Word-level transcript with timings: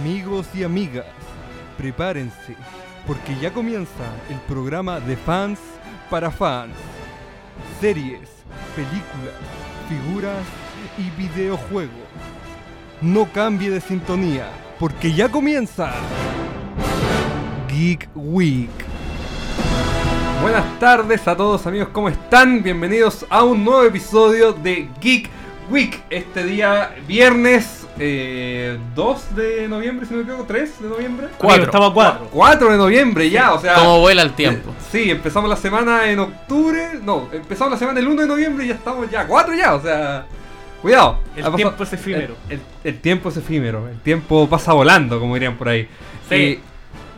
Amigos 0.00 0.46
y 0.54 0.64
amigas, 0.64 1.04
prepárense, 1.76 2.56
porque 3.06 3.36
ya 3.38 3.52
comienza 3.52 4.02
el 4.30 4.36
programa 4.48 4.98
de 4.98 5.14
fans 5.14 5.58
para 6.08 6.30
fans. 6.30 6.72
Series, 7.82 8.30
películas, 8.74 9.34
figuras 9.90 10.42
y 10.96 11.10
videojuegos. 11.20 11.92
No 13.02 13.30
cambie 13.30 13.68
de 13.68 13.82
sintonía, 13.82 14.48
porque 14.78 15.12
ya 15.12 15.28
comienza 15.28 15.92
Geek 17.68 18.08
Week. 18.14 18.70
Buenas 20.40 20.78
tardes 20.78 21.28
a 21.28 21.36
todos 21.36 21.66
amigos, 21.66 21.90
¿cómo 21.92 22.08
están? 22.08 22.62
Bienvenidos 22.62 23.26
a 23.28 23.44
un 23.44 23.62
nuevo 23.62 23.82
episodio 23.82 24.54
de 24.54 24.88
Geek 24.98 25.28
Week. 25.70 26.02
Este 26.08 26.44
día 26.44 26.96
viernes 27.06 27.79
eh, 27.98 28.78
2 28.94 29.34
de 29.36 29.68
noviembre, 29.68 30.06
si 30.06 30.12
no 30.12 30.18
me 30.18 30.22
equivoco, 30.24 30.44
3 30.46 30.82
de 30.82 30.88
noviembre. 30.88 31.28
Cuatro. 31.38 31.64
Estamos 31.64 31.90
a 31.90 31.94
cuatro. 31.94 32.28
4 32.32 32.70
de 32.72 32.76
noviembre 32.78 33.30
ya, 33.30 33.52
o 33.52 33.60
sea... 33.60 33.74
Cómo 33.74 34.00
vuela 34.00 34.22
el 34.22 34.32
tiempo. 34.32 34.70
eh, 34.70 34.74
Sí, 34.90 35.10
empezamos 35.10 35.48
la 35.50 35.56
semana 35.56 36.10
en 36.10 36.18
octubre. 36.18 36.98
No, 37.02 37.28
empezamos 37.32 37.72
la 37.72 37.78
semana 37.78 38.00
el 38.00 38.08
1 38.08 38.22
de 38.22 38.28
noviembre 38.28 38.64
y 38.64 38.68
ya 38.68 38.74
estamos 38.74 39.10
ya 39.10 39.26
4 39.26 39.54
ya, 39.54 39.74
o 39.74 39.82
sea. 39.82 40.26
Cuidado. 40.82 41.18
El 41.36 41.42
pasado- 41.42 41.56
tiempo 41.56 41.82
es 41.84 41.92
efímero. 41.92 42.34
El, 42.48 42.54
el- 42.54 42.60
el 42.84 43.00
tiempo 43.00 43.28
es 43.28 43.36
efímero. 43.36 43.86
El 43.88 43.98
tiempo 44.00 44.48
pasa 44.48 44.72
volando, 44.72 45.20
como 45.20 45.34
dirían 45.34 45.56
por 45.56 45.68
ahí. 45.68 45.86
Sí. 46.28 46.60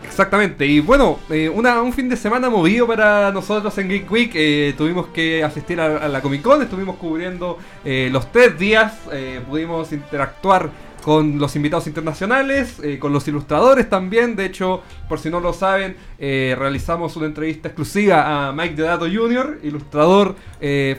Exactamente. 0.05 0.67
Y 0.67 0.81
bueno, 0.81 1.19
eh, 1.31 1.49
una- 1.49 1.81
un 1.81 1.93
fin 1.93 2.09
de 2.09 2.17
semana 2.17 2.51
movido 2.51 2.87
para 2.87 3.31
nosotros 3.33 3.77
en 3.79 3.89
Geek 3.89 4.11
Week. 4.11 4.31
Eh, 4.35 4.75
tuvimos 4.77 5.07
que 5.09 5.43
asistir 5.43 5.81
a, 5.81 6.07
la 6.09 6.21
Comic 6.21 6.43
Con. 6.43 6.61
Estuvimos 6.63 6.97
cubriendo 6.97 7.59
eh, 7.85 8.09
los 8.13 8.31
tres 8.31 8.59
días. 8.59 8.93
pudimos 9.49 9.93
interactuar 9.93 10.71
con 11.03 11.39
los 11.39 11.57
invitados 11.57 11.89
internacionales, 11.89 12.81
con 13.01 13.13
los 13.13 13.27
ilustradores 13.27 13.89
también. 13.91 14.37
De 14.37 14.45
hecho, 14.45 14.83
por 15.09 15.19
si 15.19 15.31
no 15.31 15.41
lo 15.41 15.53
saben, 15.53 15.97
realizamos 16.19 17.17
una 17.17 17.27
entrevista 17.27 17.69
exclusiva 17.69 18.49
a 18.49 18.53
Mike 18.53 18.77
Deodato 18.77 19.07
Jr., 19.13 19.59
ilustrador 19.65 20.37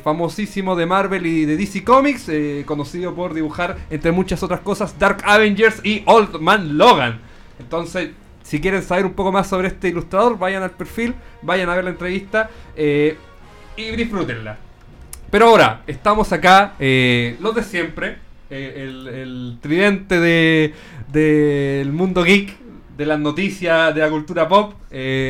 famosísimo 0.03 0.75
de 0.75 0.85
Marvel 0.85 1.25
y 1.25 1.45
de 1.45 1.55
DC 1.55 1.83
Comics, 1.85 2.29
conocido 2.65 3.15
por 3.15 3.33
dibujar, 3.33 3.77
entre 3.89 4.11
muchas 4.11 4.43
otras 4.43 4.59
cosas, 4.59 4.97
Dark 4.99 5.19
Avengers 5.23 5.79
y 5.85 6.03
Old 6.05 6.39
Man 6.41 6.77
Logan. 6.77 7.21
Entonces, 7.59 8.09
si 8.53 8.61
quieren 8.61 8.83
saber 8.83 9.07
un 9.07 9.13
poco 9.13 9.31
más 9.31 9.47
sobre 9.47 9.67
este 9.69 9.87
ilustrador, 9.87 10.37
vayan 10.37 10.61
al 10.61 10.69
perfil, 10.69 11.15
vayan 11.41 11.69
a 11.71 11.75
ver 11.75 11.85
la 11.85 11.89
entrevista 11.89 12.51
eh, 12.75 13.17
y 13.75 13.95
disfrútenla. 13.95 14.59
Pero 15.31 15.47
ahora, 15.47 15.81
estamos 15.87 16.31
acá, 16.31 16.73
eh, 16.79 17.35
los 17.39 17.55
de 17.55 17.63
siempre, 17.63 18.17
eh, 18.51 18.83
el, 19.15 19.57
tridente 19.59 20.19
de- 20.19 20.71
del 21.11 21.91
mundo 21.93 22.21
geek, 22.23 22.55
de 22.95 23.07
las 23.07 23.17
noticias 23.17 23.95
de 23.95 24.01
la 24.01 24.09
cultura 24.11 24.47
pop. 24.47 24.75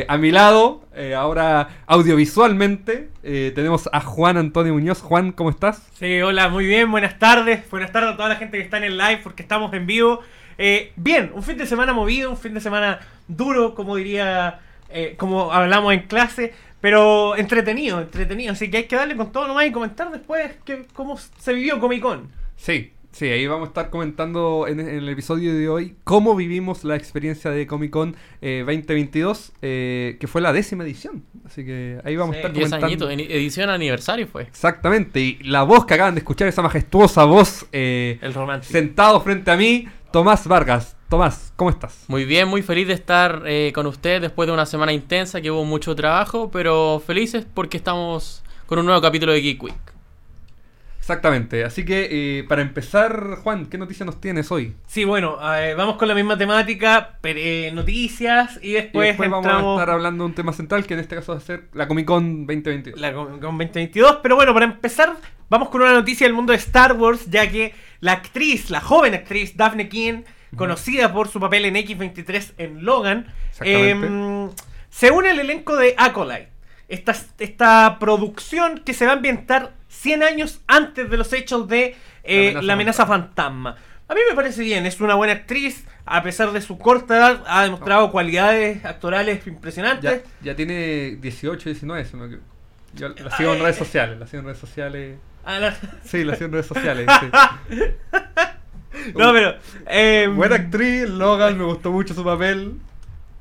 a 0.06 0.16
mi 0.18 0.30
lado, 0.30 0.82
ahora 1.16 1.66
audiovisualmente, 1.86 3.08
tenemos 3.22 3.88
a 3.90 4.02
Juan 4.02 4.36
Antonio 4.36 4.74
Muñoz. 4.74 5.00
Juan, 5.00 5.32
¿cómo 5.32 5.48
estás? 5.48 5.88
Sí, 5.98 6.20
hola, 6.20 6.50
muy 6.50 6.66
bien, 6.66 6.90
buenas 6.90 7.18
tardes. 7.18 7.70
Buenas 7.70 7.90
tardes 7.90 8.10
a 8.12 8.16
toda 8.18 8.28
la 8.28 8.36
gente 8.36 8.58
que 8.58 8.64
está 8.64 8.76
en 8.76 8.84
el 8.84 8.98
live 8.98 9.20
porque 9.22 9.42
estamos 9.42 9.72
en 9.72 9.86
vivo. 9.86 10.20
Bien, 10.96 11.32
un 11.34 11.42
fin 11.42 11.56
de 11.56 11.66
semana 11.66 11.92
movido, 11.94 12.30
un 12.30 12.36
fin 12.36 12.52
de 12.54 12.60
semana 12.60 13.00
duro, 13.28 13.74
como 13.74 13.96
diría, 13.96 14.60
eh, 14.90 15.14
como 15.18 15.52
hablamos 15.52 15.92
en 15.94 16.00
clase, 16.02 16.52
pero 16.80 17.36
entretenido, 17.36 18.00
entretenido. 18.00 18.52
Así 18.52 18.70
que 18.70 18.78
hay 18.78 18.84
que 18.84 18.96
darle 18.96 19.16
con 19.16 19.32
todo 19.32 19.46
nomás 19.48 19.66
y 19.66 19.72
comentar 19.72 20.10
después 20.10 20.52
que, 20.64 20.86
cómo 20.92 21.16
se 21.16 21.52
vivió 21.52 21.80
Comic 21.80 22.02
Con. 22.02 22.28
Sí, 22.56 22.92
sí, 23.10 23.26
ahí 23.26 23.46
vamos 23.46 23.66
a 23.66 23.68
estar 23.68 23.90
comentando 23.90 24.66
en, 24.68 24.80
en 24.80 24.88
el 24.88 25.08
episodio 25.08 25.54
de 25.54 25.68
hoy 25.68 25.96
cómo 26.04 26.36
vivimos 26.36 26.84
la 26.84 26.94
experiencia 26.96 27.50
de 27.50 27.66
Comic 27.66 27.90
Con 27.90 28.16
eh, 28.42 28.64
2022, 28.66 29.52
eh, 29.62 30.16
que 30.20 30.26
fue 30.26 30.40
la 30.42 30.52
décima 30.52 30.84
edición. 30.84 31.24
Así 31.46 31.64
que 31.64 32.00
ahí 32.04 32.16
vamos 32.16 32.36
Sí, 32.36 32.42
a 32.42 32.46
estar 32.48 32.52
10 32.52 32.70
comentando. 32.70 33.08
añitos, 33.08 33.30
edición 33.34 33.70
aniversario 33.70 34.26
fue. 34.26 34.42
Exactamente, 34.42 35.20
y 35.20 35.38
la 35.42 35.62
voz 35.62 35.86
que 35.86 35.94
acaban 35.94 36.14
de 36.14 36.18
escuchar, 36.20 36.48
esa 36.48 36.62
majestuosa 36.62 37.24
voz 37.24 37.66
eh, 37.72 38.18
El 38.20 38.34
romántico. 38.34 38.72
sentado 38.72 39.20
frente 39.22 39.50
a 39.50 39.56
mí, 39.56 39.88
Tomás 40.12 40.46
Vargas. 40.46 40.93
Tomás, 41.08 41.52
¿cómo 41.56 41.70
estás? 41.70 42.04
Muy 42.08 42.24
bien, 42.24 42.48
muy 42.48 42.62
feliz 42.62 42.88
de 42.88 42.94
estar 42.94 43.42
eh, 43.46 43.72
con 43.74 43.86
usted 43.86 44.20
después 44.20 44.46
de 44.46 44.52
una 44.52 44.66
semana 44.66 44.92
intensa 44.92 45.40
que 45.40 45.50
hubo 45.50 45.64
mucho 45.64 45.94
trabajo, 45.94 46.50
pero 46.50 47.02
felices 47.04 47.46
porque 47.52 47.76
estamos 47.76 48.42
con 48.66 48.78
un 48.78 48.86
nuevo 48.86 49.00
capítulo 49.00 49.32
de 49.32 49.40
Geek 49.40 49.62
Week. 49.62 49.94
Exactamente, 51.04 51.64
así 51.64 51.84
que 51.84 52.38
eh, 52.38 52.44
para 52.44 52.62
empezar, 52.62 53.36
Juan, 53.42 53.66
¿qué 53.66 53.76
noticias 53.76 54.06
nos 54.06 54.22
tienes 54.22 54.50
hoy? 54.50 54.74
Sí, 54.86 55.04
bueno, 55.04 55.36
eh, 55.54 55.74
vamos 55.74 55.96
con 55.96 56.08
la 56.08 56.14
misma 56.14 56.38
temática, 56.38 57.18
pero, 57.20 57.38
eh, 57.42 57.70
noticias 57.74 58.58
y 58.62 58.70
Y 58.70 58.72
después, 58.72 59.08
después 59.08 59.28
vamos 59.28 59.46
a 59.46 59.72
estar 59.74 59.90
hablando 59.90 60.24
de 60.24 60.28
un 60.28 60.34
tema 60.34 60.54
central, 60.54 60.86
que 60.86 60.94
en 60.94 61.00
este 61.00 61.14
caso 61.16 61.32
va 61.32 61.38
a 61.38 61.42
ser 61.42 61.64
la 61.74 61.86
Comic 61.86 62.06
Con 62.06 62.46
2022. 62.46 62.98
la 62.98 63.12
Comic 63.12 63.32
Con 63.32 63.58
2022. 63.58 64.20
Pero 64.22 64.36
bueno, 64.36 64.54
para 64.54 64.64
empezar, 64.64 65.14
vamos 65.50 65.68
con 65.68 65.82
una 65.82 65.92
noticia 65.92 66.26
del 66.26 66.32
mundo 66.32 66.52
de 66.52 66.58
Star 66.58 66.94
Wars, 66.94 67.28
ya 67.28 67.50
que 67.50 67.74
la 68.00 68.12
actriz, 68.12 68.70
la 68.70 68.80
joven 68.80 69.12
actriz 69.12 69.58
Daphne 69.58 69.90
King, 69.90 70.22
conocida 70.56 71.12
por 71.12 71.28
su 71.28 71.40
papel 71.40 71.64
en 71.66 71.74
X23 71.74 72.52
en 72.58 72.84
Logan, 72.84 73.26
se 74.90 75.10
une 75.10 75.30
al 75.30 75.38
elenco 75.40 75.76
de 75.76 75.94
Acolyte. 75.98 76.48
Esta, 76.88 77.14
esta 77.38 77.98
producción 77.98 78.78
que 78.78 78.92
se 78.94 79.06
va 79.06 79.12
a 79.12 79.14
ambientar 79.16 79.72
100 79.88 80.22
años 80.22 80.60
antes 80.66 81.08
de 81.10 81.16
los 81.16 81.32
hechos 81.32 81.66
de 81.66 81.96
eh, 82.24 82.52
La 82.52 82.58
amenaza 82.58 82.62
La 82.66 82.72
amenaza 82.74 83.06
fantasma. 83.06 83.76
A 84.06 84.14
mí 84.14 84.20
me 84.28 84.36
parece 84.36 84.62
bien, 84.62 84.84
es 84.84 85.00
una 85.00 85.14
buena 85.14 85.32
actriz, 85.32 85.86
a 86.04 86.22
pesar 86.22 86.52
de 86.52 86.60
su 86.60 86.76
corta 86.76 87.16
edad, 87.16 87.42
ha 87.46 87.62
demostrado 87.64 88.10
cualidades 88.12 88.84
actorales 88.84 89.46
impresionantes. 89.46 90.22
Ya, 90.42 90.50
ya 90.52 90.54
tiene 90.56 91.16
18, 91.20 91.70
19, 91.70 92.04
si 92.04 92.16
no. 92.16 92.28
Yo 92.92 93.08
la 93.08 93.36
sigo 93.36 93.54
en 93.54 93.62
redes 93.62 93.76
sociales, 93.76 94.18
la 94.20 94.26
sigo 94.26 94.40
en 94.40 94.44
redes 94.46 94.58
sociales. 94.58 95.18
A 95.44 95.58
la- 95.58 95.76
Sí, 96.04 96.22
la 96.22 96.34
sigo 96.34 96.46
en 96.46 96.52
redes 96.52 96.66
sociales. 96.66 97.06
sí. 97.70 97.80
No, 99.16 99.32
pero. 99.32 99.54
em, 99.86 100.36
Buena 100.36 100.56
actriz, 100.56 101.08
Logan, 101.08 101.58
me 101.58 101.64
gustó 101.64 101.90
mucho 101.92 102.14
su 102.14 102.24
papel. 102.24 102.74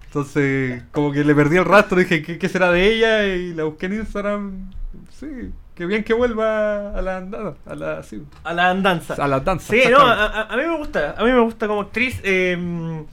Entonces, 0.06 0.84
como 0.92 1.12
que 1.12 1.24
le 1.24 1.34
perdí 1.34 1.58
el 1.58 1.66
rastro, 1.66 1.98
dije, 1.98 2.22
¿qué, 2.22 2.38
qué 2.38 2.50
será 2.50 2.72
de 2.72 2.88
ella? 2.88 3.26
Y 3.26 3.54
la 3.54 3.64
busqué 3.64 3.88
en 3.88 3.94
Instagram. 3.94 4.72
Sí, 5.20 5.52
qué 5.74 5.86
bien 5.88 6.04
que 6.04 6.14
vuelva 6.14 6.92
a 6.98 7.02
la 7.02 7.18
andada, 7.18 7.56
a 7.66 7.74
la, 7.76 8.04
sí, 8.04 8.22
A 8.44 8.54
la 8.54 8.70
andanza. 8.70 9.16
a 9.16 9.28
la 9.28 9.40
danza. 9.40 9.74
Sí, 9.74 9.82
no, 9.90 9.98
a- 10.00 10.44
a 10.44 10.56
mí 10.56 10.62
me 10.64 10.78
gusta. 10.78 11.16
A 11.18 11.24
mí 11.24 11.32
me 11.32 11.40
gusta 11.40 11.68
como 11.68 11.82
actriz. 11.82 12.20
em, 12.24 13.06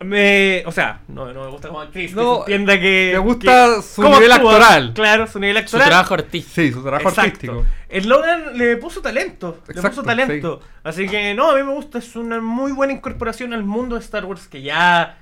me, 0.00 0.62
o 0.66 0.72
sea, 0.72 1.00
no, 1.08 1.32
no 1.32 1.44
me 1.44 1.50
gusta 1.50 1.68
como 1.68 1.80
actriz. 1.80 2.14
No, 2.14 2.44
que 2.44 2.54
entienda 2.54 2.80
que. 2.80 3.10
me 3.14 3.18
gusta 3.18 3.74
que- 3.76 3.82
su 3.82 4.02
nivel 4.02 4.30
actúa, 4.32 4.52
actoral. 4.56 4.92
Claro, 4.94 5.26
su 5.26 5.38
nivel 5.40 5.56
Su 5.56 5.60
actoral. 5.62 5.88
trabajo 5.88 6.14
artístico. 6.14 6.54
Sí, 6.54 6.72
su 6.72 6.82
trabajo 6.82 7.08
Exacto. 7.08 7.20
artístico. 7.30 7.64
El 7.88 8.08
Logan 8.08 8.56
le 8.56 8.76
puso 8.76 9.00
talento. 9.02 9.60
le 9.66 9.72
Exacto, 9.74 9.88
puso 9.96 10.02
talento. 10.04 10.60
Así 10.84 11.08
que 11.08 11.34
no, 11.34 11.50
a 11.50 11.56
mí 11.56 11.62
me 11.64 11.72
gusta. 11.72 11.98
Es 11.98 12.14
una 12.16 12.40
muy 12.40 12.72
buena 12.72 12.92
incorporación 12.92 13.52
al 13.52 13.64
mundo 13.64 13.96
de 13.96 14.02
Star 14.02 14.24
Wars 14.24 14.46
que 14.46 14.62
ya. 14.62 15.18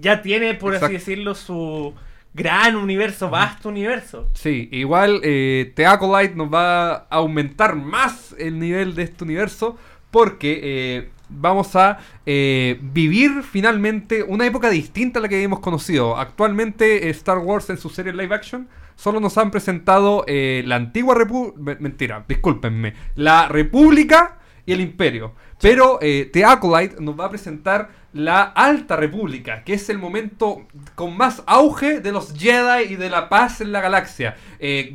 Ya 0.00 0.22
tiene, 0.22 0.54
por 0.54 0.72
Exacto. 0.74 0.86
así 0.86 0.94
decirlo, 0.94 1.34
su 1.34 1.94
gran 2.32 2.74
universo, 2.76 3.30
vasto 3.30 3.68
universo. 3.68 4.28
Sí, 4.34 4.68
igual 4.72 5.20
eh, 5.22 5.72
The 5.76 5.86
Acolyte 5.86 6.34
nos 6.34 6.52
va 6.52 6.92
a 6.94 7.06
aumentar 7.10 7.76
más 7.76 8.34
el 8.38 8.58
nivel 8.58 8.94
de 8.94 9.04
este 9.04 9.22
universo 9.24 9.78
porque 10.10 10.60
eh, 10.62 11.10
vamos 11.34 11.76
a 11.76 11.98
eh, 12.26 12.78
vivir 12.80 13.42
finalmente 13.42 14.22
una 14.22 14.46
época 14.46 14.70
distinta 14.70 15.18
a 15.18 15.22
la 15.22 15.28
que 15.28 15.36
habíamos 15.36 15.60
conocido. 15.60 16.16
Actualmente 16.16 17.06
eh, 17.06 17.10
Star 17.10 17.38
Wars 17.38 17.70
en 17.70 17.78
su 17.78 17.90
serie 17.90 18.12
live 18.12 18.34
action 18.34 18.68
solo 18.96 19.20
nos 19.20 19.36
han 19.38 19.50
presentado 19.50 20.24
eh, 20.26 20.62
la 20.66 20.76
antigua 20.76 21.14
República... 21.14 21.76
Mentira, 21.80 22.24
discúlpenme. 22.26 22.94
La 23.16 23.48
República 23.48 24.38
y 24.66 24.72
el 24.72 24.80
Imperio. 24.80 25.32
Pero 25.60 25.98
The 26.00 26.44
Acolyte 26.44 26.96
nos 27.00 27.18
va 27.18 27.26
a 27.26 27.30
presentar 27.30 27.90
la 28.12 28.42
Alta 28.42 28.96
República, 28.96 29.64
que 29.64 29.74
es 29.74 29.88
el 29.88 29.98
momento 29.98 30.66
con 30.94 31.16
más 31.16 31.42
auge 31.46 32.00
de 32.00 32.12
los 32.12 32.34
Jedi 32.34 32.92
y 32.92 32.96
de 32.96 33.08
la 33.08 33.28
paz 33.28 33.60
en 33.60 33.72
la 33.72 33.80
galaxia, 33.80 34.36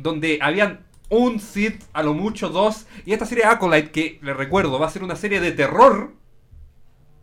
donde 0.00 0.38
habían 0.40 0.80
un 1.10 1.40
Sith, 1.40 1.82
a 1.92 2.02
lo 2.02 2.14
mucho 2.14 2.48
dos, 2.48 2.86
y 3.04 3.12
esta 3.12 3.26
serie 3.26 3.44
Acolyte, 3.44 3.90
que 3.90 4.18
les 4.22 4.36
recuerdo, 4.36 4.78
va 4.78 4.86
a 4.86 4.90
ser 4.90 5.02
una 5.02 5.16
serie 5.16 5.40
de 5.40 5.50
terror 5.52 6.12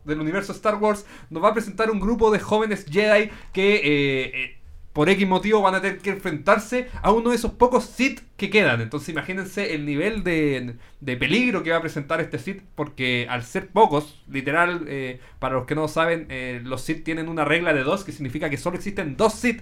del 0.07 0.19
universo 0.21 0.51
Star 0.53 0.75
Wars, 0.75 1.05
nos 1.29 1.43
va 1.43 1.49
a 1.49 1.53
presentar 1.53 1.91
un 1.91 1.99
grupo 1.99 2.31
de 2.31 2.39
jóvenes 2.39 2.85
Jedi 2.89 3.29
que 3.53 3.75
eh, 3.75 4.31
eh, 4.33 4.57
por 4.93 5.09
X 5.09 5.27
motivo 5.27 5.61
van 5.61 5.75
a 5.75 5.81
tener 5.81 5.99
que 5.99 6.09
enfrentarse 6.09 6.87
a 7.03 7.11
uno 7.11 7.29
de 7.29 7.35
esos 7.35 7.51
pocos 7.51 7.83
Sith 7.83 8.21
que 8.35 8.49
quedan. 8.49 8.81
Entonces 8.81 9.09
imagínense 9.09 9.75
el 9.75 9.85
nivel 9.85 10.23
de, 10.23 10.75
de 11.01 11.17
peligro 11.17 11.61
que 11.61 11.69
va 11.69 11.77
a 11.77 11.81
presentar 11.81 12.19
este 12.19 12.39
Sith, 12.39 12.63
porque 12.73 13.27
al 13.29 13.43
ser 13.43 13.67
pocos, 13.67 14.23
literal, 14.27 14.85
eh, 14.87 15.19
para 15.37 15.55
los 15.55 15.67
que 15.67 15.75
no 15.75 15.87
saben, 15.87 16.27
los 16.63 16.81
Sith 16.81 17.03
tienen 17.03 17.29
una 17.29 17.45
regla 17.45 17.73
de 17.73 17.83
dos, 17.83 18.03
que 18.03 18.11
significa 18.11 18.49
que 18.49 18.57
solo 18.57 18.77
existen 18.77 19.17
dos 19.17 19.33
Sith. 19.33 19.61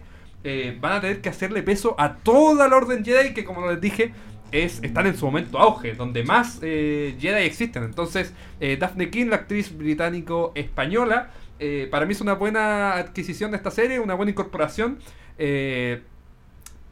Van 0.80 0.94
a 0.94 1.01
tener 1.01 1.21
que 1.21 1.30
hacerle 1.30 1.63
peso 1.63 1.95
a 1.98 2.18
toda 2.18 2.69
la 2.69 2.77
Orden 2.77 3.03
Jedi, 3.03 3.33
que 3.33 3.44
como 3.44 3.68
les 3.69 3.81
dije, 3.81 4.13
es, 4.51 4.81
están 4.83 5.07
en 5.07 5.18
su 5.18 5.25
momento 5.25 5.59
auge, 5.59 5.94
donde 5.94 6.24
más 6.24 6.59
eh, 6.62 7.15
Jedi 7.19 7.44
existen. 7.44 7.83
Entonces, 7.83 8.33
eh, 8.59 8.77
Daphne 8.77 9.09
King, 9.09 9.27
la 9.27 9.38
actriz 9.38 9.75
británico-española, 9.77 11.31
eh, 11.59 11.88
para 11.89 12.06
mí 12.06 12.13
es 12.13 12.21
una 12.21 12.33
buena 12.33 12.94
adquisición 12.94 13.51
de 13.51 13.57
esta 13.57 13.71
serie, 13.71 14.00
una 14.00 14.13
buena 14.13 14.31
incorporación. 14.31 15.00
Eh, 15.38 16.01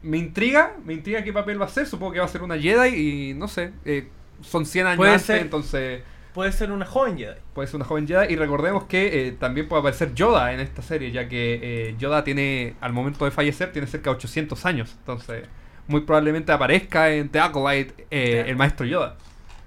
me 0.02 0.18
intriga, 0.18 0.76
me 0.84 0.92
intriga 0.92 1.22
qué 1.24 1.32
papel 1.32 1.60
va 1.60 1.66
a 1.66 1.68
ser. 1.68 1.86
Supongo 1.86 2.12
que 2.12 2.18
va 2.18 2.26
a 2.26 2.28
ser 2.28 2.42
una 2.42 2.58
Jedi 2.58 3.30
y 3.30 3.34
no 3.34 3.48
sé. 3.48 3.72
son 4.42 4.66
100 4.66 4.86
años 4.86 5.06
antes, 5.06 5.22
ser. 5.22 5.40
entonces 5.40 6.02
Puede 6.34 6.50
ser 6.50 6.72
una 6.72 6.84
joven 6.84 7.16
Jedi. 7.16 7.36
puede 7.54 7.68
ser 7.68 7.76
una 7.76 7.84
joven 7.84 8.08
Jedi. 8.08 8.32
Y 8.32 8.36
recordemos 8.36 8.84
que 8.84 9.36
también 9.38 9.68
puede 9.68 9.80
aparecer 9.80 10.14
Yoda 10.14 10.52
en 10.52 10.60
esta 10.60 10.82
serie, 10.82 11.12
ya 11.12 11.28
que 11.28 11.94
Yoda 11.98 12.24
tiene, 12.24 12.74
al 12.80 12.92
momento 12.92 13.24
de 13.24 13.30
fallecer, 13.30 13.72
tiene 13.72 13.86
cerca 13.86 14.10
de 14.10 14.16
800 14.16 14.66
años. 14.66 14.94
Entonces, 14.98 15.44
muy 15.86 16.00
probablemente 16.02 16.52
aparezca 16.52 17.12
en 17.12 17.28
The 17.28 17.40
Acolyte 17.40 18.06
eh, 18.10 18.44
el 18.46 18.56
maestro 18.56 18.86
Yoda. 18.86 19.16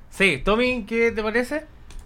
Sí, 0.09 0.41
Tommy, 0.43 0.83
¿qué 0.87 1.11
te 1.11 1.21
parece? 1.21 1.65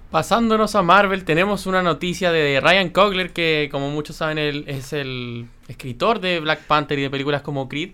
Pasándonos 0.09 0.75
a 0.75 0.81
Marvel, 0.81 1.23
tenemos 1.23 1.65
una 1.67 1.81
noticia 1.81 2.31
de 2.33 2.59
Ryan 2.59 2.89
Coogler, 2.89 3.31
que 3.31 3.69
como 3.71 3.89
muchos 3.89 4.17
saben 4.17 4.37
él 4.37 4.65
es 4.67 4.91
el 4.91 5.45
escritor 5.69 6.19
de 6.19 6.41
Black 6.41 6.63
Panther 6.63 6.99
y 6.99 7.03
de 7.03 7.09
películas 7.09 7.41
como 7.41 7.69
Creed. 7.69 7.91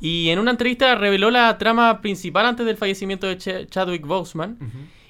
Y 0.00 0.30
en 0.30 0.40
una 0.40 0.50
entrevista 0.50 0.96
reveló 0.96 1.30
la 1.30 1.56
trama 1.58 2.00
principal 2.00 2.46
antes 2.46 2.66
del 2.66 2.76
fallecimiento 2.76 3.28
de 3.28 3.38
Ch- 3.38 3.68
Chadwick 3.70 4.04
Boseman. 4.04 4.58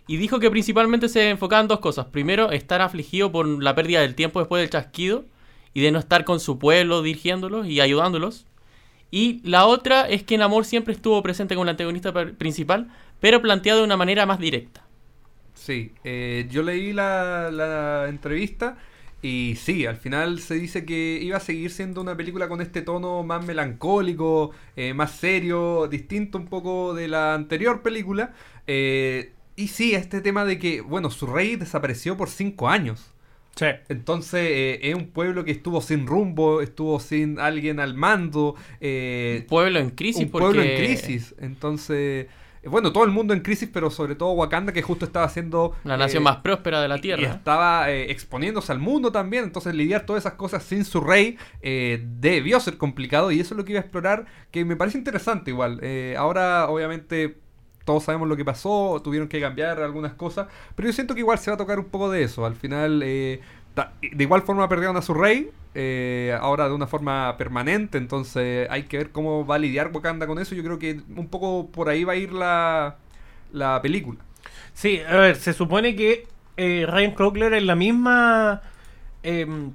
Y 0.07 0.19
dijo 0.19 0.39
que 0.41 0.51
principalmente 0.51 1.09
se 1.09 1.31
enfocaba 1.31 1.63
en 1.63 1.69
dos 1.69 1.79
cosas. 1.81 2.07
Primero, 2.07 2.51
estar 2.51 2.83
afligido 2.83 3.33
por 3.33 3.47
la 3.47 3.75
pérdida 3.75 4.01
del 4.03 4.15
tiempo 4.15 4.41
después 4.41 4.61
del 4.61 4.69
chasquido 4.69 5.25
y 5.73 5.81
de 5.81 5.93
no 5.93 5.99
estar 5.99 6.25
con 6.25 6.41
su 6.41 6.59
pueblo 6.59 7.01
dirigiéndolos 7.01 7.67
y 7.67 7.81
ayudándolos. 7.81 8.45
Y 9.13 9.41
la 9.45 9.67
otra 9.67 10.09
es 10.09 10.25
que 10.25 10.35
el 10.35 10.43
amor 10.43 10.65
siempre 10.65 10.95
estuvo 10.95 11.23
presente 11.23 11.55
con 11.55 11.69
el 11.69 11.71
antagonista 11.73 12.13
principal, 12.37 12.91
pero 13.21 13.41
planteado 13.41 13.79
de 13.81 13.85
una 13.85 13.97
manera 13.97 14.27
más 14.27 14.41
directa. 14.41 14.83
Sí, 15.55 15.93
eh, 16.03 16.49
yo 16.51 16.65
leí 16.65 16.93
la, 16.93 17.51
la 17.53 18.09
entrevista 18.09 18.79
y 19.23 19.55
sí, 19.57 19.87
al 19.87 19.97
final 19.97 20.41
se 20.41 20.55
dice 20.55 20.85
que 20.85 21.21
iba 21.23 21.37
a 21.37 21.41
seguir 21.41 21.71
siendo 21.71 22.01
una 22.01 22.17
película 22.17 22.49
con 22.49 22.61
este 22.61 22.83
tono 22.83 23.23
más 23.23 23.45
melancólico, 23.47 24.51
eh, 24.75 24.95
más 24.95 25.13
serio, 25.13 25.87
distinto 25.87 26.39
un 26.39 26.47
poco 26.47 26.93
de 26.95 27.07
la 27.07 27.35
anterior 27.35 27.83
película. 27.83 28.35
Eh, 28.67 29.33
y 29.55 29.69
sí, 29.69 29.95
este 29.95 30.23
tema 30.23 30.45
de 30.45 30.59
que, 30.59 30.81
bueno, 30.81 31.11
su 31.11 31.27
rey 31.27 31.55
desapareció 31.57 32.17
por 32.17 32.31
cinco 32.31 32.69
años. 32.69 33.12
Sí. 33.55 33.67
Entonces 33.89 34.41
eh, 34.51 34.81
es 34.83 34.95
un 34.95 35.09
pueblo 35.09 35.45
que 35.45 35.51
estuvo 35.51 35.81
sin 35.83 36.07
rumbo, 36.07 36.63
estuvo 36.63 36.99
sin 37.01 37.39
alguien 37.39 37.81
al 37.81 37.95
mando. 37.95 38.55
eh, 38.81 39.45
Pueblo 39.49 39.79
en 39.79 39.91
crisis 39.91 40.25
un 40.25 40.31
porque... 40.31 40.45
pueblo 40.47 40.63
en 40.63 40.77
crisis. 40.79 41.35
Entonces, 41.39 42.27
eh, 42.63 42.69
bueno, 42.69 42.93
todo 42.93 43.05
el 43.05 43.11
mundo 43.11 43.35
en 43.35 43.41
crisis, 43.41 43.69
pero 43.73 43.91
sobre 43.91 44.15
todo 44.15 44.33
Wakanda 44.33 44.73
que 44.73 44.83
justo 44.83 45.05
estaba 45.05 45.27
haciendo... 45.27 45.75
La 45.85 45.97
nación 45.97 46.23
eh, 46.23 46.25
más 46.25 46.37
próspera 46.39 46.81
de 46.81 46.89
la 46.89 46.97
Y 46.97 47.01
Tierra. 47.01 47.29
estaba 47.33 47.91
eh, 47.91 48.11
exponiéndose 48.11 48.71
al 48.73 48.79
mundo 48.79 49.11
también, 49.13 49.45
entonces 49.45 49.75
lidiar 49.75 50.07
todas 50.07 50.23
esas 50.23 50.35
cosas 50.35 50.63
sin 50.63 50.85
su 50.85 51.01
rey 51.01 51.37
eh, 51.61 52.03
debió 52.21 52.59
ser 52.61 52.79
complicado 52.79 53.33
y 53.33 53.41
eso 53.41 53.55
es 53.55 53.59
lo 53.59 53.65
que 53.65 53.73
iba 53.73 53.81
a 53.81 53.83
explorar, 53.83 54.27
que 54.51 54.65
me 54.65 54.77
parece 54.77 54.97
interesante 54.97 55.51
igual. 55.51 55.81
Eh, 55.83 56.15
ahora, 56.17 56.69
obviamente, 56.71 57.37
todos 57.85 58.05
sabemos 58.05 58.29
lo 58.29 58.37
que 58.37 58.45
pasó, 58.45 59.01
tuvieron 59.03 59.29
que 59.29 59.41
cambiar 59.41 59.81
algunas 59.81 60.15
cosas, 60.15 60.49
pero 60.75 60.89
yo 60.89 60.93
siento 60.93 61.15
que 61.15 61.21
igual 61.21 61.39
se 61.39 61.51
va 61.51 61.55
a 61.55 61.59
tocar 61.59 61.79
un 61.79 61.87
poco 61.87 62.11
de 62.11 62.23
eso. 62.23 62.45
Al 62.47 62.55
final, 62.55 63.03
eh, 63.05 63.41
de 64.01 64.25
igual 64.25 64.43
forma 64.43 64.69
perdieron 64.69 64.97
a 64.97 65.03
su 65.03 65.15
rey, 65.15 65.51
eh, 65.75 66.37
ahora 66.41 66.69
de 66.69 66.75
una 66.75 66.87
forma 66.87 67.37
permanente, 67.39 67.99
entonces 67.99 68.69
hay 68.71 68.85
que 68.85 68.99
ver 68.99 69.11
cómo 69.11 69.47
va 69.47 69.55
a 69.55 69.59
lidiar 69.59 69.91
Wakanda 69.93 70.27
con 70.27 70.39
eso. 70.39 70.55
Yo 70.55 70.63
creo 70.63 70.79
que 70.79 71.01
un 71.17 71.29
poco 71.29 71.69
por 71.71 71.89
ahí 71.89 72.05
va 72.05 72.13
a 72.13 72.17
ir 72.17 72.33
la, 72.33 72.97
la 73.53 73.81
película. 73.83 74.21
Sí, 74.75 75.01
a 75.07 75.17
ver, 75.17 75.37
se 75.37 75.53
supone 75.53 75.95
que 75.97 76.27
eh, 76.57 76.87
Ryan 76.89 77.13
Coogler 77.13 77.55
en 77.55 77.67
la 77.67 77.75
misma 77.75 78.63
em, 79.23 79.73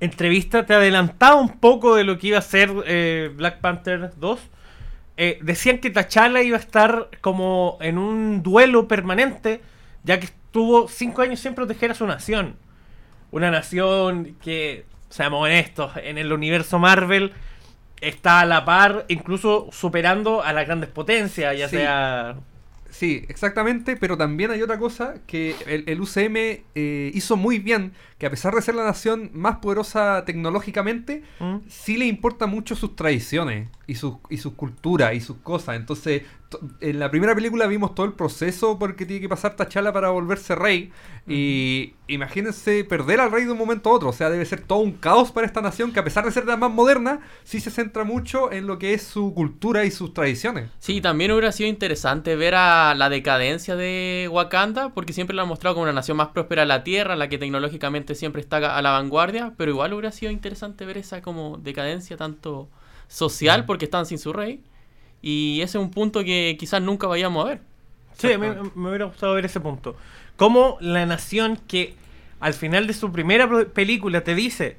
entrevista 0.00 0.66
te 0.66 0.74
adelantaba 0.74 1.36
un 1.36 1.58
poco 1.58 1.96
de 1.96 2.04
lo 2.04 2.18
que 2.18 2.28
iba 2.28 2.38
a 2.38 2.42
ser 2.42 2.70
eh, 2.86 3.32
Black 3.34 3.60
Panther 3.60 4.12
2. 4.16 4.40
Eh, 5.16 5.38
decían 5.42 5.78
que 5.78 5.90
T'Challa 5.90 6.42
iba 6.42 6.56
a 6.56 6.60
estar 6.60 7.08
como 7.20 7.78
en 7.80 7.98
un 7.98 8.42
duelo 8.42 8.86
permanente, 8.86 9.60
ya 10.04 10.20
que 10.20 10.26
estuvo 10.26 10.88
cinco 10.88 11.22
años 11.22 11.40
sin 11.40 11.54
proteger 11.54 11.90
a 11.90 11.94
su 11.94 12.06
nación. 12.06 12.56
Una 13.30 13.50
nación 13.50 14.36
que, 14.42 14.84
seamos 15.08 15.42
honestos, 15.42 15.92
en 16.02 16.18
el 16.18 16.32
universo 16.32 16.78
Marvel 16.78 17.32
está 18.00 18.40
a 18.40 18.46
la 18.46 18.64
par, 18.64 19.04
incluso 19.08 19.68
superando 19.72 20.42
a 20.42 20.52
las 20.52 20.66
grandes 20.66 20.90
potencias, 20.90 21.56
ya 21.56 21.68
Sí. 21.68 21.76
sea 21.76 22.36
Sí, 22.88 23.26
exactamente, 23.28 23.96
pero 23.96 24.16
también 24.16 24.50
hay 24.50 24.62
otra 24.62 24.78
cosa 24.78 25.16
que 25.26 25.54
el, 25.66 25.84
el 25.86 26.00
UCM 26.00 26.36
eh, 26.74 27.10
hizo 27.12 27.36
muy 27.36 27.58
bien, 27.58 27.92
que 28.16 28.24
a 28.24 28.30
pesar 28.30 28.54
de 28.54 28.62
ser 28.62 28.74
la 28.74 28.84
nación 28.84 29.30
más 29.34 29.56
poderosa 29.58 30.24
tecnológicamente, 30.24 31.22
¿Mm? 31.38 31.56
sí 31.68 31.98
le 31.98 32.06
importa 32.06 32.46
mucho 32.46 32.74
sus 32.74 32.96
tradiciones 32.96 33.68
y 33.86 33.94
sus 33.94 34.14
y 34.30 34.38
sus 34.38 34.54
culturas 34.54 35.14
y 35.14 35.20
sus 35.20 35.36
cosas. 35.38 35.76
Entonces, 35.76 36.22
to- 36.48 36.60
en 36.80 36.98
la 36.98 37.10
primera 37.10 37.34
película 37.34 37.66
vimos 37.66 37.94
todo 37.94 38.06
el 38.06 38.12
proceso 38.14 38.78
porque 38.78 39.06
tiene 39.06 39.20
que 39.20 39.28
pasar 39.28 39.56
T'Challa 39.56 39.92
para 39.92 40.10
volverse 40.10 40.54
rey. 40.54 40.92
Y 41.26 41.94
imagínense 42.08 42.84
perder 42.84 43.20
al 43.20 43.32
rey 43.32 43.44
de 43.44 43.52
un 43.52 43.58
momento 43.58 43.90
a 43.90 43.92
otro. 43.94 44.08
O 44.10 44.12
sea, 44.12 44.30
debe 44.30 44.44
ser 44.44 44.60
todo 44.60 44.78
un 44.78 44.92
caos 44.92 45.32
para 45.32 45.46
esta 45.46 45.60
nación 45.60 45.92
que 45.92 46.00
a 46.00 46.04
pesar 46.04 46.24
de 46.24 46.30
ser 46.32 46.46
la 46.46 46.56
más 46.56 46.70
moderna, 46.70 47.20
sí 47.44 47.60
se 47.60 47.70
centra 47.70 48.04
mucho 48.04 48.52
en 48.52 48.66
lo 48.66 48.78
que 48.78 48.94
es 48.94 49.02
su 49.02 49.34
cultura 49.34 49.84
y 49.84 49.90
sus 49.90 50.14
tradiciones. 50.14 50.70
Sí, 50.78 51.00
también 51.00 51.32
hubiera 51.32 51.52
sido 51.52 51.68
interesante 51.68 52.36
ver 52.36 52.54
a 52.54 52.94
la 52.94 53.08
decadencia 53.08 53.76
de 53.76 54.28
Wakanda, 54.30 54.90
porque 54.94 55.12
siempre 55.12 55.34
la 55.34 55.42
han 55.42 55.48
mostrado 55.48 55.74
como 55.74 55.84
una 55.84 55.92
nación 55.92 56.16
más 56.16 56.28
próspera 56.28 56.62
de 56.62 56.66
la 56.68 56.84
Tierra, 56.84 57.16
la 57.16 57.28
que 57.28 57.38
tecnológicamente 57.38 58.14
siempre 58.14 58.40
está 58.40 58.56
a 58.76 58.82
la 58.82 58.90
vanguardia, 58.92 59.54
pero 59.56 59.70
igual 59.72 59.92
hubiera 59.92 60.12
sido 60.12 60.30
interesante 60.32 60.84
ver 60.86 60.98
esa 60.98 61.22
como 61.22 61.58
decadencia 61.58 62.16
tanto 62.16 62.68
social, 63.08 63.64
porque 63.66 63.84
están 63.86 64.06
sin 64.06 64.18
su 64.18 64.32
rey, 64.32 64.62
y 65.22 65.60
ese 65.62 65.78
es 65.78 65.84
un 65.84 65.90
punto 65.90 66.22
que 66.24 66.56
quizás 66.58 66.82
nunca 66.82 67.06
vayamos 67.06 67.44
a 67.44 67.48
ver. 67.48 67.60
Sí, 68.16 68.32
a 68.32 68.38
mí 68.38 68.46
me 68.74 68.88
hubiera 68.88 69.04
gustado 69.06 69.34
ver 69.34 69.44
ese 69.44 69.60
punto. 69.60 69.96
Como 70.36 70.78
la 70.80 71.04
nación 71.06 71.58
que 71.68 71.94
al 72.40 72.54
final 72.54 72.86
de 72.86 72.92
su 72.94 73.12
primera 73.12 73.48
película 73.66 74.22
te 74.22 74.34
dice, 74.34 74.76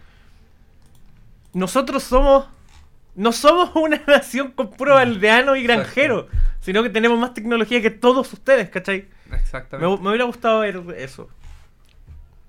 nosotros 1.53 2.03
somos, 2.03 2.45
no 3.15 3.31
somos 3.31 3.71
una 3.75 4.01
nación 4.07 4.51
con 4.51 4.71
puro 4.71 4.97
aldeano 4.97 5.55
y 5.55 5.61
Exacto. 5.61 5.81
granjero, 5.83 6.27
sino 6.61 6.83
que 6.83 6.89
tenemos 6.89 7.19
más 7.19 7.33
tecnología 7.33 7.81
que 7.81 7.89
todos 7.91 8.31
ustedes, 8.33 8.69
¿cachai? 8.69 9.07
Me, 9.29 9.37
Exactamente. 9.37 10.01
me 10.03 10.09
hubiera 10.09 10.25
gustado 10.25 10.59
ver 10.59 10.83
eso. 10.97 11.29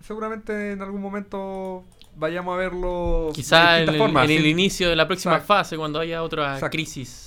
Seguramente 0.02 0.73
en 0.73 0.80
algún 0.82 1.02
momento 1.02 1.85
vayamos 2.18 2.54
a 2.54 2.56
verlo 2.58 3.30
Quizás 3.34 3.76
de 3.78 3.82
en, 3.84 3.88
el- 3.90 3.98
formas, 3.98 4.25
en 4.25 4.30
el 4.37 4.42
sí. 4.42 4.48
inicio 4.50 4.88
de 4.90 4.96
la 4.96 5.06
próxima 5.06 5.34
Exacto. 5.34 5.54
fase, 5.54 5.76
cuando 5.76 6.00
haya 6.00 6.22
otra 6.22 6.54
Exacto. 6.54 6.70
crisis. 6.76 7.25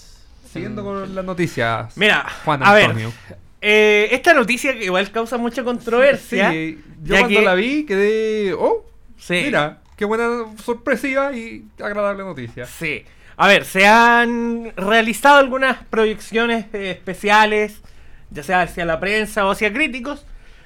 Siguiendo 0.52 0.84
con 0.84 1.16
las 1.16 1.24
noticias. 1.26 1.96
Mira, 1.98 2.26
Juan 2.44 2.62
a 2.64 2.74
ver, 2.74 2.86
Antonio. 2.88 3.14
eh, 3.62 4.10
esta 4.12 4.34
noticia 4.34 4.78
que 4.78 4.86
igual 4.86 5.10
causa 5.12 5.38
mucha 5.38 5.64
controversia. 5.64 6.52
Sí, 6.52 6.84
yo 7.04 7.16
cuando 7.18 7.40
que- 7.40 7.46
la 7.46 7.54
vi 7.56 7.86
quedé. 7.86 8.54
Oh, 8.54 8.86
Sí. 9.18 9.42
mira, 9.46 9.80
qué 9.96 10.04
buena 10.06 10.46
sorpresiva 10.64 11.32
y 11.32 11.64
agradable 11.82 12.24
noticia. 12.24 12.66
Sí. 12.66 13.06
A 13.38 13.48
ver, 13.48 13.64
se 13.66 13.88
han 13.88 14.74
realizado 14.76 15.38
algunas 15.38 15.84
proyecciones 15.86 16.66
eh, 16.74 16.92
especiales, 16.92 17.82
ya 18.30 18.44
sea 18.44 18.62
hacia 18.64 18.84
la 18.86 19.00
prensa 19.00 19.46
o 19.46 19.52
hacia 19.52 19.72
críticos, 19.72 20.26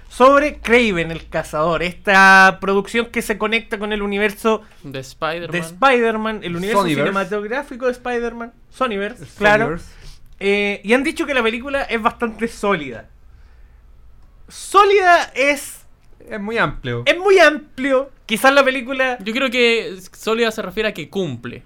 sobre 0.09 0.59
Craven 0.59 1.11
el 1.11 1.27
Cazador, 1.29 1.83
esta 1.83 2.57
producción 2.61 3.07
que 3.07 3.21
se 3.21 3.37
conecta 3.37 3.77
con 3.79 3.91
el 3.93 4.01
universo 4.01 4.61
De 4.83 4.99
Spider-Man. 4.99 5.51
de 5.51 5.57
Spider-Man, 5.59 6.39
el 6.43 6.55
universo 6.55 6.81
Sonyverse. 6.81 7.09
cinematográfico 7.11 7.85
de 7.87 7.91
Spider-Man, 7.91 8.53
Sonyverse, 8.69 9.25
claro. 9.37 9.77
Eh, 10.39 10.81
y 10.83 10.93
han 10.93 11.03
dicho 11.03 11.25
que 11.25 11.33
la 11.33 11.43
película 11.43 11.83
es 11.83 12.01
bastante 12.01 12.47
sólida. 12.47 13.09
Sólida 14.47 15.31
es, 15.35 15.85
Es 16.29 16.39
muy 16.39 16.57
amplio. 16.57 17.03
es 17.05 17.17
muy 17.17 17.39
amplio. 17.39 18.11
Quizás 18.25 18.53
la 18.53 18.63
película 18.63 19.17
Yo 19.23 19.33
creo 19.33 19.49
que 19.51 19.97
sólida 20.13 20.51
se 20.51 20.61
refiere 20.61 20.89
a 20.89 20.93
que 20.93 21.09
cumple. 21.09 21.63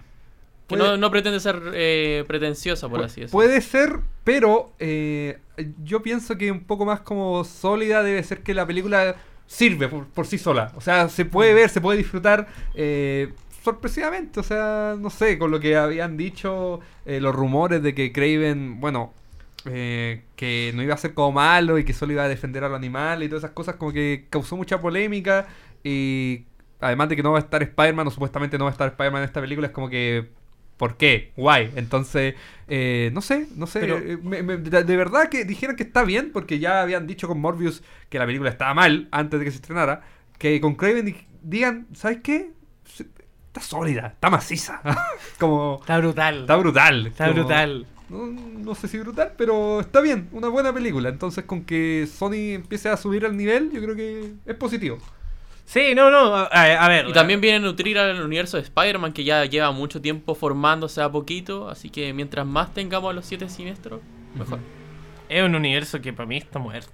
Que 0.70 0.78
Puede- 0.78 0.92
no, 0.92 0.98
no 0.98 1.12
pretende 1.12 1.40
ser 1.42 1.62
eh, 1.74 2.24
pretenciosa, 2.28 2.88
por 2.88 3.00
así 3.04 3.22
decirlo. 3.22 3.32
Puede 3.32 3.60
ser, 3.62 4.00
pero 4.24 4.72
eh, 4.80 5.40
yo 5.84 6.02
pienso 6.02 6.38
que 6.38 6.52
un 6.52 6.64
poco 6.64 6.86
más 6.86 7.02
como 7.02 7.44
sólida 7.44 8.04
debe 8.04 8.24
ser 8.24 8.42
que 8.44 8.54
la 8.54 8.66
película 8.66 9.16
sirve 9.48 9.88
por, 9.88 10.06
por 10.08 10.28
sí 10.28 10.38
sola. 10.38 10.72
O 10.76 10.82
sea, 10.82 11.10
se 11.10 11.26
Mm. 11.26 11.30
puede 11.30 11.54
ver, 11.56 11.70
se 11.70 11.82
puede 11.82 11.98
disfrutar 11.98 12.48
eh, 12.76 13.34
sorpresivamente. 13.64 14.40
O 14.40 14.44
sea, 14.44 14.96
no 15.00 15.10
sé, 15.10 15.38
con 15.40 15.50
lo 15.52 15.60
que 15.60 15.76
habían 15.76 16.18
dicho 16.18 16.80
eh, 17.06 17.20
los 17.20 17.34
rumores 17.36 17.82
de 17.82 17.96
que 17.96 18.12
Craven, 18.12 18.80
bueno, 18.80 19.12
eh, 19.66 20.22
que 20.36 20.72
no 20.76 20.84
iba 20.84 20.94
a 20.94 20.98
ser 20.98 21.14
como 21.16 21.32
malo 21.32 21.78
y 21.80 21.84
que 21.84 21.94
solo 21.94 22.14
iba 22.14 22.24
a 22.24 22.28
defender 22.30 22.64
a 22.64 22.70
los 22.70 22.78
animales 22.78 23.26
y 23.26 23.30
todas 23.30 23.44
esas 23.44 23.56
cosas, 23.56 23.76
como 23.76 23.92
que 23.92 24.28
causó 24.30 24.56
mucha 24.56 24.80
polémica. 24.80 25.48
Y 25.84 26.46
además 26.80 27.10
de 27.10 27.16
que 27.16 27.24
no 27.24 27.32
va 27.32 27.40
a 27.40 27.42
estar 27.42 27.62
Spider-Man, 27.64 28.08
o 28.08 28.12
supuestamente 28.12 28.58
no 28.60 28.66
va 28.66 28.70
a 28.70 28.74
estar 28.74 28.88
Spider-Man 28.90 29.24
en 29.24 29.28
esta 29.28 29.42
película, 29.42 29.68
es 29.68 29.74
como 29.74 29.90
que 29.90 30.30
¿Por 30.80 30.96
qué? 30.96 31.34
Guay. 31.36 31.72
Entonces, 31.76 32.36
eh, 32.70 33.12
no 33.14 33.20
sé, 33.22 33.48
no 33.58 33.68
sé. 33.68 33.82
Pero- 33.82 33.98
eh, 33.98 34.18
me- 34.24 34.42
me- 34.42 34.56
de, 34.58 34.96
verdad 34.96 35.28
que 35.28 35.44
dijeron 35.44 35.76
que 35.76 35.84
está 35.84 36.04
bien, 36.06 36.32
porque 36.32 36.58
ya 36.58 36.82
habían 36.82 37.06
dicho 37.06 37.28
con 37.28 37.40
Morbius 37.42 37.84
que 38.10 38.18
la 38.18 38.26
película 38.26 38.50
estaba 38.50 38.74
mal 38.74 39.10
antes 39.12 39.40
de 39.40 39.46
que 39.46 39.52
se 39.52 39.58
estrenara. 39.58 40.04
Que 40.38 40.62
con 40.62 40.76
Craven 40.76 41.06
di- 41.06 41.28
digan, 41.44 41.86
¿sabes 41.94 42.20
qué? 42.24 42.52
Está 43.48 43.60
sólida, 43.62 44.08
está 44.08 44.30
maciza. 44.30 44.82
como. 45.40 45.80
Está 45.82 45.98
brutal. 46.00 46.42
Está 46.42 46.56
brutal. 46.56 47.08
Está 47.08 47.28
como- 47.28 47.40
brutal. 47.42 47.86
No, 48.10 48.26
no 48.28 48.74
sé 48.74 48.88
si 48.88 48.98
brutal, 48.98 49.34
pero 49.38 49.82
está 49.82 50.00
bien, 50.02 50.30
una 50.32 50.48
buena 50.48 50.74
película. 50.74 51.10
Entonces, 51.10 51.44
con 51.44 51.64
que 51.66 52.08
Sony 52.12 52.56
empiece 52.56 52.88
a 52.90 52.96
subir 52.98 53.26
el 53.26 53.36
nivel, 53.38 53.70
yo 53.72 53.82
creo 53.84 53.96
que 53.96 54.32
es 54.46 54.56
positivo. 54.56 54.98
Sí, 55.72 55.94
no, 55.94 56.10
no. 56.10 56.36
A, 56.36 56.46
a 56.46 56.88
ver. 56.90 57.08
Y 57.10 57.14
también 57.14 57.42
viene 57.42 57.58
a 57.58 57.60
nutrir 57.60 58.00
al 58.00 58.20
universo 58.24 58.58
de 58.58 58.64
Spider-Man 58.64 59.14
que 59.14 59.24
ya 59.24 59.46
lleva 59.46 59.72
mucho 59.72 60.02
tiempo 60.02 60.34
formándose 60.34 61.00
a 61.00 61.12
poquito, 61.12 61.70
así 61.70 61.92
que 61.92 62.12
mientras 62.12 62.44
más 62.48 62.74
tengamos 62.74 63.12
a 63.12 63.14
los 63.14 63.24
siete 63.28 63.48
siniestros, 63.50 64.02
mejor. 64.34 64.58
Es 65.30 65.44
un 65.44 65.54
universo 65.54 66.02
que 66.02 66.12
para 66.12 66.26
mí 66.26 66.38
está 66.38 66.58
muerto. 66.58 66.90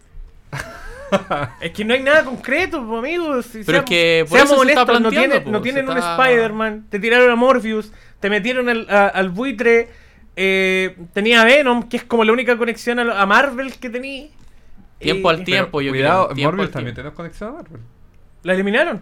es 1.61 1.71
que 1.71 1.85
no 1.85 1.93
hay 1.93 2.01
nada 2.03 2.25
concreto, 2.25 2.79
amigos. 2.97 3.45
Si 3.45 3.59
Pero 3.63 3.77
seamos- 3.77 3.83
es 3.85 3.89
que 3.89 4.25
por 4.27 4.37
seamos 4.39 4.51
eso 4.55 4.63
se 4.63 4.69
está 4.71 4.81
honestos, 4.81 5.01
no 5.01 5.09
pues, 5.43 5.45
no 5.53 5.61
tienen 5.61 5.89
un 5.89 5.97
está- 5.97 6.21
Spider-Man, 6.21 6.87
te 6.89 6.99
tiraron 6.99 7.29
a 7.31 7.35
Morpheus, 7.37 7.93
te 8.19 8.29
metieron 8.29 8.67
al, 8.67 8.87
a- 8.89 9.07
al 9.07 9.29
buitre, 9.29 9.87
eh, 10.35 10.97
tenía 11.13 11.43
a 11.43 11.45
Venom, 11.45 11.83
que 11.87 11.95
es 11.95 12.03
como 12.03 12.25
la 12.25 12.33
única 12.33 12.57
conexión 12.57 12.99
a, 12.99 13.21
a 13.21 13.25
Marvel 13.25 13.73
que 13.79 13.89
tenía. 13.89 14.27
Tiempo 14.99 15.29
al 15.29 15.39
Y- 15.41 15.45
tiempo, 15.45 15.79
yo 15.79 15.91
Cuidado, 15.91 16.25
creo. 16.25 16.35
tiempo 16.35 16.51
Morbius 16.51 16.67
al 16.67 16.73
también 16.73 16.95
tenemos 16.95 17.15
conexión 17.15 17.49
a 17.51 17.53
Marvel. 17.53 17.79
¿La 18.45 18.53
eliminaron? 18.53 19.01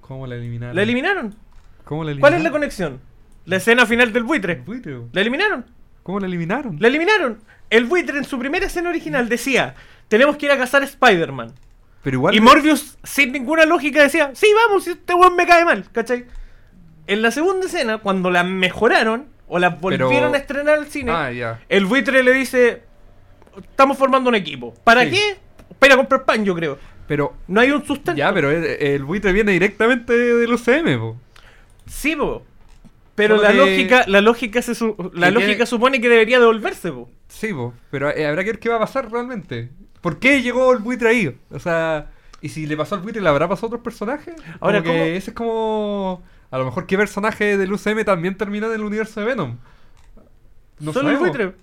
¿Cómo 0.00 0.24
la 0.28 0.36
eliminaron? 0.36 0.76
¿La 0.76 0.82
eliminaron? 0.82 1.34
¿Cómo 1.84 2.04
la 2.04 2.12
¿Cuál 2.12 2.14
es 2.14 2.20
la 2.20 2.28
eliminaron? 2.28 2.52
conexión? 2.52 3.00
La 3.44 3.56
escena 3.56 3.86
final 3.86 4.12
del 4.12 4.22
buitre. 4.22 4.54
Buitre. 4.64 5.00
¿La 5.10 5.20
eliminaron? 5.20 5.66
¿Cómo 6.04 6.20
la 6.20 6.26
eliminaron? 6.26 6.76
La 6.78 6.86
eliminaron. 6.86 7.40
El 7.70 7.86
buitre 7.86 8.18
en 8.18 8.24
su 8.24 8.38
primera 8.38 8.66
escena 8.66 8.88
original 8.90 9.28
decía, 9.28 9.74
tenemos 10.06 10.36
que 10.36 10.46
ir 10.46 10.52
a 10.52 10.56
cazar 10.58 10.82
a 10.82 10.84
Spider-Man. 10.84 11.52
Pero 12.04 12.14
igual. 12.18 12.36
Y 12.36 12.40
Morbius, 12.40 12.98
sin 13.02 13.32
ninguna 13.32 13.66
lógica, 13.66 14.00
decía, 14.00 14.30
sí, 14.34 14.46
vamos, 14.68 14.84
si 14.84 14.90
este 14.90 15.12
weón 15.12 15.34
me 15.34 15.44
cae 15.44 15.64
mal, 15.64 15.84
¿cachai? 15.90 16.26
En 17.08 17.20
la 17.20 17.32
segunda 17.32 17.66
escena, 17.66 17.98
cuando 17.98 18.30
la 18.30 18.44
mejoraron, 18.44 19.26
o 19.48 19.58
la 19.58 19.70
volvieron 19.70 20.08
Pero- 20.12 20.34
a 20.34 20.36
estrenar 20.36 20.78
al 20.78 20.86
cine, 20.86 21.10
Ah, 21.12 21.58
el 21.68 21.84
buitre 21.86 22.22
le 22.22 22.32
dice, 22.32 22.84
estamos 23.60 23.98
formando 23.98 24.28
un 24.28 24.36
equipo. 24.36 24.72
¿Para 24.84 25.02
Sí. 25.04 25.10
qué? 25.10 25.38
Para 25.80 25.96
comprar 25.96 26.24
pan, 26.24 26.44
yo 26.44 26.54
creo. 26.54 26.78
Pero. 27.08 27.34
No 27.48 27.60
hay 27.60 27.70
un 27.72 27.84
sustento. 27.84 28.16
Ya, 28.18 28.32
pero 28.32 28.50
el, 28.50 28.64
el 28.64 29.02
buitre 29.04 29.32
viene 29.32 29.52
directamente 29.52 30.12
del 30.16 30.52
UCM, 30.52 30.98
po. 30.98 31.16
Sí, 31.86 32.14
po. 32.14 32.42
Pero 33.14 33.42
la 33.42 33.52
lógica, 33.52 34.04
la 34.06 34.20
lógica 34.20 34.62
se 34.62 34.76
su- 34.76 34.94
la 35.14 35.30
lógica 35.32 35.48
tiene- 35.54 35.66
supone 35.66 36.00
que 36.00 36.08
debería 36.08 36.38
devolverse, 36.38 36.92
po. 36.92 37.10
Sí, 37.26 37.52
po. 37.52 37.74
Pero 37.90 38.10
eh, 38.10 38.26
habrá 38.26 38.44
que 38.44 38.50
ver 38.52 38.60
qué 38.60 38.68
va 38.68 38.76
a 38.76 38.80
pasar 38.80 39.10
realmente. 39.10 39.70
¿Por 40.00 40.18
qué 40.20 40.40
llegó 40.42 40.72
el 40.72 40.78
buitre 40.78 41.08
ahí? 41.08 41.36
O 41.50 41.58
sea. 41.58 42.10
Y 42.40 42.50
si 42.50 42.66
le 42.66 42.76
pasó 42.76 42.94
al 42.94 43.00
buitre, 43.00 43.20
¿le 43.20 43.28
habrá 43.28 43.48
pasado 43.48 43.66
a 43.66 43.68
otros 43.70 43.82
personajes? 43.82 44.34
Ahora, 44.60 44.78
Como 44.82 44.92
que 44.92 44.98
¿cómo? 45.00 45.10
ese 45.10 45.30
es 45.30 45.34
como. 45.36 46.22
A 46.52 46.58
lo 46.58 46.64
mejor, 46.66 46.86
¿qué 46.86 46.96
personaje 46.96 47.56
del 47.58 47.72
UCM 47.72 48.04
también 48.04 48.36
terminó 48.36 48.68
en 48.68 48.74
el 48.74 48.82
universo 48.84 49.18
de 49.20 49.26
Venom? 49.26 49.56
No 50.78 50.92
Solo 50.92 51.10
el 51.10 51.16
sabemos. 51.16 51.36
buitre. 51.36 51.56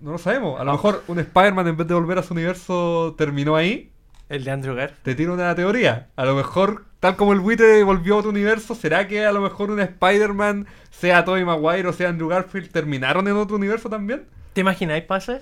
No 0.00 0.12
lo 0.12 0.18
sabemos. 0.18 0.60
A 0.60 0.64
lo 0.64 0.70
Ah. 0.70 0.74
mejor 0.74 1.02
un 1.08 1.18
Spider-Man 1.18 1.66
en 1.68 1.76
vez 1.76 1.88
de 1.88 1.94
volver 1.94 2.18
a 2.18 2.22
su 2.22 2.32
universo 2.34 3.14
terminó 3.18 3.56
ahí. 3.56 3.90
El 4.28 4.44
de 4.44 4.50
Andrew 4.50 4.74
Garfield. 4.74 5.02
Te 5.02 5.14
tiro 5.14 5.34
una 5.34 5.54
teoría. 5.54 6.08
A 6.16 6.24
lo 6.24 6.34
mejor, 6.34 6.86
tal 7.00 7.16
como 7.16 7.32
el 7.32 7.40
buitre 7.40 7.82
volvió 7.82 8.14
a 8.14 8.18
otro 8.18 8.30
universo, 8.30 8.74
¿será 8.74 9.06
que 9.06 9.24
a 9.24 9.32
lo 9.32 9.40
mejor 9.40 9.70
un 9.70 9.80
Spider-Man, 9.80 10.66
sea 10.90 11.24
Tobey 11.24 11.44
Maguire 11.44 11.88
o 11.88 11.92
sea 11.92 12.08
Andrew 12.08 12.28
Garfield, 12.28 12.70
terminaron 12.70 13.28
en 13.28 13.36
otro 13.36 13.56
universo 13.56 13.88
también? 13.88 14.26
¿Te 14.54 14.62
imagináis 14.62 15.04
pasa? 15.04 15.40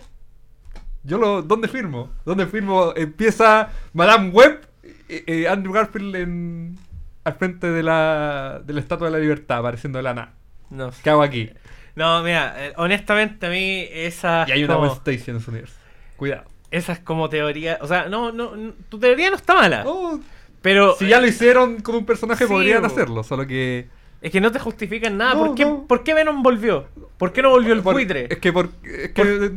Yo 1.04 1.18
lo. 1.18 1.42
¿Dónde 1.42 1.68
firmo? 1.68 2.10
¿Dónde 2.24 2.46
firmo? 2.46 2.92
Empieza 2.96 3.70
Madame 3.92 4.30
Web, 4.30 4.66
eh, 5.08 5.24
eh, 5.26 5.48
Andrew 5.48 5.72
Garfield 5.72 6.14
en, 6.16 6.78
al 7.24 7.34
frente 7.34 7.70
de 7.70 7.82
la, 7.82 8.62
de 8.64 8.72
la 8.72 8.80
Estatua 8.80 9.08
de 9.08 9.12
la 9.12 9.18
Libertad, 9.18 9.58
apareciendo 9.58 9.98
de 9.98 10.04
la 10.04 10.14
nada. 10.14 10.34
No. 10.70 10.90
¿Qué 11.02 11.10
hago 11.10 11.22
aquí? 11.22 11.50
No, 11.94 12.22
mira, 12.22 12.54
eh, 12.56 12.72
honestamente 12.76 13.46
a 13.46 13.50
mí 13.50 13.86
esa 13.90 14.46
Y 14.48 14.52
hay 14.52 14.64
una 14.64 14.76
Gwen 14.76 14.92
Stacy 14.92 15.30
en 15.30 15.40
su 15.40 15.50
universo. 15.50 15.76
Cuidado. 16.16 16.44
Esa 16.72 16.92
es 16.94 16.98
como 16.98 17.28
teoría, 17.28 17.78
o 17.80 17.86
sea, 17.86 18.08
no, 18.08 18.32
no, 18.32 18.56
no, 18.56 18.72
tu 18.88 18.98
teoría 18.98 19.30
no 19.30 19.36
está 19.36 19.54
mala, 19.54 19.84
Oh, 19.86 20.18
pero 20.60 20.96
si 20.96 21.06
ya 21.06 21.20
lo 21.20 21.26
hicieron 21.28 21.80
con 21.80 21.94
un 21.94 22.04
personaje, 22.04 22.44
Sí, 22.46 22.50
podrían 22.52 22.84
hacerlo. 22.84 23.22
Solo 23.22 23.46
que. 23.46 23.86
es 24.20 24.30
que 24.32 24.40
no 24.40 24.50
te 24.52 24.58
justifican 24.58 25.16
nada. 25.18 25.34
No, 25.34 25.46
¿Por, 25.46 25.54
qué, 25.54 25.64
no. 25.64 25.86
¿Por 25.86 26.02
qué 26.02 26.14
Venom 26.14 26.42
volvió? 26.42 26.86
¿Por 27.18 27.32
qué 27.32 27.42
no 27.42 27.50
volvió 27.50 27.72
el 27.72 27.82
Por- 27.82 27.94
buitre? 27.94 28.26
Es 28.30 28.38
que, 28.38 28.52
por, 28.52 28.70
es 28.84 29.10
que 29.12 29.52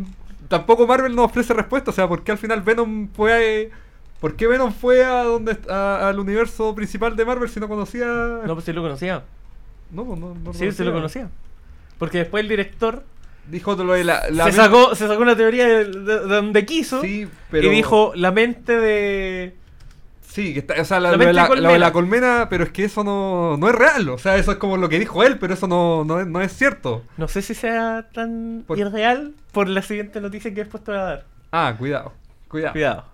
tampoco 0.48 0.86
Marvel 0.88 1.16
nos 1.16 1.26
ofrece 1.26 1.54
respuesta. 1.54 1.92
O 1.92 1.94
sea, 1.94 2.08
¿por 2.08 2.24
qué 2.24 2.32
al 2.32 2.38
final 2.38 2.62
Venom 2.62 3.08
fue 3.16 3.34
a, 3.34 3.76
¿Por 4.20 4.36
qué 4.36 4.48
Venom 4.48 4.72
fue 4.74 5.04
a 5.06 5.24
donde 5.24 5.58
a- 5.70 6.10
al 6.10 6.20
universo 6.20 6.74
principal 6.74 7.16
de 7.16 7.24
Marvel 7.26 7.50
si 7.50 7.60
no 7.60 7.68
conocía? 7.68 8.06
No, 8.46 8.54
pues 8.54 8.66
sí 8.66 8.74
lo 8.74 8.82
conocía. 8.82 9.24
no, 9.92 10.04
no, 10.04 10.16
no, 10.16 10.36
no 10.44 10.54
Sí, 10.54 10.72
se 10.72 10.84
lo 10.84 10.92
conocía. 10.94 11.30
Porque 12.00 12.18
después 12.20 12.42
el 12.42 12.50
director 12.50 13.04
Dijo 13.50 13.76
lo 13.76 13.94
de 13.94 14.04
la. 14.04 14.24
la 14.32 14.46
se, 14.46 14.54
sacó, 14.54 14.96
se 14.96 15.08
sacó 15.08 15.22
una 15.22 15.36
teoría 15.36 15.68
de, 15.68 15.86
de- 15.86 16.00
de 16.02 16.20
donde 16.28 16.66
quiso 16.66 17.02
Sí, 17.02 17.28
pero. 17.52 17.68
y 17.68 17.70
dijo 17.76 18.12
la 18.16 18.32
mente 18.32 18.76
de... 18.80 19.56
Sí, 20.28 20.52
que 20.54 20.60
está, 20.60 20.82
o 20.82 20.84
sea, 20.84 21.00
la- 21.00 21.12
La 21.12 21.18
lo, 21.18 21.26
de 21.26 21.34
la, 21.34 21.48
colmena. 21.48 21.68
lo 21.68 21.74
de 21.74 21.80
la 21.80 21.92
colmena, 21.94 22.48
pero 22.50 22.64
es 22.66 22.72
que 22.72 22.84
eso 22.86 23.04
no, 23.04 23.56
no 23.58 23.70
es 23.70 23.76
real. 23.76 24.10
O 24.10 24.18
sea, 24.18 24.36
eso 24.36 24.52
es 24.52 24.58
como 24.58 24.76
lo 24.78 24.90
que 24.90 25.00
dijo 25.00 25.24
él, 25.24 25.38
pero 25.40 25.54
eso 25.54 25.68
no, 25.68 26.04
no, 26.04 26.20
es, 26.20 26.28
no 26.28 26.42
es 26.42 26.52
cierto. 26.52 27.04
No 27.18 27.28
sé 27.28 27.42
si 27.42 27.54
sea 27.54 28.10
tan 28.14 28.64
Por- 28.68 28.78
irreal 28.80 29.34
por 29.52 29.70
la 29.70 29.82
siguiente 29.82 30.20
noticia 30.20 30.52
que 30.54 30.62
después 30.62 30.84
te 30.84 30.92
voy 30.92 31.00
a 31.00 31.04
dar. 31.04 31.26
Ah, 31.52 31.74
cuidado. 31.78 32.14
Cuidado. 32.50 32.74
Cuidado. 32.74 33.06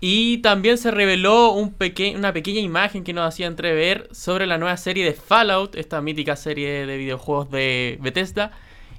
Y 0.00 0.38
también 0.38 0.76
se 0.78 0.90
reveló 0.90 1.52
un 1.52 1.72
peque- 1.72 2.14
una 2.16 2.32
pequeña 2.32 2.60
imagen 2.60 3.04
que 3.04 3.12
nos 3.12 3.26
hacía 3.26 3.46
entrever 3.46 4.08
sobre 4.12 4.46
la 4.46 4.58
nueva 4.58 4.76
serie 4.76 5.04
de 5.04 5.14
Fallout, 5.14 5.74
esta 5.76 6.00
mítica 6.00 6.36
serie 6.36 6.86
de 6.86 6.96
videojuegos 6.98 7.50
de 7.50 7.98
Bethesda, 8.02 8.52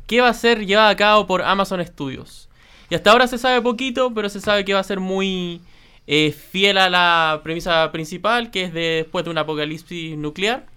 que 0.08 0.22
va 0.22 0.30
a 0.30 0.34
ser 0.34 0.66
llevada 0.66 0.90
a 0.90 0.96
cabo 0.96 1.28
por 1.28 1.42
Amazon 1.42 1.86
Studios. 1.86 2.50
Y 2.90 2.96
hasta 2.96 3.12
ahora 3.12 3.28
se 3.28 3.38
sabe 3.38 3.62
poquito, 3.62 4.14
pero 4.14 4.30
se 4.30 4.40
sabe 4.40 4.64
que 4.66 4.74
va 4.74 4.80
a 4.80 4.84
ser 4.84 5.00
muy 5.00 5.62
eh, 6.08 6.32
fiel 6.32 6.78
a 6.78 6.90
la 6.90 7.42
premisa 7.44 7.92
principal, 7.92 8.52
que 8.52 8.64
es 8.64 8.74
de, 8.74 9.04
después 9.04 9.26
de 9.26 9.32
un 9.32 9.38
apocalipsis 9.38 10.18
nuclear, 10.18 10.68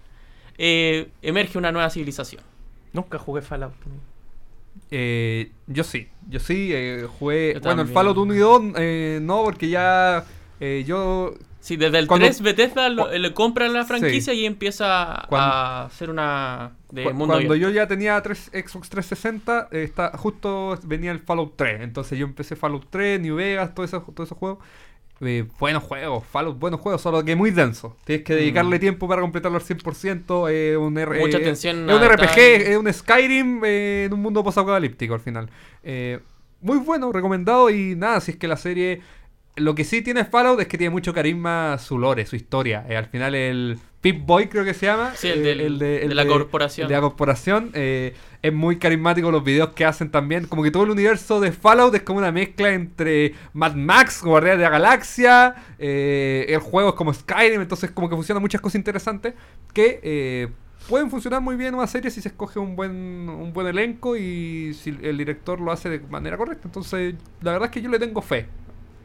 eh, 0.57 1.09
emerge 1.21 1.57
una 1.57 1.71
nueva 1.71 1.89
civilización. 1.89 2.43
Nunca 2.93 3.19
jugué 3.19 3.41
Fallout. 3.41 3.73
Eh, 4.91 5.51
yo 5.67 5.83
sí, 5.83 6.07
yo 6.27 6.39
sí 6.39 6.71
eh, 6.73 7.07
jugué. 7.19 7.53
Yo 7.55 7.61
bueno, 7.61 7.83
el. 7.83 7.87
Fallout 7.89 8.17
1 8.17 8.33
y 8.33 8.37
2 8.37 8.61
eh, 8.77 9.19
no, 9.21 9.43
porque 9.43 9.69
ya 9.69 10.25
eh, 10.59 10.83
yo. 10.85 11.35
Sí, 11.69 11.77
desde 11.77 11.99
el 11.99 12.07
Cuando- 12.07 12.25
3 12.25 12.41
Bethesda 12.41 12.89
lo- 12.89 13.15
le 13.15 13.31
compra 13.35 13.67
la 13.67 13.85
franquicia 13.85 14.33
y 14.33 14.47
empieza 14.47 15.25
Cuando- 15.29 15.53
a 15.53 15.85
hacer 15.85 16.09
una 16.09 16.71
de 16.91 17.03
cu- 17.03 17.13
mundo 17.13 17.35
cuando 17.35 17.55
yo 17.55 17.69
ya 17.69 17.87
tenía 17.87 18.19
tres, 18.23 18.49
Xbox 18.51 18.89
360, 18.89 19.67
eh, 19.71 19.83
está, 19.83 20.17
justo 20.17 20.79
venía 20.83 21.11
el 21.11 21.19
Fallout 21.19 21.53
3. 21.55 21.81
Entonces 21.81 22.17
yo 22.17 22.25
empecé 22.25 22.55
Fallout 22.55 22.87
3, 22.89 23.21
New 23.21 23.35
Vegas, 23.35 23.75
todos 23.75 23.87
esos 23.91 24.03
todo 24.15 24.23
esos 24.23 24.35
juegos. 24.35 24.57
Eh, 25.21 25.45
buenos 25.59 25.83
juegos, 25.83 26.23
Fallout, 26.25 26.57
buenos 26.57 26.79
juegos, 26.79 27.01
solo 27.03 27.23
que 27.23 27.35
muy 27.35 27.51
denso. 27.51 27.95
Tienes 28.03 28.25
que 28.25 28.33
dedicarle 28.33 28.77
Mm. 28.77 28.79
tiempo 28.79 29.07
para 29.07 29.21
completarlo 29.21 29.57
al 29.59 29.63
100%. 29.63 30.49
eh, 30.49 30.75
un 30.75 30.97
R- 30.97 31.19
Mucha 31.19 31.37
eh, 31.37 31.41
atención 31.41 31.87
Es 31.87 31.95
un 31.95 32.01
RPG, 32.03 32.71
es 32.71 32.77
un 32.77 32.91
Skyrim 32.91 33.61
eh, 33.63 34.05
en 34.05 34.13
un 34.13 34.21
mundo 34.21 34.43
posapocalíptico 34.43 35.13
al 35.13 35.19
final. 35.19 35.51
Eh, 35.83 36.19
muy 36.61 36.79
bueno, 36.79 37.11
recomendado. 37.11 37.69
Y 37.69 37.95
nada, 37.95 38.21
si 38.21 38.31
es 38.31 38.37
que 38.37 38.47
la 38.47 38.57
serie. 38.57 39.01
Lo 39.59 39.75
que 39.75 39.83
sí 39.83 40.01
tiene 40.01 40.25
Fallout 40.25 40.59
es 40.61 40.67
que 40.67 40.77
tiene 40.77 40.91
mucho 40.91 41.13
carisma 41.13 41.77
su 41.77 41.97
lore, 41.97 42.25
su 42.25 42.35
historia. 42.35 42.85
Eh, 42.89 42.95
al 42.97 43.05
final 43.05 43.35
el 43.35 43.79
Pip 44.01 44.25
Boy 44.25 44.47
creo 44.47 44.63
que 44.63 44.73
se 44.73 44.85
llama. 44.85 45.13
Sí, 45.15 45.27
el 45.27 45.81
eh, 45.81 46.07
de 46.07 46.15
la 46.15 46.25
corporación. 46.25 46.87
de 46.87 46.93
la 46.93 47.01
corporación. 47.01 47.71
eh, 47.73 48.13
es 48.41 48.53
muy 48.53 48.77
carismático 48.77 49.29
los 49.31 49.43
videos 49.43 49.69
que 49.69 49.83
hacen 49.85 50.09
también. 50.09 50.45
Como 50.45 50.63
que 50.63 50.71
todo 50.71 50.83
el 50.83 50.91
universo 50.91 51.41
de 51.41 51.51
Fallout 51.51 51.93
es 51.95 52.03
como 52.03 52.19
una 52.19 52.31
mezcla 52.31 52.69
entre 52.73 53.33
Mad 53.53 53.75
Max, 53.75 54.23
Guardianes 54.23 54.59
de 54.59 54.63
la 54.63 54.69
Galaxia. 54.69 55.55
eh, 55.77 56.45
el 56.47 56.59
juego 56.59 56.89
es 56.89 56.95
como 56.95 57.13
Skyrim. 57.13 57.61
Entonces 57.61 57.91
como 57.91 58.09
que 58.09 58.15
funcionan 58.15 58.41
muchas 58.41 58.61
cosas 58.61 58.75
interesantes 58.75 59.33
que... 59.73 60.49
Pueden 60.87 61.11
funcionar 61.11 61.41
muy 61.41 61.55
bien 61.55 61.75
una 61.75 61.85
serie 61.85 62.09
si 62.09 62.19
se 62.19 62.29
escoge 62.29 62.57
un 62.57 62.75
buen, 62.75 63.29
un 63.29 63.53
buen 63.53 63.67
elenco 63.67 64.15
y 64.15 64.73
si 64.73 64.89
el 65.03 65.17
director 65.17 65.59
lo 65.59 65.71
hace 65.71 65.87
de 65.87 65.99
manera 65.99 66.35
correcta. 66.35 66.63
Entonces, 66.67 67.13
la 67.41 67.51
verdad 67.51 67.67
es 67.67 67.71
que 67.71 67.81
yo 67.81 67.89
le 67.89 67.99
tengo 67.99 68.23
fe. 68.23 68.47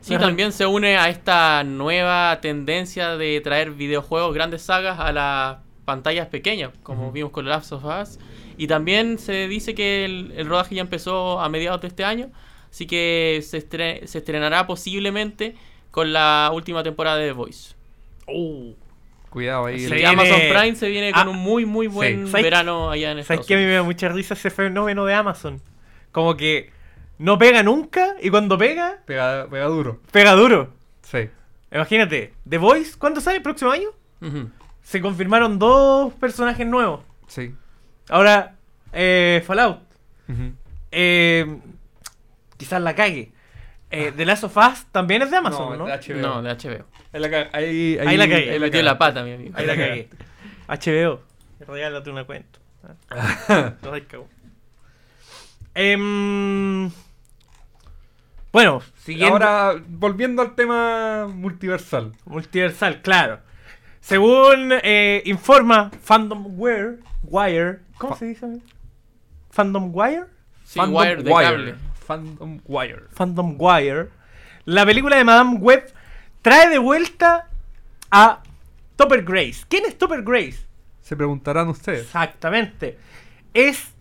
Sí, 0.04 0.18
también 0.18 0.52
se 0.52 0.66
une 0.66 0.96
a 0.98 1.08
esta 1.08 1.64
nueva 1.64 2.38
tendencia 2.42 3.16
de 3.16 3.40
traer 3.40 3.70
videojuegos, 3.70 4.34
grandes 4.34 4.62
sagas 4.62 5.00
a 5.00 5.12
las 5.12 5.56
pantallas 5.86 6.28
pequeñas, 6.28 6.70
como 6.82 7.10
vimos 7.10 7.30
con 7.32 7.44
The 7.46 7.50
Last 7.50 7.72
of 7.72 7.84
Us. 7.84 8.18
Y 8.58 8.66
también 8.66 9.18
se 9.18 9.48
dice 9.48 9.74
que 9.74 10.04
el, 10.04 10.32
el 10.36 10.46
rodaje 10.46 10.74
ya 10.74 10.82
empezó 10.82 11.40
a 11.40 11.48
mediados 11.48 11.80
de 11.80 11.88
este 11.88 12.04
año, 12.04 12.30
así 12.70 12.86
que 12.86 13.40
se, 13.42 13.58
estre- 13.66 14.06
se 14.06 14.18
estrenará 14.18 14.66
posiblemente 14.66 15.56
con 15.90 16.12
la 16.12 16.50
última 16.52 16.82
temporada 16.82 17.16
de 17.16 17.28
The 17.28 17.32
Voice. 17.32 17.74
Uh, 18.28 18.72
Cuidado 19.30 19.66
ahí. 19.66 19.76
Así 19.76 19.84
Se 19.84 19.90
que 19.90 19.96
viene- 19.96 20.08
Amazon 20.12 20.40
Prime 20.50 20.76
se 20.76 20.88
viene 20.90 21.12
con 21.12 21.28
Ah, 21.28 21.30
un 21.30 21.38
muy, 21.38 21.64
muy 21.66 21.86
buen 21.86 22.28
¿Sabes- 22.28 22.44
verano 22.44 22.90
allá 22.90 23.10
en 23.10 23.16
¿Sabes 23.24 23.30
Estados 23.40 23.46
qué? 23.46 23.54
A 23.54 23.58
mí 23.58 23.64
me 23.64 23.72
da 23.72 23.82
mucha 23.82 24.08
risa 24.10 24.34
ese 24.34 24.50
fenómeno 24.50 25.04
de 25.06 25.14
Amazon. 25.14 25.60
Como 26.12 26.36
que 26.36 26.70
no 27.18 27.38
pega 27.38 27.62
nunca 27.62 28.14
y 28.20 28.30
cuando 28.30 28.56
pega, 28.58 28.98
Pega, 29.06 29.46
pega 29.48 29.66
duro. 29.66 30.00
pega 30.12 30.32
duro. 30.32 30.72
Sí. 31.02 31.28
Imagínate, 31.72 32.34
The 32.48 32.58
Voice, 32.58 32.96
¿cuándo 32.98 33.20
sale 33.20 33.36
el 33.38 33.42
próximo 33.42 33.70
año? 33.70 33.88
Se 34.82 35.00
confirmaron 35.00 35.58
dos 35.58 36.12
personajes 36.14 36.66
nuevos. 36.66 37.00
Sí. 37.26 37.54
Ahora, 38.08 38.54
eh, 38.92 39.42
Fallout. 39.46 39.80
Eh, 40.92 41.58
quizás 42.56 42.80
la 42.80 42.94
cague. 42.94 43.32
Eh, 43.90 44.12
The 44.16 44.24
Last 44.26 44.44
of 44.44 44.56
Us 44.56 44.86
también 44.92 45.22
es 45.22 45.30
de 45.30 45.36
Amazon, 45.36 45.78
¿no? 45.78 45.88
es 45.88 46.06
de 46.06 46.14
HBO. 46.14 46.20
No, 46.20 46.42
de 46.42 46.50
HBO. 46.50 46.84
Ahí 47.12 47.20
la, 47.20 47.30
ca- 47.30 47.50
ahí, 47.52 47.98
Ahí 48.04 48.16
la 48.16 48.28
cagué. 48.28 48.46
Le 48.52 48.58
metió 48.60 48.82
la 48.82 48.98
pata, 48.98 49.22
mi 49.22 49.32
amigo. 49.34 49.56
Ahí 49.56 49.66
la 49.66 49.76
cagué. 49.76 50.08
HBO. 50.68 51.20
Regálate 51.66 52.10
una 52.10 52.24
cuenta. 52.24 52.58
No. 53.82 53.92
Em, 55.76 56.90
bueno, 58.54 58.80
siguiendo. 58.96 59.34
Ahora, 59.34 59.74
volviendo 59.86 60.40
al 60.40 60.54
tema 60.54 61.26
multiversal. 61.26 62.12
Multiversal, 62.24 63.02
claro. 63.02 63.40
Según 64.00 64.70
eh, 64.82 65.22
informa 65.26 65.90
Fandom 66.02 66.46
Wire, 66.58 67.00
Wire, 67.24 67.80
¿cómo 67.98 68.14
Fa- 68.14 68.18
se 68.18 68.26
dice? 68.26 68.46
Fandom 69.50 69.90
Wire, 69.94 70.24
Sí, 70.64 70.80
Wire 70.80 71.22
de 71.22 71.30
cable. 71.32 71.74
Fandom 72.06 72.60
Wire. 72.64 73.02
Fandom 73.10 73.56
Wire, 73.58 74.08
la 74.64 74.86
película 74.86 75.16
de 75.16 75.24
Madame 75.24 75.56
Web 75.58 75.92
trae 76.42 76.68
de 76.70 76.78
vuelta 76.78 77.48
a 78.10 78.42
Topper 78.96 79.22
Grace. 79.24 79.64
¿Quién 79.68 79.84
es 79.86 79.96
Topper 79.98 80.22
Grace? 80.22 80.64
Se 81.02 81.16
preguntarán 81.16 81.68
ustedes. 81.68 82.02
Exactamente. 82.02 82.98
Es 83.52 83.92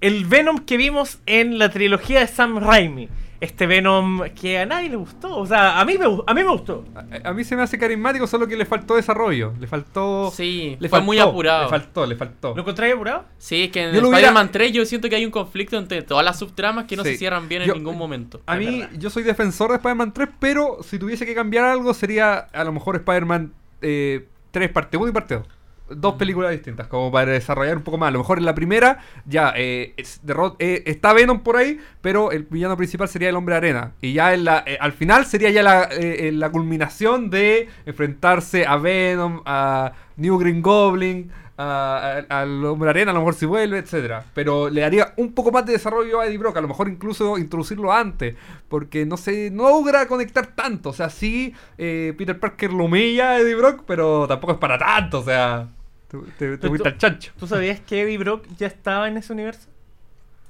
el 0.00 0.24
Venom 0.26 0.58
que 0.60 0.76
vimos 0.76 1.18
en 1.26 1.58
la 1.58 1.70
trilogía 1.70 2.20
de 2.20 2.26
Sam 2.26 2.58
Raimi. 2.58 3.08
Este 3.40 3.66
Venom 3.66 4.22
que 4.34 4.58
a 4.58 4.66
nadie 4.66 4.88
le 4.88 4.96
gustó. 4.96 5.36
O 5.36 5.46
sea, 5.46 5.78
a 5.80 5.84
mí 5.84 5.96
me, 5.98 6.04
a 6.06 6.34
mí 6.34 6.42
me 6.42 6.48
gustó. 6.50 6.84
A, 6.94 7.28
a 7.30 7.32
mí 7.32 7.44
se 7.44 7.54
me 7.56 7.62
hace 7.62 7.78
carismático, 7.78 8.26
solo 8.26 8.46
que 8.48 8.56
le 8.56 8.64
faltó 8.66 8.96
desarrollo. 8.96 9.52
Le 9.60 9.66
faltó. 9.66 10.30
Sí, 10.34 10.76
le 10.80 10.88
fue 10.88 10.98
faltó, 10.98 11.04
muy 11.06 11.18
apurado. 11.18 11.64
Le 11.64 11.68
faltó, 11.70 12.06
le 12.06 12.16
faltó. 12.16 12.54
¿Lo 12.54 12.62
encontráis 12.62 12.94
apurado? 12.94 13.24
Sí, 13.38 13.64
es 13.64 13.70
que 13.70 13.82
en 13.82 13.90
hubiera- 13.90 14.08
Spider-Man 14.08 14.50
3 14.52 14.72
yo 14.72 14.84
siento 14.86 15.08
que 15.08 15.16
hay 15.16 15.24
un 15.24 15.30
conflicto 15.30 15.76
entre 15.76 16.02
todas 16.02 16.24
las 16.24 16.38
subtramas 16.38 16.86
que 16.86 16.96
no 16.96 17.04
Sí. 17.04 17.10
se 17.12 17.18
cierran 17.18 17.48
bien 17.48 17.62
Yo- 17.64 17.72
en 17.74 17.78
ningún 17.80 17.98
momento. 17.98 18.40
A 18.46 18.56
mí, 18.56 18.80
verdad. 18.80 18.96
yo 18.98 19.10
soy 19.10 19.22
defensor 19.22 19.70
de 19.70 19.76
Spider-Man 19.76 20.12
3, 20.14 20.28
pero 20.38 20.78
si 20.82 20.98
tuviese 20.98 21.26
que 21.26 21.34
cambiar 21.34 21.64
algo, 21.64 21.92
sería 21.94 22.36
a 22.38 22.64
lo 22.64 22.72
mejor 22.72 22.96
Spider-Man 22.96 23.52
eh, 23.82 24.26
3, 24.50 24.70
parte 24.70 24.96
1 24.96 25.08
y 25.08 25.12
parte 25.12 25.34
2. 25.34 25.46
Dos 25.88 26.14
películas 26.14 26.50
distintas, 26.50 26.88
como 26.88 27.12
para 27.12 27.30
desarrollar 27.30 27.76
un 27.76 27.84
poco 27.84 27.96
más. 27.96 28.08
A 28.08 28.10
lo 28.10 28.18
mejor 28.18 28.38
en 28.38 28.44
la 28.44 28.56
primera, 28.56 28.98
ya, 29.24 29.52
eh, 29.54 29.94
eh, 29.96 30.82
está 30.84 31.12
Venom 31.12 31.44
por 31.44 31.56
ahí, 31.56 31.78
pero 32.00 32.32
el 32.32 32.42
villano 32.42 32.76
principal 32.76 33.08
sería 33.08 33.28
el 33.28 33.36
hombre 33.36 33.54
arena. 33.54 33.92
Y 34.00 34.12
ya 34.12 34.34
en 34.34 34.44
la, 34.44 34.64
eh, 34.66 34.78
al 34.80 34.90
final 34.90 35.26
sería 35.26 35.50
ya 35.50 35.62
la, 35.62 35.84
eh, 35.84 36.32
la 36.34 36.50
culminación 36.50 37.30
de 37.30 37.68
enfrentarse 37.86 38.66
a 38.66 38.78
Venom, 38.78 39.42
a 39.44 39.92
New 40.16 40.36
Green 40.38 40.60
Goblin, 40.60 41.30
al 41.56 42.64
hombre 42.64 42.90
arena, 42.90 43.12
a 43.12 43.14
lo 43.14 43.20
mejor 43.20 43.34
si 43.34 43.46
vuelve, 43.46 43.78
etcétera. 43.78 44.24
Pero 44.34 44.68
le 44.68 44.80
daría 44.80 45.14
un 45.18 45.34
poco 45.34 45.52
más 45.52 45.64
de 45.66 45.74
desarrollo 45.74 46.18
a 46.18 46.26
Eddie 46.26 46.38
Brock, 46.38 46.56
a 46.56 46.60
lo 46.62 46.68
mejor 46.68 46.88
incluso 46.88 47.38
introducirlo 47.38 47.92
antes, 47.92 48.34
porque 48.68 49.06
no 49.06 49.16
se 49.16 49.52
no 49.52 49.70
logra 49.70 50.08
conectar 50.08 50.48
tanto. 50.48 50.90
O 50.90 50.92
sea, 50.92 51.10
sí, 51.10 51.54
Peter 51.76 52.40
Parker 52.40 52.72
lo 52.72 52.86
humilla 52.86 53.30
a 53.30 53.38
Eddie 53.38 53.54
Brock, 53.54 53.84
pero 53.86 54.26
tampoco 54.26 54.54
es 54.54 54.58
para 54.58 54.76
tanto, 54.78 55.20
o 55.20 55.24
sea, 55.24 55.68
te, 56.08 56.18
te, 56.38 56.58
te 56.58 56.68
fuiste 56.68 56.88
tú- 56.88 56.94
al 56.94 56.98
chancho. 56.98 57.32
¿Tú 57.38 57.46
sabías 57.46 57.80
que 57.80 58.02
Eddie 58.02 58.18
Brock 58.18 58.44
ya 58.58 58.66
estaba 58.66 59.08
en 59.08 59.16
ese 59.16 59.32
universo? 59.32 59.68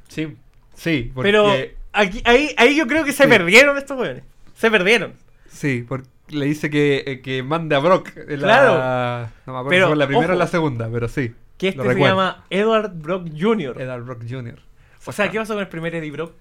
Sí, 0.09 0.37
sí, 0.75 1.11
porque, 1.15 1.29
Pero 1.31 1.53
aquí, 1.93 2.23
ahí, 2.25 2.55
ahí 2.57 2.77
yo 2.77 2.87
creo 2.87 3.05
que 3.05 3.13
se 3.13 3.25
Sí. 3.25 3.29
perdieron 3.29 3.77
estos 3.79 3.97
jóvenes. 3.97 4.23
Se 4.55 4.71
perdieron. 4.71 5.15
sí, 5.49 5.85
porque 5.89 6.09
le 6.29 6.47
dice 6.47 6.71
que, 6.71 7.05
eh, 7.07 7.21
que 7.21 7.43
mande 7.43 7.75
a 7.77 7.79
Brock. 7.79 8.11
en 8.17 8.41
la- 8.41 8.47
Claro. 8.47 9.31
No 9.47 9.53
me 9.53 9.59
acuerdo 9.61 9.69
Pero, 9.69 9.87
si 9.87 9.89
fue 9.89 9.93
en 9.93 9.99
la 9.99 10.07
primera 10.07 10.35
o 10.35 10.37
la 10.37 10.47
segunda, 10.47 10.89
pero 10.91 11.09
sí. 11.09 11.35
Que 11.59 11.69
este 11.69 11.83
se 11.83 11.99
llama 11.99 12.45
Edward 12.51 12.93
Brock 12.95 13.29
Jr. 13.39 13.81
Edward 13.81 14.05
Brock 14.05 14.23
Jr. 14.29 14.59
O 15.07 15.13
sea, 15.13 15.31
¿qué 15.31 15.39
pasó 15.39 15.55
con 15.55 15.63
el 15.63 15.69
primer 15.69 15.95
Eddie 15.95 16.11
Brock? 16.11 16.33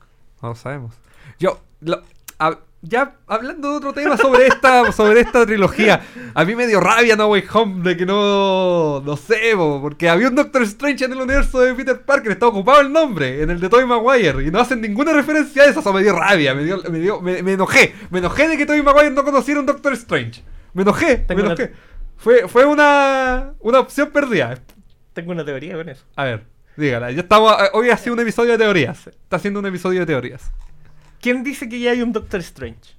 No 0.42 0.50
lo 0.50 0.56
sabemos. 0.56 0.96
Yo, 1.39 1.62
lo- 1.82 2.02
a- 2.39 2.60
ya 2.82 3.16
hablando 3.28 3.72
de 3.72 3.78
otro 3.78 3.94
tema 3.94 4.16
sobre 4.18 4.48
esta, 4.48 4.92
sobre 4.92 5.22
esta 5.22 5.46
trilogía, 5.46 6.02
a 6.36 6.46
mí 6.46 6.56
me 6.56 6.68
dio 6.68 6.80
rabia 6.80 7.16
No 7.16 7.28
Way 7.28 7.44
Home 7.52 7.82
de 7.84 7.98
que 7.98 8.06
no, 8.06 9.02
no 9.04 9.18
sé, 9.18 9.56
bo, 9.56 9.82
porque 9.82 10.08
había 10.08 10.28
un 10.28 10.36
Doctor 10.36 10.62
Strange 10.64 11.06
en 11.06 11.14
el 11.14 11.18
universo 11.22 11.60
de 11.62 11.74
Peter 11.74 12.00
Parker, 12.02 12.32
está 12.32 12.48
ocupado 12.48 12.82
el 12.82 12.92
nombre, 12.92 13.42
en 13.42 13.50
el 13.50 13.60
de 13.60 13.70
Tobey 13.70 13.86
Maguire, 13.88 14.44
y 14.46 14.52
no 14.52 14.60
hacen 14.60 14.82
ninguna 14.82 15.14
referencia 15.14 15.64
a 15.64 15.66
eso, 15.66 15.80
eso 15.80 15.94
me 15.94 16.04
dio 16.04 16.14
rabia, 16.16 16.54
me, 16.54 16.64
dio, 16.64 16.78
me, 16.90 17.00
dio- 17.00 17.22
me, 17.22 17.42
me 17.42 17.54
enojé, 17.54 17.96
me 18.12 18.20
enojé 18.20 18.48
de 18.50 18.58
que 18.58 18.66
Tobey 18.68 18.84
Maguire 18.84 19.10
no 19.12 19.24
conociera 19.24 19.60
un 19.60 19.66
Doctor 19.66 19.94
Strange. 19.94 20.44
Me 20.74 20.84
enojé, 20.84 21.18
Tengo 21.18 21.40
me 21.42 21.46
una- 21.48 21.56
enojé. 21.56 21.74
Fue, 22.18 22.48
fue 22.48 22.66
una, 22.66 23.54
una 23.60 23.80
opción 23.80 24.10
perdida. 24.12 24.58
Tengo 25.14 25.32
una 25.32 25.44
teoría 25.44 25.76
con 25.76 25.90
eso. 25.90 26.04
A 26.16 26.24
ver, 26.26 26.44
dígala. 26.78 27.10
Ya 27.12 27.22
estamos, 27.22 27.52
eh, 27.62 27.70
hoy 27.74 27.90
ha 27.90 27.98
sido 27.98 28.14
un 28.14 28.20
episodio 28.20 28.52
de 28.54 28.58
teorías. 28.60 29.08
Está 29.08 29.38
haciendo 29.38 29.60
un 29.60 29.66
episodio 29.66 30.02
de 30.02 30.06
teorías. 30.06 30.52
¿Quién 31.26 31.44
dice 31.44 31.68
que 31.68 31.80
ya 31.80 31.90
hay 31.90 32.04
un 32.04 32.12
Doctor 32.12 32.40
Strange? 32.42 32.94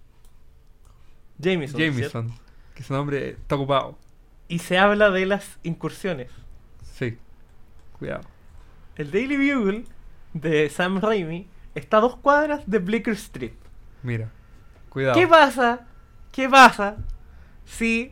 Jameson. 1.38 1.76
¿cierto? 1.78 1.96
Jameson, 1.96 2.32
que 2.74 2.82
su 2.82 2.92
nombre 2.92 3.28
está 3.30 3.54
ocupado. 3.54 3.96
Y 4.48 4.58
se 4.58 4.78
habla 4.78 5.10
de 5.10 5.26
las 5.26 5.60
incursiones. 5.62 6.28
Sí. 6.82 7.18
Cuidado. 7.96 8.22
El 8.96 9.12
Daily 9.12 9.36
Bugle 9.36 9.84
de 10.32 10.68
Sam 10.70 11.00
Raimi 11.00 11.46
está 11.76 11.98
a 11.98 12.00
dos 12.00 12.16
cuadras 12.16 12.68
de 12.68 12.80
Bleecker 12.80 13.14
Street. 13.14 13.52
Mira. 14.02 14.32
Cuidado. 14.88 15.14
¿Qué 15.14 15.28
pasa? 15.28 15.86
¿Qué 16.32 16.48
pasa 16.48 16.96
si 17.64 18.10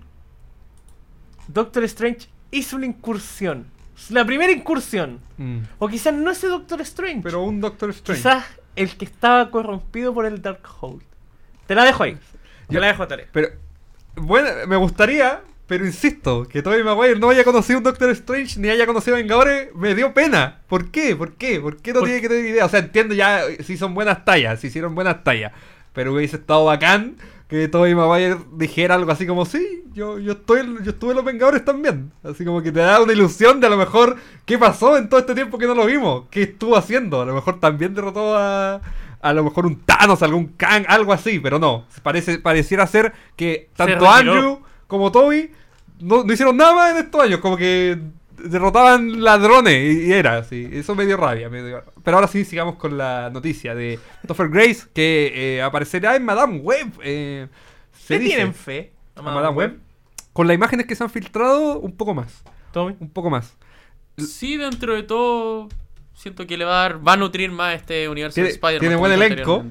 Doctor 1.49 1.83
Strange 1.83 2.29
hizo 2.53 2.77
una 2.77 2.87
incursión? 2.87 3.67
La 4.11 4.25
primera 4.25 4.53
incursión. 4.53 5.19
Mm. 5.39 5.59
O 5.81 5.89
quizás 5.89 6.15
no 6.15 6.31
ese 6.31 6.47
Doctor 6.47 6.81
Strange. 6.83 7.23
Pero 7.25 7.43
un 7.43 7.61
Doctor 7.61 7.91
Strange. 7.91 8.21
quizás 8.23 8.45
el 8.77 8.97
que 8.97 9.05
estaba 9.05 9.51
corrompido 9.51 10.13
por 10.15 10.27
el 10.27 10.43
Darkhold. 10.43 11.03
Te 11.67 11.75
la 11.75 11.85
dejo 11.85 12.03
ahí. 12.03 12.19
Yo 12.69 12.81
la 12.81 12.89
dejo 12.89 13.03
a 13.03 13.09
tarea. 13.09 13.27
Pero, 13.33 13.49
bueno, 14.17 14.49
me 14.67 14.77
gustaría, 14.77 15.43
pero 15.67 15.85
insisto, 15.87 16.47
que 16.49 16.63
Tobey 16.63 16.83
Maguire 16.83 17.19
no 17.19 17.31
haya 17.31 17.45
conocido 17.45 17.79
un 17.79 17.85
Doctor 17.85 18.11
Strange 18.11 18.59
ni 18.61 18.69
haya 18.69 18.87
conocido 18.87 19.17
a 19.17 19.19
Vengadores, 19.21 19.75
me 19.75 19.95
dio 19.95 20.13
pena. 20.15 20.61
¿Por 20.69 20.91
qué? 20.91 21.15
¿Por 21.17 21.35
qué? 21.35 21.61
¿Por 21.61 21.79
qué 21.79 21.93
no 21.93 22.01
Por- 22.01 22.09
tiene 22.09 22.21
que 22.23 22.29
tener 22.29 22.45
idea? 22.47 22.65
O 22.65 22.69
sea, 22.69 22.81
entiendo 22.81 23.15
ya 23.15 23.43
si 23.63 23.77
son 23.77 23.95
buenas 23.95 24.25
tallas, 24.25 24.61
si 24.61 24.69
hicieron 24.69 24.95
buenas 24.95 25.25
tallas. 25.25 25.53
Pero 25.93 26.13
hubiese 26.13 26.37
estado 26.37 26.65
bacán 26.65 27.17
que 27.61 27.69
Tobey 27.69 27.95
Maguire 27.95 28.37
dijera 28.53 28.97
algo 28.97 29.13
así 29.13 29.27
como, 29.27 29.45
sí, 29.45 29.85
yo, 29.93 30.19
yo, 30.19 30.33
estoy, 30.33 30.67
yo 30.83 30.91
estuve 30.91 31.11
en 31.11 31.17
los 31.17 31.25
Vengadores 31.25 31.65
también. 31.65 32.11
Así 32.25 32.45
como 32.45 32.63
que 32.63 32.73
te 32.73 32.81
da 32.81 33.01
una 33.01 33.13
ilusión 33.13 33.61
de 33.61 33.69
a 33.69 33.71
lo 33.71 33.77
mejor 33.77 34.17
qué 34.45 34.59
pasó 34.59 34.97
en 34.97 35.09
todo 35.09 35.21
este 35.21 35.35
tiempo 35.35 35.57
que 35.57 35.67
no 35.67 35.75
lo 35.75 35.87
vimos. 35.87 36.25
¿Qué 36.31 36.43
estuvo 36.43 36.77
haciendo? 36.77 37.23
A 37.23 37.25
lo 37.25 37.35
mejor 37.35 37.61
también 37.61 37.95
derrotó 37.95 38.37
a... 38.37 38.81
A 39.21 39.33
lo 39.33 39.43
mejor 39.43 39.65
un 39.65 39.81
Thanos, 39.81 40.23
algún 40.23 40.49
Kang, 40.49 40.85
algo 40.87 41.13
así, 41.13 41.39
pero 41.39 41.59
no. 41.59 41.87
Parece, 42.03 42.39
pareciera 42.41 42.87
ser 42.87 43.15
que 43.37 43.71
tanto. 43.75 44.07
Andrew 44.11 44.61
como 44.87 45.11
Toby 45.11 45.51
no, 46.01 46.25
no 46.25 46.33
hicieron 46.33 46.57
nada 46.57 46.75
más 46.75 46.91
en 46.91 47.05
estos 47.05 47.23
años, 47.23 47.41
como 47.41 47.57
que 47.57 47.99
derrotaban 48.45 49.23
ladrones 49.23 49.75
y, 49.75 50.07
y 50.09 50.13
era 50.13 50.39
así. 50.39 50.69
Eso 50.73 50.95
me 50.95 51.07
dio 51.07 51.17
rabia. 51.17 51.49
me 51.51 51.63
dio- 51.63 51.83
Pero 52.03 52.17
ahora 52.17 52.29
sí, 52.29 52.45
sigamos 52.45 52.77
con 52.77 52.97
la 52.99 53.31
noticia 53.31 53.75
de 53.75 53.99
Topher 54.27 54.49
Grace, 54.49 54.87
que 54.95 55.33
eh, 55.57 55.63
aparecerá 55.63 56.17
en 56.17 56.25
Madame 56.25 56.59
Web. 56.59 56.93
eh, 57.03 57.49
se 57.93 58.07
¿Se 58.15 58.19
dice. 58.19 58.35
tienen 58.37 58.55
fe? 58.55 58.93
¿A 59.17 59.23
Madame 59.23 59.57
Web? 59.57 59.79
Con 60.33 60.47
las 60.49 60.55
imágenes 60.55 60.87
que 60.87 60.95
se 60.97 61.05
han 61.05 61.11
filtrado, 61.11 61.79
un 61.79 61.97
poco 61.97 62.15
más. 62.15 62.43
Tommy. 62.73 62.97
Un 63.01 63.11
poco 63.11 63.31
más. 63.31 63.57
Sí, 64.19 64.57
dentro 64.57 64.95
de 64.95 65.03
todo, 65.05 65.69
siento 66.15 66.47
que 66.47 66.57
le 66.57 66.65
va 66.65 66.79
a 66.81 66.83
dar, 66.89 67.07
va 67.07 67.13
a 67.13 67.17
nutrir 67.17 67.51
más 67.51 67.75
este 67.77 68.09
universo 68.09 68.41
de 68.41 68.49
Spider-Man. 68.49 68.81
tiene 68.81 68.97
buen 68.97 69.13
elenco. 69.13 69.65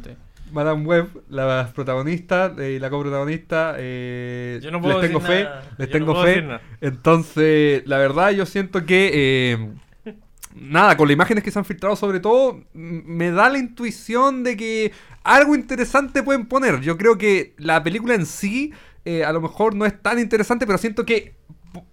Madame 0.53 0.85
Web, 0.85 1.23
la 1.29 1.71
protagonista 1.73 2.53
eh, 2.57 2.73
y 2.77 2.79
la 2.79 2.89
coprotagonista, 2.89 3.75
eh, 3.77 4.59
Yo 4.61 4.71
no 4.71 4.79
puedo 4.81 5.01
les 5.01 5.09
tengo 5.09 5.19
decir 5.19 5.35
fe, 5.35 5.43
nada. 5.43 5.63
les 5.77 5.87
Yo 5.87 5.93
tengo 5.93 6.23
fe. 6.23 6.45
Entonces, 6.81 7.83
la 7.85 7.97
verdad, 7.97 8.31
yo 8.31 8.45
siento 8.45 8.85
que 8.85 9.11
eh, 9.13 10.13
nada, 10.55 10.95
con 10.97 11.07
las 11.07 11.13
imágenes 11.13 11.43
que 11.43 11.51
se 11.51 11.59
han 11.59 11.65
filtrado, 11.65 11.95
sobre 11.95 12.19
todo, 12.19 12.63
me 12.73 13.31
da 13.31 13.49
la 13.49 13.57
intuición 13.57 14.43
de 14.43 14.55
que 14.55 14.91
algo 15.23 15.55
interesante 15.55 16.23
pueden 16.23 16.45
poner. 16.45 16.81
Yo 16.81 16.97
creo 16.97 17.17
que 17.17 17.53
la 17.57 17.83
película 17.83 18.15
en 18.15 18.25
sí, 18.25 18.73
eh, 19.05 19.23
a 19.23 19.33
lo 19.33 19.41
mejor 19.41 19.75
no 19.75 19.85
es 19.85 20.01
tan 20.01 20.19
interesante, 20.19 20.65
pero 20.65 20.77
siento 20.77 21.05
que 21.05 21.35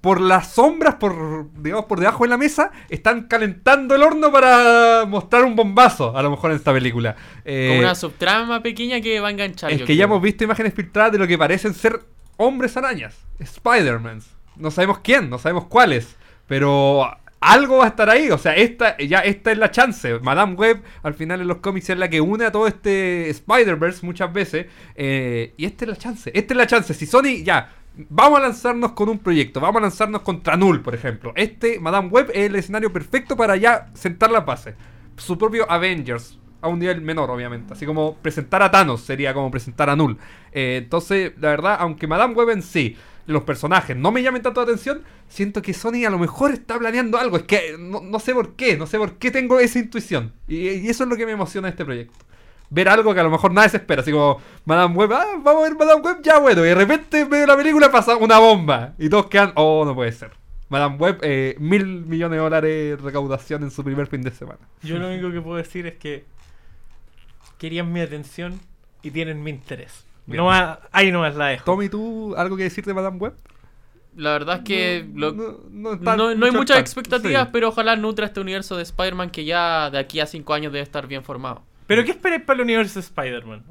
por 0.01 0.21
las 0.21 0.53
sombras, 0.53 0.97
por 0.97 1.51
digamos 1.63 1.87
por 1.87 1.99
debajo 2.01 2.25
de 2.25 2.31
la 2.31 2.37
mesa, 2.37 2.71
están 2.89 3.29
calentando 3.29 3.95
el 3.95 4.03
horno 4.03 4.31
para 4.31 5.05
mostrar 5.07 5.45
un 5.45 5.57
bombazo, 5.57 6.17
a 6.17 6.23
lo 6.23 6.31
mejor 6.31 6.51
en 6.51 6.57
esta 6.59 6.73
película. 6.73 7.17
Eh, 7.45 7.69
Como 7.71 7.81
una 7.81 7.95
subtrama 7.95 8.63
pequeña 8.63 9.01
que 9.01 9.21
va 9.21 9.29
a 9.29 9.31
enganchar. 9.31 9.73
es 9.73 9.83
que 9.83 9.97
ya 9.97 10.05
hemos 10.05 10.21
visto 10.23 10.45
imágenes 10.45 10.75
filtradas 10.75 11.13
de 11.13 11.19
lo 11.19 11.27
que 11.27 11.39
parecen 11.39 11.75
ser 11.75 12.01
hombres 12.37 12.77
arañas, 12.77 13.17
Spider-Mans. 13.39 14.27
No 14.57 14.71
sabemos 14.71 14.99
quién, 15.01 15.31
no 15.31 15.39
sabemos 15.39 15.67
cuáles. 15.67 16.17
Pero 16.47 17.09
algo 17.41 17.79
va 17.79 17.85
a 17.85 17.89
estar 17.89 18.11
ahí. 18.11 18.31
O 18.31 18.39
sea, 18.39 18.55
esta, 18.55 18.99
ya 18.99 19.21
esta 19.21 19.53
es 19.53 19.59
la 19.59 19.71
chance. 19.71 20.19
Madame 20.21 20.55
Web, 20.55 20.83
al 21.03 21.15
final 21.15 21.41
en 21.41 21.49
los 21.49 21.59
cómics, 21.59 21.89
es 21.91 21.97
la 21.99 22.11
que 22.11 22.21
une 22.21 22.45
a 22.45 22.53
todo 22.53 22.67
este 22.67 23.31
Spider-Verse 23.31 24.05
muchas 24.05 24.33
veces. 24.33 24.67
eh, 24.97 25.55
y 25.57 25.65
esta 25.65 25.85
es 25.85 25.91
la 25.91 25.97
chance. 25.97 26.31
Esta 26.35 26.55
es 26.55 26.59
la 26.59 26.67
chance. 26.67 26.93
Si 26.93 27.07
Sony, 27.07 27.43
ya, 27.45 27.73
vamos 28.09 28.39
a 28.39 28.43
lanzarnos 28.43 28.93
con 28.93 29.09
un 29.09 29.19
proyecto. 29.19 29.61
Vamos 29.61 29.79
a 29.79 29.83
lanzarnos 29.83 30.23
contra 30.23 30.57
Null, 30.57 30.81
por 30.81 30.95
ejemplo. 30.95 31.33
Este, 31.37 31.79
Madame 31.81 32.09
Web, 32.09 32.31
es 32.35 32.47
el 32.47 32.57
escenario 32.57 32.93
perfecto 32.93 33.37
para 33.37 33.57
ya 33.57 33.89
sentar 33.95 34.31
la 34.31 34.41
base. 34.41 34.75
Su 35.17 35.37
propio 35.39 35.71
Avengers. 35.71 36.39
A 36.63 36.69
un 36.69 36.79
nivel 36.79 37.01
menor, 37.01 37.31
obviamente. 37.31 37.73
Así 37.73 37.87
como 37.87 38.17
presentar 38.17 38.63
a 38.63 38.71
Thanos 38.71 39.01
sería 39.01 39.33
como 39.33 39.51
presentar 39.51 39.89
a 39.89 39.97
Null. 39.97 40.19
Eh, 40.53 40.81
entonces, 40.83 41.33
la 41.41 41.49
verdad, 41.49 41.77
aunque 41.81 42.07
Madame 42.07 42.35
Web 42.35 42.51
en 42.51 42.63
sí, 42.63 42.97
los 43.27 43.45
personajes 43.45 43.97
no 43.97 44.13
me 44.13 44.23
llamen 44.23 44.43
tanto 44.43 44.61
la 44.61 44.65
atención, 44.65 45.03
siento 45.29 45.63
que 45.63 45.73
Sony 45.73 46.05
a 46.07 46.11
lo 46.11 46.19
mejor 46.19 46.53
está 46.53 46.79
planeando 46.79 47.17
algo. 47.17 47.39
Es 47.39 47.45
que 47.45 47.77
no, 47.79 48.03
no 48.03 48.19
sé 48.19 48.35
por 48.35 48.57
qué, 48.57 48.77
no 48.77 48.87
sé 48.87 48.99
por 48.99 49.15
qué 49.15 49.31
tengo 49.31 49.59
esa 49.59 49.79
intuición. 49.79 50.35
Y, 50.49 50.69
y 50.69 50.89
eso 50.91 51.05
es 51.05 51.11
lo 51.11 51.17
que 51.17 51.25
me 51.25 51.33
emociona 51.33 51.69
este 51.71 51.85
proyecto. 51.85 52.27
Ver 52.73 52.89
algo 52.89 53.13
que 53.13 53.21
a 53.21 53.25
lo 53.25 53.31
mejor 53.31 53.53
nadie 53.53 53.69
se 53.69 53.77
espera. 53.79 54.03
Así 54.03 54.13
como, 54.13 54.41
Madame 54.65 54.95
Web, 54.95 55.13
ah, 55.13 55.25
vamos 55.43 55.65
a 55.65 55.69
ver 55.69 55.77
Madame 55.79 56.01
Web, 56.03 56.19
ya 56.23 56.39
bueno. 56.39 56.65
Y 56.65 56.69
de 56.69 56.75
repente 56.75 57.21
en 57.21 57.29
medio 57.29 57.41
de 57.43 57.47
la 57.49 57.57
película 57.57 57.91
pasa 57.91 58.17
una 58.17 58.39
bomba. 58.39 58.93
Y 58.99 59.09
todos 59.09 59.27
quedan, 59.27 59.53
oh, 59.57 59.85
no 59.85 59.95
puede 59.95 60.13
ser. 60.13 60.31
Madame 60.69 60.97
Web, 60.97 61.19
eh, 61.23 61.57
mil 61.59 61.85
millones 62.07 62.37
de 62.37 62.43
dólares 62.45 62.71
de 63.01 63.05
recaudación 63.05 63.65
en 63.65 63.73
su 63.73 63.83
primer 63.83 64.07
fin 64.07 64.23
de 64.23 64.31
semana. 64.31 64.61
Yo 64.83 64.99
lo 64.99 65.09
único 65.09 65.33
que 65.33 65.41
puedo 65.41 65.57
decir 65.57 65.87
es 65.89 65.97
que 65.97 66.25
querían 67.59 67.93
mi 67.93 68.01
atención 68.01 68.61
y 69.03 69.11
tienen 69.11 69.43
mi 69.43 69.51
interés. 69.51 70.05
No 70.27 70.45
más, 70.45 70.79
ahí 70.93 71.11
nomás 71.11 71.35
la 71.35 71.47
dejo. 71.49 71.65
Tommy, 71.65 71.89
¿tú 71.89 72.35
algo 72.37 72.57
que 72.57 72.63
decir 72.65 72.85
de 72.85 72.95
Madame 72.95 73.19
Web? 73.19 73.35
La 74.17 74.31
verdad 74.33 74.59
es 74.59 74.63
que 74.63 75.09
lo- 75.15 75.33
no, 75.33 75.97
no, 75.97 76.29
hay 76.29 76.53
muchas 76.53 76.77
tan- 76.77 76.81
expectativas, 76.81 77.45
sí. 77.45 77.51
pero 77.53 77.69
ojalá 77.69 77.97
nutra 77.97 78.27
este 78.27 78.39
universo 78.41 78.77
de 78.77 78.83
Spider-Man 78.85 79.31
que 79.31 79.45
ya 79.45 79.91
de 79.91 79.99
aquí 79.99 80.21
a 80.21 80.27
5 80.27 80.55
años 80.55 80.73
debe 80.73 80.83
estar 80.85 81.07
bien 81.09 81.25
formado. 81.25 81.63
¿Pero 81.91 82.05
qué 82.05 82.13
esperáis 82.13 82.43
para 82.45 82.55
el 82.59 82.61
universo 82.63 83.01
de 83.01 83.07
Spider-Man? 83.07 83.65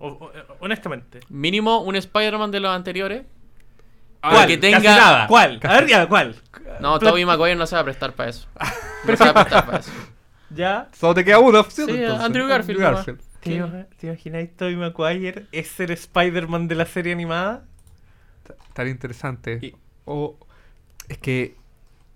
Honestamente. 0.60 1.22
Mínimo 1.30 1.80
un 1.84 1.96
Spider-Man 1.96 2.52
de 2.52 2.60
los 2.60 2.70
anteriores. 2.76 3.24
¿Cuál? 4.22 4.46
que 4.46 4.60
Casi 4.60 4.74
tenga- 4.84 4.98
nada. 4.98 5.28
¿Cuál? 5.28 5.58
A 5.64 5.74
ver, 5.76 5.88
ya, 5.88 6.06
¿cuál? 6.10 6.36
No, 6.82 7.00
Tobey 7.00 7.24
Maguire 7.24 7.56
no 7.56 7.66
se 7.66 7.76
va 7.76 7.82
a 7.82 7.86
prestar 7.86 8.12
para 8.16 8.30
eso. 8.32 8.46
No 9.06 9.16
se 9.16 9.24
va 9.24 9.30
a 9.30 9.34
prestar 9.34 9.66
para 9.66 9.78
eso. 9.80 9.92
Ya. 10.54 10.90
Solo 10.92 11.14
te 11.14 11.24
queda 11.24 11.40
una 11.40 11.62
opción. 11.62 11.88
Sí, 11.88 11.96
entonces. 11.96 12.26
Andrew 12.26 12.48
Garfield. 12.48 13.20
¿Te, 13.40 13.64
¿Te 13.98 14.08
imagináis 14.08 14.54
Tobey 14.58 14.76
Maguire 14.76 15.46
es 15.54 15.80
el 15.80 15.92
Spider-Man 15.92 16.68
de 16.68 16.76
la 16.76 16.86
serie 16.86 17.14
animada? 17.14 17.64
Estaría 18.68 18.92
interesante. 18.92 19.60
Y- 19.62 19.76
O 20.04 20.38
es 21.08 21.20
que, 21.20 21.56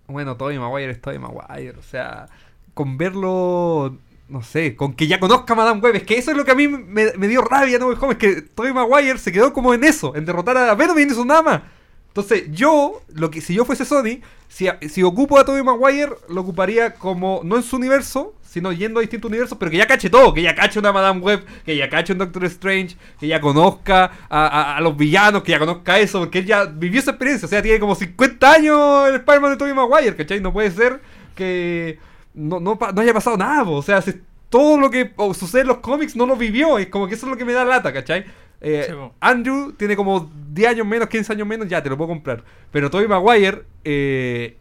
bueno, 0.07 0.35
Tobey 0.35 0.59
Maguire 0.59 0.91
es 0.91 0.99
Tobey 1.01 1.17
Maguire. 1.19 1.77
O 1.77 1.83
sea, 1.83 2.25
con 2.73 2.97
verlo, 2.97 3.97
no 4.34 4.41
sé, 4.41 4.76
con 4.76 4.96
que 4.96 5.06
ya 5.06 5.19
conozca 5.19 5.54
a 5.54 5.56
Madame 5.56 5.80
Web. 5.80 5.96
Es 5.98 6.04
que 6.04 6.17
eso 6.17 6.32
es 6.32 6.38
lo 6.38 6.43
que 6.43 6.50
a 6.52 6.56
mí 6.56 6.67
me, 6.67 7.28
dio 7.28 7.43
rabia, 7.43 7.78
¿no? 7.78 7.91
Es 7.91 8.17
que 8.17 8.41
Tobey 8.41 8.74
Maguire 8.74 9.19
se 9.19 9.32
quedó 9.32 9.54
como 9.54 9.76
en 9.76 9.84
eso, 9.84 10.15
en 10.15 10.26
derrotar 10.26 10.58
a 10.58 10.74
Venom 10.74 10.98
y 10.98 11.06
nada 11.06 11.41
más. 11.43 11.62
Entonces, 12.08 12.46
yo, 12.52 13.02
lo 13.13 13.30
que, 13.30 13.41
si 13.41 13.54
yo 13.54 13.63
fuese 13.63 13.86
Sony, 13.86 14.22
si, 14.48 14.67
si 14.89 15.04
ocupo 15.04 15.38
a 15.38 15.46
Tobey 15.46 15.62
Maguire, 15.62 16.13
lo 16.30 16.41
ocuparía 16.41 16.96
como, 16.96 17.41
no 17.43 17.58
en 17.58 17.63
su 17.63 17.76
universo, 17.76 18.34
sino 18.41 18.72
yendo 18.72 19.00
a 19.00 19.02
distintos 19.02 19.30
universos, 19.30 19.56
pero 19.60 19.69
que 19.69 19.78
ya 19.78 19.86
cache 19.86 20.10
todo, 20.10 20.34
que 20.34 20.41
ya 20.41 20.56
cache 20.56 20.80
una 20.80 20.91
Madame 20.91 21.19
Web, 21.22 21.46
que 21.63 21.78
ya 21.78 21.88
cache 21.88 22.13
un 22.13 22.19
Doctor 22.19 22.46
Strange, 22.46 22.98
que 23.19 23.28
ya 23.28 23.39
conozca 23.39 24.12
a, 24.30 24.48
a- 24.48 24.78
a 24.78 24.82
los 24.82 24.98
villanos, 24.98 25.43
que 25.43 25.52
ya 25.52 25.60
conozca 25.60 26.00
eso, 26.00 26.19
porque 26.19 26.39
él 26.39 26.46
ya 26.48 26.65
vivió 26.65 27.00
esa 27.00 27.12
experiencia, 27.12 27.46
o 27.46 27.50
sea, 27.50 27.62
tiene 27.62 27.80
como 27.80 27.93
50 27.93 28.52
años 28.52 29.08
el 29.10 29.15
Spider-Man 29.15 29.52
de 29.52 29.58
Tobey 29.58 29.74
Maguire, 29.76 30.15
¿cachai? 30.15 30.39
No 30.41 30.52
puede 30.54 30.72
ser 30.72 31.02
que 31.36 32.00
no, 32.34 32.60
no, 32.60 32.78
no 32.93 33.02
haya 33.02 33.13
pasado 33.13 33.38
nada, 33.38 33.63
po. 33.63 33.72
o 33.74 33.82
sea, 33.82 34.02
si 34.02 34.13
todo 34.50 34.78
lo 34.80 34.89
que 34.89 35.13
sucede 35.34 35.62
en 35.62 35.67
los 35.67 35.78
cómics 35.78 36.15
no 36.15 36.26
lo 36.26 36.36
vivió, 36.36 36.78
es 36.78 36.88
como 36.88 37.08
que 37.08 37.15
eso 37.15 37.26
es 37.26 37.32
lo 37.32 37.38
que 37.38 37.46
me 37.46 37.54
da 37.54 37.65
lata, 37.65 37.91
¿cachai? 37.93 38.26
Eh, 38.62 38.86
Sí. 38.88 38.93
Andrew 39.19 39.74
tiene 39.74 39.96
como 39.96 40.32
10 40.52 40.69
años 40.69 40.88
menos, 40.88 41.10
15 41.10 41.34
años 41.34 41.48
menos, 41.48 41.67
ya 41.67 41.84
te 41.84 41.89
lo 41.89 41.98
puedo 41.98 42.10
comprar. 42.10 42.43
Pero 42.72 42.89
Tobey 42.89 43.08
Maguire 43.08 43.63
eh, 43.84 44.58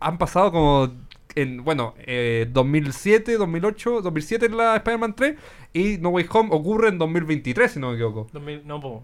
han 0.00 0.16
pasado 0.16 0.50
como 0.52 0.92
en, 1.34 1.64
bueno, 1.64 1.94
eh, 1.98 2.48
2007, 2.50 3.36
2008, 3.36 4.02
2007 4.02 4.46
en 4.46 4.56
la 4.56 4.76
Spider-Man 4.76 5.14
3 5.14 5.36
y 5.74 5.98
No 5.98 6.10
Way 6.10 6.26
Home 6.30 6.48
ocurre 6.52 6.88
en 6.88 6.98
2023, 6.98 7.72
si 7.72 7.78
no 7.80 7.88
me 7.90 7.94
equivoco. 7.94 8.28
2000 8.32 8.66
no, 8.66 8.80
po. 8.80 9.02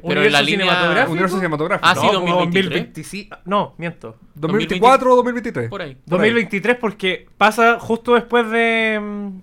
Pero 0.00 0.22
en 0.22 0.32
la 0.32 0.40
¿Universo 0.40 0.42
línea... 0.44 0.66
cinematográfico? 0.66 1.12
Universo 1.12 1.36
cinematográfico. 1.36 1.88
Ah, 1.88 1.94
sí, 1.94 2.06
no, 2.06 2.12
2023. 2.12 2.64
2025. 2.64 3.36
No, 3.44 3.74
miento. 3.78 4.16
2024 4.34 5.12
o 5.12 5.16
2023. 5.16 5.68
Por 5.68 5.82
ahí. 5.82 5.94
Por 5.94 6.20
ahí. 6.20 6.30
2023 6.30 6.76
porque 6.76 7.26
pasa 7.36 7.78
justo 7.78 8.14
después 8.14 8.50
de 8.50 8.98
mm, 9.00 9.40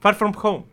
Far 0.00 0.14
From 0.14 0.32
Home. 0.42 0.64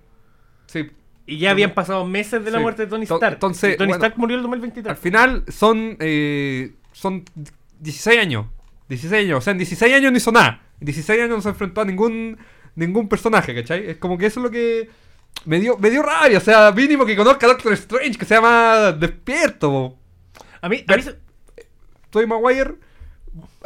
Sí. 0.68 0.92
Y 1.26 1.40
ya 1.40 1.52
habían 1.52 1.74
pasado 1.74 2.06
meses 2.06 2.44
de 2.46 2.52
la 2.52 2.58
Sí. 2.60 2.62
muerte 2.64 2.84
de 2.84 2.90
Tony 2.90 3.06
To- 3.06 3.16
Stark. 3.16 3.34
entonces, 3.34 3.76
Tony 3.78 3.88
bueno, 3.90 4.04
Stark 4.06 4.18
murió 4.18 4.36
en 4.36 4.40
el 4.40 4.44
2023. 4.44 4.92
Al 4.92 4.98
final 4.98 5.44
son 5.48 5.98
eh, 6.00 6.74
son 6.94 7.26
16 7.80 8.20
años. 8.20 8.46
16 8.90 9.26
años. 9.26 9.38
O 9.40 9.42
sea, 9.42 9.52
en 9.52 9.58
16 9.58 9.94
años 9.96 10.12
no 10.12 10.18
hizo 10.18 10.32
nada. 10.32 10.62
En 10.80 10.86
16 10.86 11.20
años 11.22 11.30
no 11.36 11.42
se 11.42 11.50
enfrentó 11.50 11.82
a 11.82 11.86
ningún 11.86 12.38
ningún 12.76 13.10
personaje, 13.10 13.54
¿cachai? 13.56 13.90
Es 13.90 13.98
como 13.98 14.18
que 14.18 14.28
eso 14.28 14.40
es 14.40 14.44
lo 14.46 14.52
que 14.52 14.90
me 15.46 15.60
dio, 15.60 15.78
me 15.78 15.90
dio 15.90 16.04
rabia. 16.04 16.38
O 16.38 16.42
sea, 16.42 16.72
mínimo 16.72 17.06
que 17.06 17.16
conozca 17.16 17.46
a 17.46 17.50
Doctor 17.50 17.74
Strange, 17.74 18.18
que 18.18 18.26
sea 18.26 18.42
más 18.42 19.00
despierto. 19.00 19.70
po. 19.70 20.00
A 20.62 20.70
mí, 20.70 20.84
a 20.88 20.96
mí 20.96 21.02
se- 21.02 21.18
Tobey 22.10 22.28
Maguire 22.28 22.76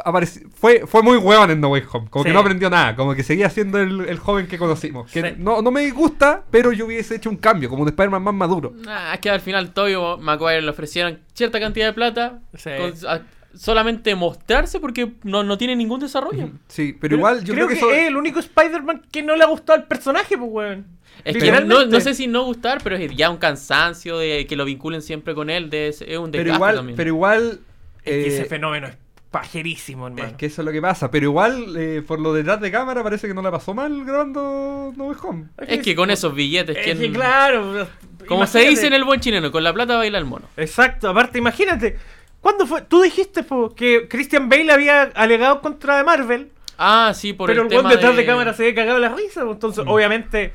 apareci- 0.04 0.48
fue, 0.52 0.86
fue 0.86 1.02
muy 1.02 1.16
huevón 1.16 1.50
en 1.50 1.60
No 1.60 1.68
Way 1.68 1.82
Home. 1.92 2.08
Como 2.10 2.24
que 2.24 2.32
no 2.32 2.40
aprendió 2.40 2.68
nada. 2.70 2.94
Como 2.96 3.14
que 3.14 3.22
seguía 3.22 3.48
siendo 3.50 3.78
el, 3.78 4.00
el 4.08 4.18
joven 4.18 4.46
que 4.46 4.58
conocimos. 4.58 5.10
Que 5.10 5.22
Sí. 5.22 5.34
no, 5.38 5.62
no 5.62 5.70
me 5.70 5.88
gusta, 5.90 6.44
pero 6.50 6.72
yo 6.72 6.86
hubiese 6.86 7.14
hecho 7.16 7.30
un 7.30 7.36
cambio. 7.36 7.68
Como 7.68 7.82
un 7.82 7.88
Spider-Man 7.88 8.22
más 8.22 8.34
maduro. 8.34 8.72
Nah, 8.84 9.14
es 9.14 9.20
que 9.20 9.30
al 9.30 9.40
final 9.40 9.72
Tobey 9.72 9.94
Maguire 10.20 10.62
le 10.62 10.70
ofrecieron 10.70 11.20
cierta 11.34 11.60
cantidad 11.60 11.86
de 11.86 11.92
plata 11.92 12.40
Sí. 12.54 12.70
con- 12.78 13.08
a- 13.08 13.22
solamente 13.54 14.14
mostrarse 14.14 14.80
porque 14.80 15.12
no, 15.24 15.42
no 15.44 15.58
tiene 15.58 15.76
ningún 15.76 16.00
desarrollo. 16.00 16.50
Sí, 16.68 16.96
pero 16.98 17.16
igual 17.16 17.44
yo 17.44 17.52
creo, 17.54 17.68
que, 17.68 17.74
eso... 17.74 17.90
es 17.92 18.08
el 18.08 18.16
único 18.16 18.38
Spider-Man 18.40 19.02
que 19.12 19.22
no 19.22 19.36
le 19.36 19.44
ha 19.44 19.46
gustado 19.46 19.78
al 19.78 19.86
personaje, 19.86 20.36
pues, 20.38 20.50
weón. 20.50 20.86
Es 21.24 21.36
que 21.36 21.50
no, 21.52 21.86
no 21.86 22.00
sé 22.00 22.14
si 22.14 22.26
no 22.26 22.44
gustar, 22.44 22.80
pero 22.82 22.96
es 22.96 23.14
ya 23.14 23.30
un 23.30 23.36
cansancio 23.36 24.18
de 24.18 24.46
que 24.46 24.56
lo 24.56 24.64
vinculen 24.64 25.02
siempre 25.02 25.34
con 25.34 25.50
él, 25.50 25.70
de, 25.70 25.88
es 25.88 26.00
un 26.00 26.30
desgaste 26.30 26.38
pero 26.38 26.54
igual, 26.54 26.76
también. 26.76 26.96
pero 26.96 27.08
igual 27.08 27.60
Es 28.04 28.12
que 28.12 28.22
eh, 28.22 28.26
ese 28.26 28.44
fenómeno 28.46 28.88
es 28.88 28.96
pajerísimo, 29.30 30.08
hermano. 30.08 30.28
es 30.28 30.34
que 30.34 30.46
eso 30.46 30.60
es 30.62 30.66
lo 30.66 30.72
que 30.72 30.82
pasa. 30.82 31.10
Pero 31.10 31.24
igual, 31.26 31.74
eh, 31.76 32.02
por 32.06 32.20
lo 32.20 32.32
detrás 32.34 32.60
de 32.60 32.70
cámara, 32.70 33.02
parece 33.02 33.26
que 33.28 33.34
no 33.34 33.40
la 33.42 33.50
pasó 33.50 33.72
mal 33.72 34.04
grabando 34.04 34.92
No 34.96 35.04
Way 35.06 35.16
Home. 35.22 35.44
es 35.66 35.78
que 35.82 35.94
con 35.94 36.10
esos 36.10 36.34
billetes, 36.34 36.76
Es 36.76 36.84
¿quién- 36.84 36.98
que 36.98 37.10
claro. 37.12 37.86
como 38.28 38.46
se 38.46 38.60
dice 38.68 38.86
en 38.88 38.92
el 38.92 39.04
buen 39.04 39.20
chileno, 39.20 39.50
con 39.50 39.64
la 39.64 39.72
plata 39.72 39.96
baila 39.96 40.18
el 40.18 40.24
mono. 40.26 40.46
Exacto, 40.56 41.08
aparte, 41.08 41.38
imagínate. 41.38 41.96
¿Cuándo 42.40 42.66
fue? 42.66 42.82
Tú 42.82 43.00
dijiste 43.02 43.42
po, 43.44 43.74
que 43.74 44.06
Christian 44.08 44.48
Bale 44.48 44.72
había 44.72 45.02
alegado 45.14 45.60
contra 45.60 45.96
de 45.96 46.04
Marvel, 46.04 46.48
Ah, 46.76 47.12
sí, 47.14 47.32
por 47.32 47.46
pero 47.48 47.62
el 47.62 47.66
el 47.72 47.76
tema 47.78 47.90
detrás 47.90 48.16
de... 48.16 48.22
de 48.22 48.26
cámara 48.26 48.52
se 48.54 48.64
había 48.64 48.74
cagado 48.74 48.98
la 48.98 49.10
risa. 49.14 49.42
Entonces, 49.42 49.84
obviamente, 49.86 50.52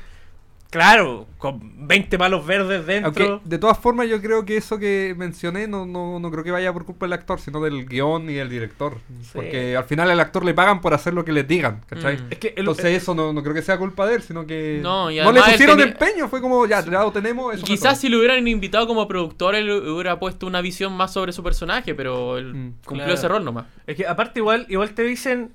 claro, 0.70 1.26
con 1.38 1.86
20 1.88 2.18
palos 2.18 2.44
verdes 2.46 2.84
dentro. 2.86 3.24
Aunque, 3.24 3.48
de 3.48 3.58
todas 3.58 3.78
formas, 3.78 4.08
yo 4.08 4.20
creo 4.20 4.44
que 4.44 4.56
eso 4.56 4.78
que 4.78 5.14
mencioné 5.16 5.66
no, 5.66 5.86
no, 5.86 6.18
no 6.20 6.30
creo 6.30 6.44
que 6.44 6.50
vaya 6.50 6.72
por 6.72 6.84
culpa 6.84 7.06
del 7.06 7.14
actor, 7.14 7.40
sino 7.40 7.60
del 7.60 7.86
guion 7.86 8.28
y 8.28 8.34
del 8.34 8.48
director. 8.50 8.98
Porque 9.32 9.76
al 9.76 9.84
final 9.84 10.10
al 10.10 10.20
actor 10.20 10.44
le 10.44 10.52
pagan 10.54 10.80
por 10.80 10.92
hacer 10.94 11.14
lo 11.14 11.24
que 11.24 11.32
les 11.32 11.46
digan, 11.48 11.80
¿cachai? 11.86 12.16
Mm. 12.18 12.26
Es 12.30 12.38
que 12.38 12.48
el- 12.48 12.58
Entonces 12.60 12.84
eso 12.86 13.14
no, 13.14 13.32
no 13.32 13.42
creo 13.42 13.54
que 13.54 13.62
sea 13.62 13.78
culpa 13.78 14.06
de 14.06 14.16
él, 14.16 14.22
sino 14.22 14.46
que 14.46 14.80
No, 14.82 15.10
y 15.10 15.16
le 15.16 15.24
pusieron 15.42 15.78
tenía- 15.78 15.92
empeño, 15.92 16.28
fue 16.28 16.40
como, 16.40 16.66
ya, 16.66 16.84
ya 16.84 17.02
lo 17.02 17.12
tenemos. 17.12 17.54
Y 17.54 17.56
Eso 17.58 17.66
quizás 17.66 17.98
si 18.00 18.08
lo 18.08 18.18
hubieran 18.18 18.46
invitado 18.46 18.86
como 18.86 19.06
productor, 19.08 19.54
él 19.54 19.70
hubiera 19.70 20.18
puesto 20.18 20.46
una 20.46 20.60
visión 20.60 20.92
más 20.92 21.12
sobre 21.12 21.32
su 21.32 21.42
personaje, 21.42 21.94
pero 21.94 22.36
él 22.38 22.52
Mm, 22.54 22.72
cumplió 22.84 23.04
claro. 23.06 23.14
ese 23.14 23.28
rol 23.28 23.44
nomás. 23.44 23.66
Es 23.86 23.96
que 23.96 24.06
aparte 24.06 24.40
igual, 24.40 24.66
igual 24.68 24.90
te 24.90 25.02
dicen 25.02 25.50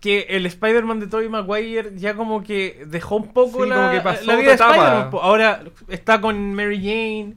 que 0.00 0.26
el 0.30 0.46
Spider-Man 0.46 1.00
de 1.00 1.06
Tobey 1.08 1.28
Maguire 1.28 1.92
ya 1.96 2.14
como 2.14 2.42
que 2.42 2.84
dejó 2.86 3.16
un 3.16 3.32
poco 3.32 3.64
Sí, 3.64 3.68
la, 3.68 3.76
como 3.76 3.90
que 3.92 4.00
pasó 4.00 4.24
la 4.26 4.36
vida 4.36 4.48
de. 4.48 4.54
Spider-Man. 4.54 5.10
Ahora 5.20 5.64
está 5.88 6.20
con 6.20 6.54
Mary 6.54 6.76
Jane, 6.78 7.34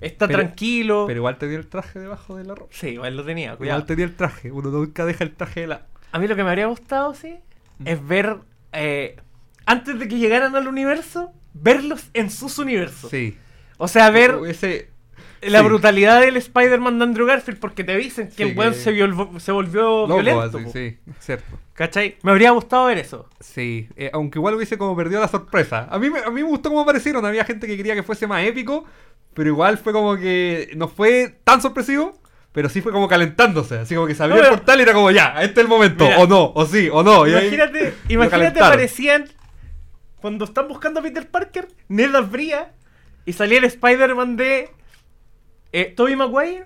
está 0.00 0.26
Pero- 0.26 0.40
tranquilo. 0.40 1.04
Pero 1.06 1.18
igual 1.18 1.38
tenía 1.38 1.58
el 1.58 1.66
traje 1.68 1.98
debajo 2.00 2.36
de 2.36 2.44
la 2.44 2.54
ropa. 2.54 2.72
Sí, 2.74 2.88
igual 2.88 3.16
lo 3.16 3.24
tenía, 3.24 3.56
cuidado. 3.56 3.78
Igual 3.78 3.86
tenía 3.86 4.04
el 4.06 4.14
traje. 4.16 4.50
Uno 4.50 4.70
nunca 4.70 5.04
deja 5.04 5.24
el 5.24 5.34
traje 5.34 5.60
de 5.60 5.66
la... 5.68 5.86
A 6.12 6.18
mí 6.18 6.26
lo 6.28 6.34
que 6.36 6.42
me 6.44 6.50
habría 6.50 6.66
gustado, 6.66 7.14
sí, 7.14 7.36
Mm. 7.78 7.88
es 7.88 8.06
ver, 8.08 8.36
eh, 8.72 9.16
antes 9.66 9.98
de 9.98 10.08
que 10.08 10.16
llegaran 10.18 10.56
al 10.56 10.66
universo, 10.66 11.30
verlos 11.52 12.08
en 12.14 12.30
sus 12.30 12.58
universos. 12.58 13.10
Sí. 13.10 13.36
O 13.76 13.86
sea, 13.86 14.08
ver 14.10 14.34
Ese... 14.46 14.88
la 15.50 15.60
sí. 15.60 15.64
brutalidad 15.64 16.20
del 16.20 16.36
Spider-Man 16.36 16.98
de 16.98 17.04
Andrew 17.04 17.26
Garfield, 17.26 17.58
porque 17.58 17.84
te 17.84 17.96
dicen 17.96 18.28
que 18.28 18.44
Sí, 18.44 18.50
el 18.50 18.56
weón 18.58 18.72
que- 18.72 18.78
se, 18.78 19.40
se 19.40 19.52
volvió 19.52 20.06
Loco, 20.06 20.14
violento. 20.22 20.58
así, 20.58 20.70
sí, 20.72 20.98
cierto. 21.20 21.58
¿Cachai? 21.74 22.16
Me 22.22 22.30
habría 22.30 22.50
gustado 22.52 22.86
ver 22.86 22.98
eso. 22.98 23.28
Sí, 23.40 23.88
eh, 23.96 24.10
aunque 24.12 24.38
igual 24.38 24.54
hubiese 24.54 24.78
como 24.78 24.96
perdido 24.96 25.20
la 25.20 25.28
sorpresa. 25.28 25.86
A 25.90 25.98
mí, 25.98 26.08
me- 26.10 26.20
a 26.20 26.30
mí 26.30 26.42
me 26.42 26.48
gustó 26.48 26.70
cómo 26.70 26.80
aparecieron. 26.82 27.24
Había 27.26 27.44
gente 27.44 27.66
que 27.66 27.76
quería 27.76 27.94
que 27.94 28.02
fuese 28.02 28.26
más 28.26 28.42
épico, 28.44 28.84
pero 29.34 29.48
igual 29.50 29.76
fue 29.78 29.92
como 29.92 30.16
que 30.16 30.70
no 30.76 30.88
fue 30.88 31.38
tan 31.44 31.60
sorpresivo, 31.60 32.18
pero 32.52 32.70
sí 32.70 32.80
fue 32.80 32.92
como 32.92 33.06
calentándose. 33.08 33.76
Así 33.78 33.94
como 33.94 34.06
que 34.06 34.14
se 34.14 34.22
abrió 34.22 34.38
No, 34.38 34.44
el 34.44 34.48
portal 34.50 34.78
y 34.78 34.82
era 34.84 34.94
como 34.94 35.10
ya, 35.10 35.34
este 35.42 35.60
es 35.60 35.64
el 35.64 35.68
momento. 35.68 36.04
Mira. 36.04 36.18
o 36.20 36.26
no, 36.26 36.52
o 36.54 36.64
sí, 36.64 36.88
o 36.90 37.02
no. 37.02 37.26
y 37.26 37.34
ahí 37.34 37.54
Imagínate, 38.08 38.58
aparecían 38.60 39.26
cuando 40.20 40.46
están 40.46 40.66
buscando 40.68 41.00
a 41.00 41.02
Peter 41.02 41.28
Parker, 41.30 41.68
Ned 41.88 42.14
abría 42.14 42.72
y 43.26 43.34
salía 43.34 43.58
el 43.58 43.64
Spider-Man 43.64 44.36
de 44.38 44.70
eh, 45.80 45.92
Tobey 45.96 46.16
Maguire 46.16 46.64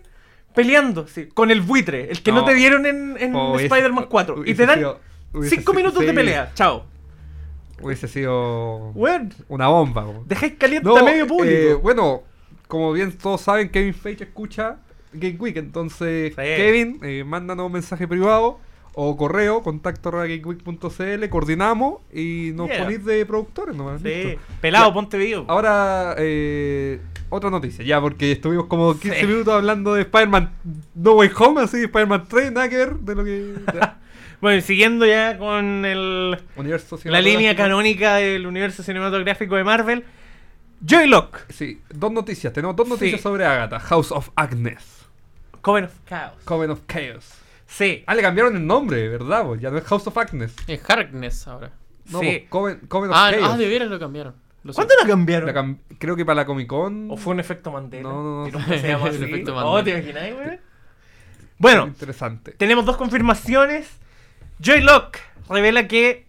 peleando 0.54 1.06
sí, 1.06 1.26
con 1.26 1.50
el 1.50 1.60
buitre, 1.60 2.10
el 2.10 2.22
que 2.22 2.32
no, 2.32 2.40
No. 2.40 2.44
te 2.46 2.54
dieron 2.54 2.84
en, 2.86 3.16
en 3.18 3.34
Oh, 3.34 3.58
Spider-Man 3.58 4.06
4. 4.08 4.42
Y 4.46 4.54
te 4.54 4.66
dan 4.66 4.78
sido- 4.78 5.00
hubiese 5.32 5.56
5 5.56 5.72
sido- 5.72 5.74
minutos 5.82 6.04
de 6.06 6.12
pelea. 6.12 6.50
Chao. 6.54 6.84
Hubiese 7.82 8.08
sido 8.08 8.92
una 9.48 9.68
bomba. 9.68 10.04
dejáis 10.26 10.54
caliente 10.58 10.86
No, 10.88 10.96
a 10.96 11.02
medio 11.02 11.26
público. 11.26 11.56
eh, 11.56 11.74
bueno, 11.74 12.22
como 12.68 12.92
bien 12.92 13.16
todos 13.16 13.40
saben, 13.40 13.68
Kevin 13.70 13.94
Feige 13.94 14.24
escucha 14.24 14.76
Game 15.12 15.36
Week. 15.38 15.56
Entonces, 15.56 16.30
Sí. 16.34 16.36
Kevin, 16.42 17.00
eh, 17.02 17.24
mándanos 17.24 17.66
un 17.66 17.72
mensaje 17.72 18.06
privado 18.06 18.58
o 18.94 19.16
correo, 19.16 19.62
contacto 19.62 20.10
gameweek.cl, 20.10 21.28
coordinamos 21.28 22.00
y 22.12 22.50
nos 22.54 22.68
Yeah. 22.68 22.84
ponís 22.84 23.04
de 23.04 23.24
productores 23.26 23.76
nomás. 23.76 24.00
sí, 24.02 24.08
listo. 24.08 24.40
pelado, 24.60 24.88
Ya. 24.88 24.94
ponte 24.94 25.16
video. 25.18 25.44
Ahora, 25.48 26.14
eh, 26.18 27.00
otra 27.28 27.50
noticia, 27.50 27.84
ya, 27.84 28.00
porque 28.00 28.32
estuvimos 28.32 28.66
como 28.66 28.98
15 28.98 29.20
Sí. 29.20 29.26
minutos 29.26 29.54
hablando 29.54 29.94
de 29.94 30.02
Spider-Man 30.02 30.50
No 30.94 31.12
Way 31.12 31.30
Home, 31.38 31.60
así, 31.62 31.84
Spider-Man 31.84 32.24
3, 32.28 32.52
nada 32.52 32.68
que 32.68 32.76
ver 32.76 32.94
de 32.96 33.14
lo 33.14 33.24
que. 33.24 33.54
Bueno, 34.40 34.56
y 34.56 34.62
siguiendo 34.62 35.04
ya 35.04 35.36
con 35.36 35.84
el, 35.84 36.38
Universo 36.56 36.98
la 37.04 37.20
línea 37.20 37.54
canónica 37.54 38.14
del 38.16 38.46
universo 38.46 38.82
cinematográfico 38.82 39.54
de 39.56 39.64
Marvel, 39.64 40.02
Joy 40.82 41.08
Lock, 41.08 41.40
Sí, 41.50 41.82
dos 41.92 42.10
noticias. 42.10 42.50
Tenemos 42.50 42.74
dos 42.74 42.88
noticias 42.88 43.20
Sí. 43.20 43.22
sobre 43.22 43.44
Agatha. 43.44 43.78
House 43.80 44.10
of 44.10 44.30
Agnes. 44.36 45.04
Coven 45.60 45.84
of 45.84 45.92
Chaos. 46.08 46.42
Coven 46.46 46.70
of 46.70 46.80
Chaos. 46.86 47.34
Sí, 47.72 48.02
Ah, 48.06 48.14
le 48.16 48.22
cambiaron 48.22 48.56
el 48.56 48.66
nombre, 48.66 49.08
¿verdad? 49.08 49.44
po? 49.44 49.54
Ya 49.56 49.70
no 49.70 49.78
es 49.78 49.84
House 49.84 50.06
of 50.06 50.18
Agnes. 50.18 50.54
Es 50.66 50.80
Harkness 50.90 51.46
ahora. 51.46 51.70
No, 52.10 52.18
Sí. 52.20 52.46
Coven, 52.48 52.80
Coven 52.88 53.10
of 53.10 53.16
Ah, 53.16 53.30
Chaos. 53.30 53.50
ah, 53.52 53.56
de 53.56 53.68
veras 53.68 53.88
lo 53.88 53.98
cambiaron. 54.00 54.34
Lo. 54.64 54.72
¿cuándo 54.74 54.92
la 55.00 55.06
cambiaron? 55.08 55.46
La 55.46 55.54
cam- 55.54 55.78
creo 55.98 56.16
que 56.16 56.24
para 56.26 56.36
la 56.36 56.44
Comic 56.46 56.66
Con. 56.66 57.10
¿O 57.10 57.16
fue 57.16 57.32
un 57.32 57.40
efecto 57.40 57.70
Mandela? 57.70 58.02
No, 58.02 58.22
no, 58.22 58.46
no. 58.46 58.50
Nunca 58.50 58.78
se 58.78 58.88
llama 58.88 59.06
El 59.08 59.14
así. 59.14 59.24
efecto 59.24 59.56
Oh, 59.56 59.74
Mandela. 59.74 59.84
¿te 59.84 59.90
imagináis, 60.10 60.34
güey? 60.34 60.58
Bueno, 61.58 61.86
Interesante. 61.86 62.52
tenemos 62.52 62.84
dos 62.86 62.96
confirmaciones. 62.96 63.86
Joy 64.60 64.80
Lock 64.80 65.18
revela 65.48 65.86
que 65.88 66.26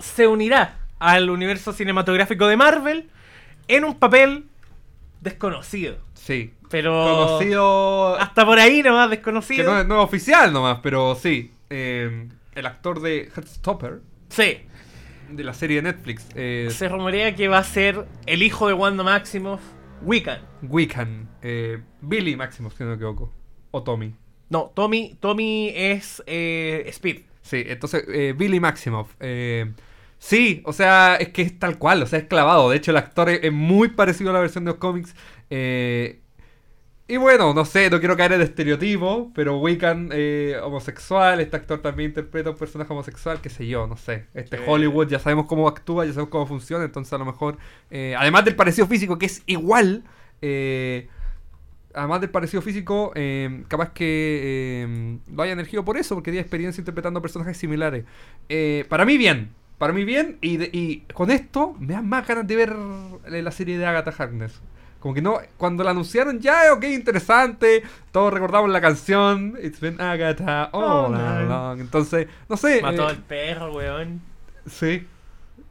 se 0.00 0.26
unirá 0.26 0.78
al 0.98 1.30
universo 1.30 1.72
cinematográfico 1.72 2.46
de 2.48 2.56
Marvel 2.56 3.08
en 3.68 3.84
un 3.84 3.98
papel 3.98 4.46
desconocido. 5.20 5.98
Sí. 6.14 6.52
Pero 6.70 6.92
Conocido. 7.26 8.16
hasta 8.16 8.44
por 8.44 8.58
ahí 8.58 8.82
nomás 8.82 9.08
Que 9.08 9.16
desconocido. 9.16 9.72
no, 9.72 9.80
es- 9.80 9.86
no 9.86 9.98
es 10.00 10.04
oficial 10.04 10.52
nomás, 10.52 10.80
pero 10.82 11.14
sí. 11.14 11.52
Eh, 11.70 12.28
el 12.54 12.66
actor 12.66 13.00
de 13.00 13.30
Heartstopper, 13.34 14.00
Sí, 14.28 14.58
de 15.30 15.44
la 15.44 15.54
serie 15.54 15.76
de 15.76 15.82
Netflix, 15.92 16.26
eh, 16.34 16.68
se 16.70 16.88
rumorea 16.88 17.34
que 17.34 17.48
va 17.48 17.58
a 17.58 17.64
ser 17.64 18.06
el 18.26 18.42
hijo 18.42 18.66
de 18.68 18.74
Wanda 18.74 19.02
Maximoff, 19.04 19.60
Wiccan. 20.02 20.40
Wiccan. 20.62 21.28
eh, 21.42 21.80
Billy 22.00 22.36
Maximus, 22.36 22.74
si 22.74 22.82
no 22.84 22.90
me 22.90 22.96
equivoco. 22.96 23.32
O 23.70 23.82
Tommy. 23.82 24.14
No, 24.48 24.72
Tommy, 24.74 25.16
Tommy 25.20 25.72
es 25.74 26.22
eh, 26.26 26.84
Speed. 26.88 27.22
Sí, 27.42 27.62
entonces, 27.66 28.04
Billy 28.36 28.58
Maximoff. 28.60 29.14
sí, 30.18 30.62
o 30.64 30.72
sea, 30.72 31.16
es 31.16 31.28
que 31.28 31.42
es 31.42 31.58
tal 31.58 31.78
cual, 31.78 32.02
o 32.02 32.06
sea, 32.06 32.18
es 32.18 32.24
clavado. 32.26 32.70
De 32.70 32.76
hecho, 32.76 32.90
el 32.90 32.96
actor 32.96 33.28
es, 33.28 33.40
es 33.44 33.52
muy 33.52 33.88
parecido 33.90 34.30
a 34.30 34.32
la 34.34 34.40
versión 34.40 34.64
de 34.64 34.70
los 34.72 34.78
cómics. 34.78 35.14
eh, 35.50 36.20
y 37.08 37.16
bueno, 37.18 37.54
no 37.54 37.64
sé, 37.64 37.88
no 37.90 38.00
quiero 38.00 38.16
caer 38.16 38.32
en 38.32 38.40
estereotipo, 38.42 39.30
pero 39.34 39.58
Wiccan 39.58 40.10
eh, 40.12 40.56
homosexual, 40.62 41.40
este 41.40 41.56
actor 41.56 41.80
también 41.80 42.10
interpreta 42.10 42.50
un 42.50 42.56
personaje 42.56 42.92
homosexual, 42.92 43.40
qué 43.40 43.48
sé 43.48 43.66
yo, 43.68 43.86
no 43.86 43.96
sé. 43.96 44.26
Este 44.34 44.56
Sí. 44.58 44.62
Hollywood 44.66 45.08
ya 45.08 45.18
sabemos 45.20 45.46
cómo 45.46 45.68
actúa, 45.68 46.04
ya 46.04 46.12
sabemos 46.12 46.30
cómo 46.30 46.46
funciona, 46.46 46.84
entonces 46.84 47.12
a 47.12 47.18
lo 47.18 47.24
mejor, 47.24 47.58
eh, 47.90 48.14
además 48.18 48.44
del 48.44 48.56
parecido 48.56 48.86
físico, 48.88 49.18
que 49.18 49.26
es 49.26 49.42
igual, 49.46 50.02
eh, 50.42 51.08
además 51.94 52.20
del 52.20 52.30
parecido 52.30 52.60
físico, 52.60 53.12
eh, 53.14 53.62
capaz 53.68 53.92
que 53.92 54.84
eh, 54.84 55.18
lo 55.32 55.42
hayan 55.42 55.58
elegido 55.60 55.84
por 55.84 55.96
eso, 55.96 56.14
porque 56.16 56.30
tiene 56.32 56.42
experiencia 56.42 56.80
interpretando 56.80 57.22
personajes 57.22 57.56
similares. 57.56 58.04
Eh, 58.48 58.84
para 58.88 59.04
mí 59.04 59.16
bien, 59.16 59.50
para 59.78 59.92
mí 59.92 60.04
bien, 60.04 60.38
y, 60.40 60.56
de- 60.56 60.70
y 60.72 61.00
con 61.14 61.30
esto 61.30 61.74
me 61.78 61.92
dan 61.94 62.08
más 62.08 62.26
ganas 62.26 62.46
de 62.46 62.56
ver 62.56 62.74
la 63.28 63.50
serie 63.52 63.78
de 63.78 63.86
Agatha 63.86 64.12
Harkness. 64.16 64.60
Como 65.06 65.14
que 65.14 65.22
no, 65.22 65.38
cuando 65.56 65.84
la 65.84 65.92
anunciaron 65.92 66.40
ya, 66.40 66.72
ok, 66.72 66.82
interesante, 66.86 67.84
todos 68.10 68.32
recordamos 68.32 68.68
la 68.70 68.80
canción, 68.80 69.54
It's 69.62 69.78
been 69.78 70.00
Agatha 70.00 70.68
all 70.72 70.82
Oh, 70.84 71.08
man. 71.10 71.44
along. 71.46 71.80
Entonces, 71.80 72.26
no 72.48 72.56
sé. 72.56 72.82
Mató 72.82 73.04
eh, 73.04 73.10
al 73.10 73.18
perro, 73.18 73.72
weón. 73.72 74.20
Sí. 74.68 75.06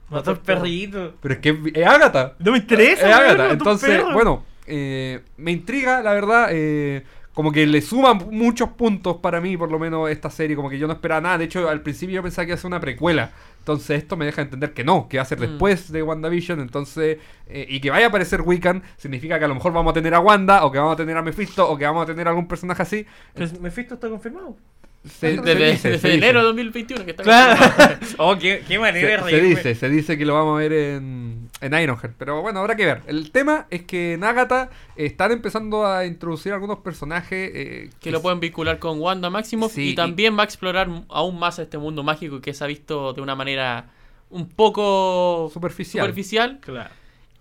Mató 0.10 0.32
al 0.32 0.40
perrito. 0.40 1.16
Pero 1.22 1.34
es 1.34 1.40
que 1.42 1.50
es 1.74 1.86
Agatha. 1.86 2.36
No 2.40 2.54
me 2.54 2.60
interesa, 2.60 3.10
Es 3.10 3.14
Agatha. 3.14 3.38
mató 3.44 3.52
Entonces, 3.52 4.04
bueno, 4.14 4.46
eh, 4.68 5.22
me 5.36 5.52
intriga, 5.52 6.02
la 6.02 6.14
verdad. 6.14 6.48
eh, 6.54 7.04
como 7.36 7.52
que 7.52 7.68
le 7.68 7.82
suman 7.82 8.28
muchos 8.32 8.70
puntos 8.70 9.18
para 9.18 9.40
mí, 9.42 9.56
por 9.58 9.70
lo 9.72 9.78
menos, 9.78 10.10
esta 10.10 10.32
serie. 10.32 10.56
Como 10.56 10.70
que 10.70 10.80
yo 10.80 10.88
no 10.88 10.94
esperaba 10.94 11.22
nada. 11.22 11.38
De 11.38 11.46
hecho, 11.46 11.70
al 11.70 11.82
principio 11.82 12.16
yo 12.16 12.24
pensaba 12.24 12.46
que 12.46 12.50
iba 12.52 12.56
a 12.56 12.58
ser 12.58 12.68
una 12.68 12.80
precuela. 12.80 13.32
Entonces, 13.60 13.98
esto 14.00 14.16
me 14.18 14.26
deja 14.26 14.42
entender 14.42 14.74
que 14.74 14.84
no, 14.84 15.08
que 15.08 15.18
va 15.18 15.24
a 15.24 15.26
ser 15.26 15.38
Mm. 15.38 15.42
después 15.42 15.92
de 15.92 16.02
WandaVision. 16.02 16.60
Entonces, 16.62 17.18
eh, 17.48 17.66
y 17.70 17.80
que 17.82 17.90
vaya 17.92 18.06
a 18.06 18.10
aparecer 18.10 18.42
Wiccan, 18.42 18.82
significa 18.98 19.38
que 19.38 19.46
a 19.46 19.48
lo 19.48 19.56
mejor 19.56 19.74
vamos 19.74 19.92
a 19.92 19.94
tener 19.94 20.14
a 20.16 20.20
Wanda, 20.20 20.66
o 20.66 20.72
que 20.72 20.80
vamos 20.80 20.94
a 20.94 20.98
tener 20.98 21.16
a 21.18 21.22
Mephisto, 21.22 21.70
o 21.70 21.78
que 21.78 21.86
vamos 21.86 22.04
a 22.04 22.06
tener 22.06 22.28
algún 22.28 22.48
personaje 22.48 22.82
así. 22.82 23.06
Pero 23.34 23.48
Mephisto 23.60 23.96
está 23.96 24.10
confirmado. 24.10 24.56
Se, 25.04 25.36
se 25.36 25.42
Desde, 25.42 25.72
dice, 25.72 25.90
desde 25.90 26.00
se 26.02 26.08
dice. 26.08 26.14
enero 26.18 26.40
de 26.40 26.46
2021 26.48 27.06
que 27.06 27.12
está 27.12 27.22
Claro. 27.24 27.60
oh, 28.18 28.38
qué, 28.40 28.64
qué 28.68 28.80
manera 28.80 29.24
de 29.24 29.30
Se, 29.32 29.38
se 29.38 29.42
dice, 29.46 29.76
se 29.76 29.90
dice 29.90 30.18
que 30.18 30.26
lo 30.26 30.34
vamos 30.34 30.56
a 30.58 30.60
ver 30.62 30.74
en, 30.74 31.45
en 31.62 31.74
Ironheart. 31.74 32.16
Pero 32.18 32.42
bueno, 32.42 32.60
habrá 32.60 32.76
que 32.76 32.86
ver. 32.86 33.02
El 33.08 33.32
tema 33.32 33.68
es 33.70 33.84
que 33.84 34.14
en 34.14 34.24
Agatha 34.24 34.70
están 34.96 35.32
empezando 35.32 35.86
a 35.86 36.06
introducir 36.06 36.54
algunos 36.54 36.80
personajes 36.80 37.52
eh, 37.54 37.90
que 38.00 38.12
lo 38.12 38.22
pueden 38.22 38.40
vincular 38.40 38.80
con 38.80 39.00
Wanda 39.00 39.30
Maximoff 39.30 39.74
Sí, 39.74 39.90
y 39.90 39.96
también 39.96 40.38
va 40.38 40.42
a 40.42 40.46
explorar 40.46 40.90
aún 41.10 41.40
más 41.40 41.60
este 41.60 41.78
mundo 41.78 42.04
mágico 42.04 42.42
que 42.42 42.54
se 42.54 42.64
ha 42.64 42.68
visto 42.68 43.14
de 43.14 43.22
una 43.22 43.36
manera 43.36 43.90
un 44.30 44.50
poco 44.50 45.50
superficial. 45.54 46.06
superficial. 46.06 46.60
Claro. 46.62 46.90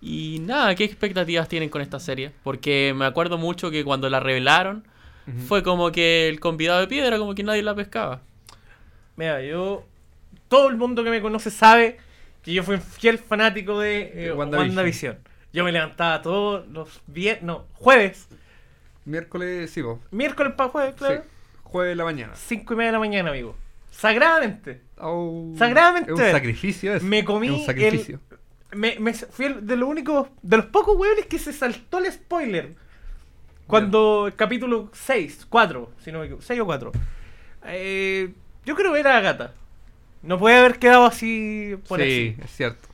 Y 0.01 0.39
nada, 0.41 0.75
¿qué 0.75 0.83
expectativas 0.83 1.47
tienen 1.47 1.69
con 1.69 1.81
esta 1.81 1.99
serie? 1.99 2.31
Porque 2.43 2.93
me 2.95 3.05
acuerdo 3.05 3.37
mucho 3.37 3.71
que 3.71 3.83
cuando 3.83 4.09
la 4.09 4.19
revelaron 4.19 4.85
fue 5.47 5.63
como 5.63 5.91
que 5.91 6.29
el 6.29 6.39
convidado 6.39 6.81
de 6.81 6.87
piedra, 6.87 7.17
como 7.17 7.33
que 7.33 7.41
nadie 7.41 7.63
la 7.63 7.73
pescaba. 7.73 8.21
Mira, 9.15 9.41
yo. 9.41 9.83
Todo 10.47 10.69
el 10.69 10.77
mundo 10.77 11.03
que 11.03 11.09
me 11.09 11.21
conoce 11.21 11.49
sabe 11.49 11.97
que 12.45 12.53
yo 12.53 12.63
fui 12.63 12.75
un 12.75 12.81
fiel 12.81 13.17
fanático 13.17 13.79
de 13.79 14.27
eh, 14.27 14.31
WandaVision. 14.33 14.69
WandaVision. 14.69 15.17
Yo 15.51 15.63
me 15.63 15.71
levantaba 15.71 16.21
todos 16.21 16.67
los 16.67 17.01
viernes. 17.07 17.43
No, 17.43 17.65
jueves. 17.73 18.27
Miércoles, 19.03 19.69
sí, 19.71 19.81
vos. 19.81 19.99
Miércoles 20.11 20.53
para 20.55 20.69
jueves, 20.69 20.95
claro. 20.95 21.21
Sí, 21.23 21.29
jueves 21.63 21.91
de 21.91 21.95
la 21.95 22.03
mañana. 22.05 22.33
Cinco 22.35 22.73
y 22.73 22.77
media 22.77 22.87
de 22.89 22.93
la 22.93 22.99
mañana, 22.99 23.29
amigo. 23.31 23.55
Sagradamente. 23.91 24.81
Sagradamente. 25.57 26.11
Es 26.13 26.19
un 26.19 26.31
sacrificio 26.31 26.93
eso. 26.95 27.05
Me 27.05 27.23
comí 27.25 27.47
Es 27.47 27.53
un 27.53 27.65
sacrificio. 27.65 28.19
Me, 28.73 28.97
me 28.99 29.13
fui 29.13 29.45
el- 29.45 29.65
de 29.65 29.75
lo 29.77 29.87
único. 29.87 30.29
De 30.41 30.57
los 30.57 30.65
pocos 30.67 30.97
hueones 30.97 31.25
que 31.27 31.39
se 31.39 31.51
saltó 31.53 31.97
el 31.99 32.11
spoiler. 32.11 32.75
Cuando 33.67 34.27
el 34.27 34.35
capítulo 34.35 34.89
6, 34.93 35.47
4, 35.49 35.91
si 36.03 36.11
no 36.11 36.19
me 36.19 36.25
equivoco. 36.25 36.43
6 36.45 36.59
o 36.61 36.65
4. 36.65 36.91
Eh, 37.67 38.33
yo 38.65 38.75
creo 38.75 38.93
que 38.93 38.99
era 38.99 39.17
Agatha. 39.17 39.53
No 40.25 40.39
puede 40.39 40.57
haber 40.57 40.79
quedado 40.79 41.05
así 41.05 41.75
por 41.87 41.99
sí, 41.99 42.35
así. 42.35 42.43
es 42.43 42.55
cierto. 42.55 42.87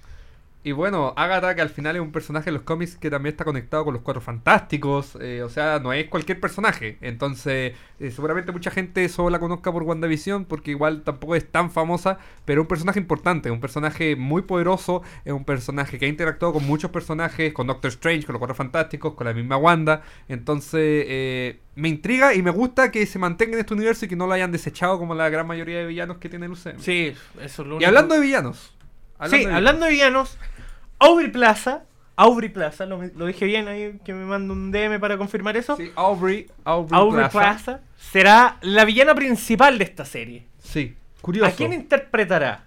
Y 0.63 0.73
bueno, 0.73 1.13
Agatha, 1.17 1.55
que 1.55 1.61
al 1.61 1.69
final 1.69 1.95
es 1.95 2.01
un 2.03 2.11
personaje 2.11 2.45
de 2.45 2.51
los 2.51 2.61
cómics 2.61 2.95
que 2.95 3.09
también 3.09 3.33
está 3.33 3.43
conectado 3.43 3.83
con 3.83 3.95
los 3.95 4.03
Cuatro 4.03 4.21
Fantásticos. 4.21 5.17
eh, 5.19 5.41
o 5.43 5.49
sea, 5.49 5.79
no 5.79 5.91
es 5.91 6.07
cualquier 6.07 6.39
personaje. 6.39 6.99
Entonces, 7.01 7.73
eh, 7.99 8.11
seguramente 8.11 8.51
mucha 8.51 8.69
gente 8.69 9.07
solo 9.09 9.31
la 9.31 9.39
conozca 9.39 9.71
por 9.71 9.81
WandaVision, 9.81 10.45
porque 10.45 10.71
igual 10.71 11.01
tampoco 11.01 11.35
es 11.35 11.51
tan 11.51 11.71
famosa. 11.71 12.19
Pero 12.45 12.61
es 12.61 12.65
un 12.65 12.67
personaje 12.67 12.99
importante, 12.99 13.49
un 13.49 13.59
personaje 13.59 14.15
muy 14.15 14.43
poderoso. 14.43 15.01
Es 15.25 15.33
un 15.33 15.45
personaje 15.45 15.97
que 15.97 16.05
ha 16.05 16.09
interactuado 16.09 16.53
con 16.53 16.67
muchos 16.67 16.91
personajes, 16.91 17.53
con 17.53 17.65
Doctor 17.65 17.89
Strange, 17.89 18.27
con 18.27 18.33
los 18.33 18.39
Cuatro 18.39 18.53
Fantásticos, 18.53 19.15
con 19.15 19.25
la 19.25 19.33
misma 19.33 19.57
Wanda. 19.57 20.03
Entonces, 20.27 21.05
eh, 21.07 21.59
me 21.75 21.89
intriga 21.89 22.35
y 22.35 22.43
me 22.43 22.51
gusta 22.51 22.91
que 22.91 23.03
se 23.07 23.17
mantenga 23.17 23.53
en 23.53 23.61
este 23.61 23.73
universo 23.73 24.05
y 24.05 24.07
que 24.07 24.15
no 24.15 24.27
lo 24.27 24.33
hayan 24.33 24.51
desechado 24.51 24.99
como 24.99 25.15
la 25.15 25.27
gran 25.29 25.47
mayoría 25.47 25.79
de 25.79 25.87
villanos 25.87 26.19
que 26.19 26.29
tiene 26.29 26.45
el 26.45 26.51
UCM. 26.51 26.79
Sí, 26.79 27.15
eso 27.41 27.61
es 27.63 27.67
lo 27.67 27.77
único. 27.77 27.81
Y 27.81 27.85
hablando 27.85 28.13
de 28.13 28.21
villanos. 28.21 28.75
Sí, 29.29 29.45
hablando 29.45 29.85
de 29.85 29.91
villanos, 29.91 30.37
Aubrey 30.99 31.29
Plaza. 31.29 31.83
Aubrey 32.17 32.49
Plaza, 32.49 32.85
lo, 32.85 33.01
lo 33.15 33.25
dije 33.25 33.45
bien 33.45 33.67
ahí, 33.67 33.99
que 34.05 34.13
me 34.13 34.25
manda 34.25 34.53
un 34.53 34.71
DM 34.71 34.99
para 34.99 35.17
confirmar 35.17 35.57
eso. 35.57 35.75
Sí, 35.77 35.91
Aubrey, 35.95 36.47
Aubrey, 36.65 36.99
Aubrey 36.99 37.29
Plaza. 37.29 37.39
Plaza 37.39 37.81
será 37.97 38.57
la 38.61 38.85
villana 38.85 39.15
principal 39.15 39.77
de 39.77 39.85
esta 39.85 40.05
serie. 40.05 40.45
Sí, 40.59 40.95
curioso. 41.21 41.49
¿A 41.51 41.55
quién 41.55 41.73
interpretará? 41.73 42.65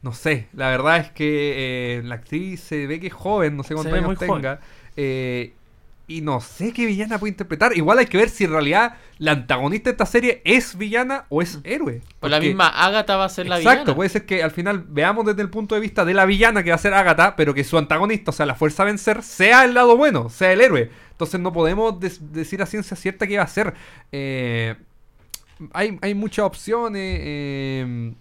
No 0.00 0.12
sé, 0.12 0.48
la 0.54 0.70
verdad 0.70 0.96
es 0.98 1.10
que 1.10 1.98
eh, 1.98 2.02
la 2.04 2.14
actriz 2.16 2.60
se 2.60 2.86
ve 2.86 2.98
que 2.98 3.08
es 3.08 3.12
joven, 3.12 3.56
no 3.56 3.62
sé 3.62 3.74
cuántos 3.74 3.92
años 3.92 4.18
tenga. 4.18 4.60
eh, 4.96 5.52
y 6.16 6.20
no 6.20 6.40
sé 6.40 6.72
qué 6.72 6.86
villana 6.86 7.18
puede 7.18 7.30
interpretar. 7.32 7.76
Igual 7.76 7.98
hay 7.98 8.06
que 8.06 8.16
ver 8.18 8.28
si 8.28 8.44
en 8.44 8.50
realidad 8.52 8.96
la 9.18 9.32
antagonista 9.32 9.90
de 9.90 9.92
esta 9.92 10.06
serie 10.06 10.42
es 10.44 10.76
villana 10.76 11.24
o 11.28 11.42
es 11.42 11.60
héroe. 11.64 12.00
Pues 12.20 12.30
la 12.30 12.36
Porque- 12.38 12.48
misma 12.48 12.68
Agatha 12.68 13.16
va 13.16 13.24
a 13.24 13.28
ser 13.28 13.46
la 13.48 13.58
Exacto, 13.58 13.80
villana. 13.82 13.96
puede 13.96 14.08
ser 14.10 14.26
que 14.26 14.42
al 14.42 14.50
final 14.50 14.84
veamos 14.88 15.26
desde 15.26 15.42
el 15.42 15.50
punto 15.50 15.74
de 15.74 15.80
vista 15.80 16.04
de 16.04 16.14
la 16.14 16.24
villana 16.26 16.62
que 16.62 16.70
va 16.70 16.76
a 16.76 16.78
ser 16.78 16.94
Agatha, 16.94 17.36
pero 17.36 17.54
que 17.54 17.64
su 17.64 17.78
antagonista, 17.78 18.30
o 18.30 18.34
sea, 18.34 18.46
la 18.46 18.54
fuerza 18.54 18.82
a 18.82 18.86
vencer, 18.86 19.22
sea 19.22 19.64
el 19.64 19.74
lado 19.74 19.96
bueno, 19.96 20.28
sea 20.28 20.52
el 20.52 20.60
héroe. 20.60 20.90
Entonces 21.12 21.40
no 21.40 21.52
podemos 21.52 21.98
decir 22.00 22.62
a 22.62 22.66
ciencia 22.66 22.96
cierta 22.96 23.26
qué 23.26 23.36
va 23.38 23.44
a 23.44 23.48
ser. 23.48 23.74
Eh, 24.10 24.74
hay, 25.72 25.98
hay 26.02 26.14
muchas 26.14 26.44
opciones. 26.44 27.20
eh, 27.22 28.12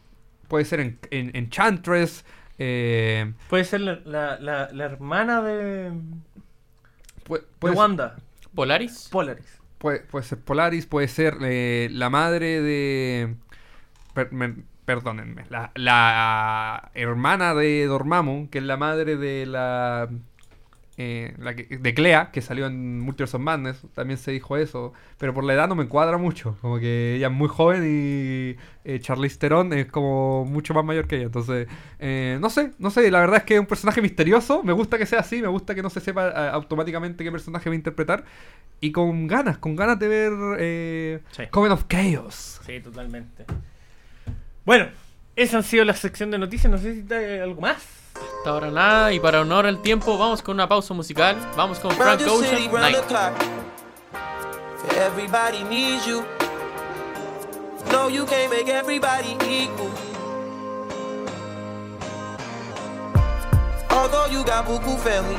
puede 0.47 0.65
ser 0.65 0.81
en, 0.81 0.99
en- 1.11 1.31
Enchantress. 1.35 2.25
eh, 2.59 3.33
Puede 3.49 3.63
ser 3.63 3.81
la, 3.81 3.99
la, 4.05 4.37
la, 4.39 4.69
la 4.71 4.83
hermana 4.85 5.41
de, 5.41 5.91
puede, 7.23 7.43
de 7.61 7.67
ser- 7.69 7.77
Wanda, 7.77 8.15
Polaris. 8.55 9.07
Polaris. 9.11 9.59
Puede, 9.77 10.01
puede 10.01 10.25
ser 10.25 10.37
Polaris, 10.39 10.85
puede 10.85 11.07
ser 11.07 11.37
eh, 11.41 11.89
la 11.91 12.09
madre 12.09 12.61
de. 12.61 13.35
per- 14.13 14.31
me- 14.31 14.55
perdónenme. 14.85 15.45
La, 15.49 15.71
la 15.75 16.91
hermana 16.93 17.55
de 17.55 17.85
Dormammu, 17.87 18.49
que 18.49 18.59
es 18.59 18.63
la 18.63 18.77
madre 18.77 19.15
de 19.17 19.45
la. 19.45 20.09
Eh, 21.03 21.33
la 21.39 21.55
que- 21.55 21.77
de 21.77 21.93
Clea, 21.93 22.29
que 22.31 22.41
salió 22.41 22.67
en 22.67 22.99
Multiverse 22.99 23.37
of 23.37 23.43
Madness. 23.43 23.81
También 23.95 24.17
se 24.17 24.31
dijo 24.31 24.55
eso. 24.57 24.93
Pero 25.17 25.33
por 25.33 25.43
la 25.43 25.53
edad 25.53 25.67
no 25.67 25.75
me 25.75 25.87
cuadra 25.87 26.17
mucho. 26.17 26.57
Como 26.61 26.79
que 26.79 27.15
ella 27.15 27.27
es 27.27 27.33
muy 27.33 27.47
joven 27.47 27.83
y 27.85 28.55
eh, 28.85 28.99
Charlize 28.99 29.37
Theron 29.39 29.73
es 29.73 29.87
como 29.87 30.45
mucho 30.45 30.73
más 30.73 30.85
mayor 30.85 31.07
que 31.07 31.15
ella. 31.17 31.25
Entonces, 31.25 31.67
eh, 31.99 32.37
no 32.39 32.49
sé, 32.49 32.71
no 32.79 32.89
sé. 32.91 33.09
La 33.09 33.19
verdad 33.19 33.37
es 33.37 33.43
que 33.43 33.55
es 33.55 33.59
un 33.59 33.65
personaje 33.65 34.01
misterioso. 34.01 34.63
Me 34.63 34.73
gusta 34.73 34.97
que 34.97 35.05
sea 35.05 35.19
así. 35.21 35.41
Me 35.41 35.47
gusta 35.47 35.73
que 35.75 35.81
no 35.81 35.89
se 35.89 35.99
sepa 35.99 36.27
eh, 36.29 36.49
automáticamente 36.53 37.23
qué 37.23 37.31
personaje 37.31 37.69
va 37.69 37.73
a 37.73 37.75
interpretar. 37.77 38.23
Y 38.79 38.91
con 38.91 39.27
ganas, 39.27 39.57
con 39.57 39.75
ganas 39.75 39.97
de 39.99 40.07
ver 40.07 40.33
eh, 40.59 41.19
Sí. 41.31 41.43
Coven 41.51 41.71
of 41.71 41.85
Chaos. 41.87 42.59
Sí, 42.65 42.79
totalmente. 42.79 43.45
Bueno, 44.65 44.87
esa 45.35 45.57
han 45.57 45.63
sido 45.63 45.85
la 45.85 45.93
sección 45.93 46.31
de 46.31 46.37
noticias. 46.39 46.71
No 46.71 46.77
sé 46.77 47.03
si 47.07 47.13
hay 47.13 47.39
algo 47.39 47.61
más. 47.61 48.00
Hasta 48.37 48.49
ahora 48.49 48.71
nada. 48.71 49.13
Y 49.13 49.19
para 49.19 49.41
honor 49.41 49.65
al 49.65 49.81
tiempo, 49.81 50.17
vamos 50.17 50.41
con 50.41 50.55
una 50.55 50.67
pausa 50.67 50.93
musical. 50.93 51.37
Vamos 51.55 51.79
con 51.79 51.91
Frank 51.91 52.21
Ocean. 52.27 52.71
Night. 52.71 52.97
Everybody 54.97 55.63
needs 55.63 56.05
you. 56.07 56.23
No, 57.91 58.07
you 58.07 58.25
can't 58.25 58.49
make 58.51 58.67
everybody 58.67 59.37
equal. 59.47 59.91
Although 63.89 64.27
you 64.27 64.43
got 64.43 64.65
buku 64.65 64.97
family, 64.99 65.37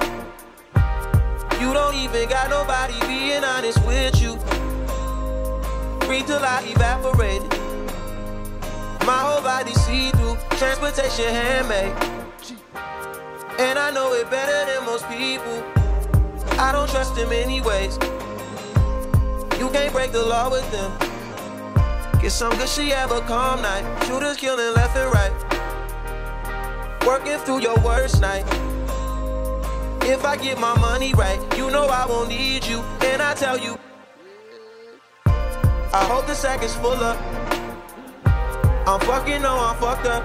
you 1.60 1.72
don't 1.72 1.94
even 1.94 2.28
got 2.28 2.50
nobody 2.50 2.94
being 3.06 3.42
honest 3.42 3.78
with 3.86 4.20
you. 4.20 4.38
Free 6.06 6.22
till 6.22 6.44
I 6.44 6.62
evaporated. 6.66 7.50
My 9.06 9.18
whole 9.18 9.42
body 9.42 9.72
see 9.74 10.10
through. 10.10 10.36
Transportation 10.58 11.34
handmade. 11.34 11.92
And 13.62 13.78
I 13.78 13.92
know 13.92 14.12
it 14.12 14.28
better 14.28 14.66
than 14.66 14.84
most 14.84 15.08
people. 15.08 15.62
I 16.58 16.72
don't 16.72 16.90
trust 16.90 17.14
them 17.14 17.32
anyways. 17.32 17.94
You 19.56 19.70
can't 19.70 19.92
break 19.92 20.10
the 20.10 20.20
law 20.20 20.50
with 20.50 20.68
them. 20.72 20.90
Get 22.20 22.32
some 22.32 22.52
good 22.56 22.68
shit, 22.68 22.92
have 22.92 23.12
a 23.12 23.20
calm 23.20 23.62
night. 23.62 23.84
Shooters 24.04 24.36
killing 24.36 24.74
left 24.74 24.96
and 24.96 25.12
right. 25.14 25.32
Working 27.06 27.38
through 27.44 27.60
your 27.60 27.78
worst 27.84 28.20
night. 28.20 28.44
If 30.02 30.24
I 30.24 30.36
get 30.36 30.58
my 30.58 30.76
money 30.80 31.14
right, 31.14 31.38
you 31.56 31.70
know 31.70 31.86
I 31.86 32.04
won't 32.06 32.30
need 32.30 32.66
you. 32.66 32.80
And 33.02 33.22
I 33.22 33.32
tell 33.34 33.58
you, 33.58 33.78
I 35.24 36.04
hope 36.10 36.26
the 36.26 36.34
sack 36.34 36.64
is 36.64 36.74
full 36.74 36.98
up. 37.10 37.16
I'm 38.88 38.98
fucking, 39.02 39.40
no, 39.40 39.54
I'm 39.56 39.76
fucked 39.76 40.06
up. 40.06 40.24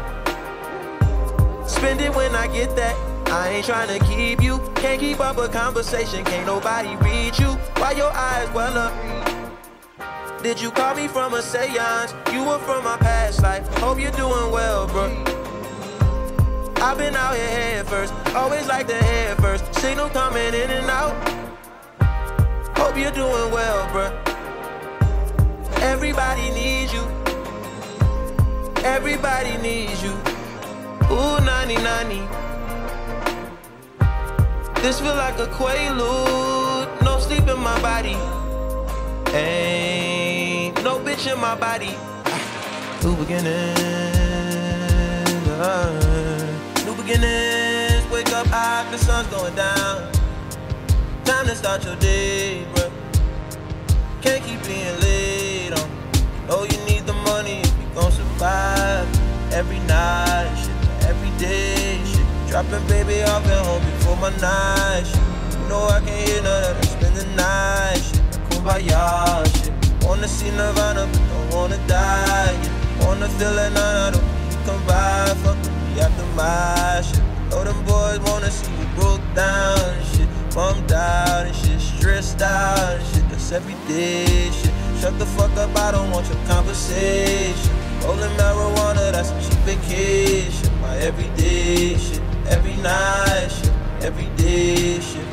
Spend 1.70 2.02
it 2.02 2.16
when 2.16 2.36
I 2.36 2.48
get 2.48 2.76
that. 2.76 2.96
I 3.30 3.50
ain't 3.50 3.66
trying 3.66 4.00
to 4.00 4.06
keep 4.06 4.42
you. 4.42 4.60
Can't 4.76 5.00
keep 5.00 5.20
up 5.20 5.38
a 5.38 5.48
conversation. 5.50 6.24
Can't 6.24 6.46
nobody 6.46 6.96
read 6.98 7.38
you. 7.38 7.50
Why 7.78 7.92
your 7.92 8.12
eyes 8.12 8.50
well 8.54 8.78
up? 8.78 8.94
Did 10.42 10.62
you 10.62 10.72
call 10.72 10.96
me 10.96 11.08
from 11.08 11.34
a 11.34 11.42
seance? 11.42 12.14
You 12.32 12.44
were 12.44 12.60
from 12.60 12.84
my 12.84 12.98
past 12.98 13.42
life. 13.44 13.68
Hope 13.80 14.00
you're 14.00 14.12
doing 14.12 14.52
well, 14.52 14.88
bro. 14.88 15.06
I've 16.78 16.98
been 16.98 17.16
out 17.16 17.36
here 17.36 17.48
head 17.48 17.88
first. 17.88 18.14
Always 18.36 18.68
like 18.68 18.88
the 18.88 18.96
head 18.96 19.38
first. 19.40 19.74
Signal 19.76 20.10
coming 20.10 20.54
in 20.54 20.70
and 20.70 20.90
out. 20.90 21.16
Hope 22.78 22.98
you're 22.98 23.12
doing 23.12 23.52
well, 23.52 23.92
bro. 23.92 24.14
Everybody 25.82 26.50
needs 26.52 26.94
you. 26.94 27.04
Everybody 28.84 29.58
needs 29.58 30.02
you. 30.02 30.12
Ooh, 31.12 31.40
90 31.44 31.76
90. 31.76 32.47
This 34.88 35.02
feel 35.02 35.16
like 35.16 35.38
a 35.38 35.48
quaalude. 35.48 37.02
No 37.02 37.20
sleep 37.20 37.46
in 37.46 37.60
my 37.60 37.78
body. 37.82 38.16
Ain't 39.36 40.82
no 40.82 40.98
bitch 41.00 41.30
in 41.30 41.38
my 41.42 41.56
body. 41.56 41.94
New 43.04 43.14
beginnings. 43.18 43.78
uh, 45.60 45.92
new 46.86 46.96
beginnings. 46.96 48.10
Wake 48.14 48.32
up 48.32 48.48
high, 48.48 48.90
the 48.90 48.98
sun's 48.98 49.28
going 49.28 49.56
down. 49.56 50.10
Time 51.26 51.46
to 51.48 51.56
start 51.58 51.84
your 51.84 51.98
day, 51.98 52.66
bruh. 52.74 52.90
Can't 54.22 54.42
keep 54.46 54.64
being 54.64 54.98
late 55.02 55.74
on. 55.74 55.90
Oh, 56.48 56.64
you 56.64 56.78
need 56.86 57.06
the 57.06 57.18
money 57.32 57.60
if 57.60 57.74
you 57.82 57.88
gon' 57.94 58.14
survive. 58.14 59.06
Every 59.52 59.80
night, 59.80 60.56
shit, 60.56 61.10
every 61.10 61.32
day. 61.38 61.67
Dropping 62.50 62.88
baby 62.88 63.22
off 63.24 63.46
at 63.46 63.66
home 63.66 63.84
before 63.84 64.16
my 64.18 64.30
night, 64.38 65.04
shit. 65.06 65.20
You 65.60 65.68
know 65.70 65.84
I 65.88 66.00
can't 66.00 66.30
hear 66.30 66.42
none 66.42 66.64
of 66.64 66.82
that. 66.82 66.86
Spend 66.86 67.16
the 67.16 67.26
night, 67.36 68.02
shit. 68.02 68.22
Kumbaya, 68.50 69.46
shit. 69.58 69.74
Wanna 70.04 70.28
see 70.28 70.50
Nirvana, 70.52 71.08
but 71.12 71.22
don't 71.30 71.50
wanna 71.54 71.78
die, 71.88 72.54
yeah. 72.54 73.06
Wanna 73.06 73.28
feel 73.30 73.58
it, 73.58 73.74
nah, 73.74 74.08
I 74.08 74.12
don't 74.12 74.24
come 74.66 74.84
by. 74.88 75.34
Fuck 75.44 75.58
me 75.94 76.00
after 76.00 76.26
my 76.36 77.02
shit. 77.02 77.22
Know 77.50 77.64
them 77.64 77.84
boys 77.86 78.20
wanna 78.32 78.50
see 78.50 78.72
you 78.72 78.88
broke 78.96 79.22
down 79.36 79.80
and 79.80 80.06
shit. 80.16 80.30
Bummed 80.56 80.92
out 80.92 81.46
and 81.46 81.56
shit, 81.56 81.80
stressed 81.80 82.42
out 82.42 82.98
and 82.98 83.06
shit. 83.14 83.30
That's 83.30 83.52
everyday 83.52 84.50
shit. 84.52 84.72
Shut 85.00 85.20
the 85.20 85.26
fuck 85.26 85.56
up, 85.58 85.76
I 85.78 85.92
don't 85.92 86.10
want 86.12 86.28
your 86.28 86.42
conversation. 86.48 87.76
Rolling 88.04 88.32
marijuana, 88.38 89.12
that's 89.12 89.32
a 89.32 89.42
cheap 89.42 89.60
vacation. 89.68 90.72
My 90.82 90.98
everyday 90.98 91.98
shit, 91.98 92.22
every 92.50 92.76
night 92.78 93.50
shit, 93.50 93.72
everyday 94.04 95.00
shit. 95.00 95.27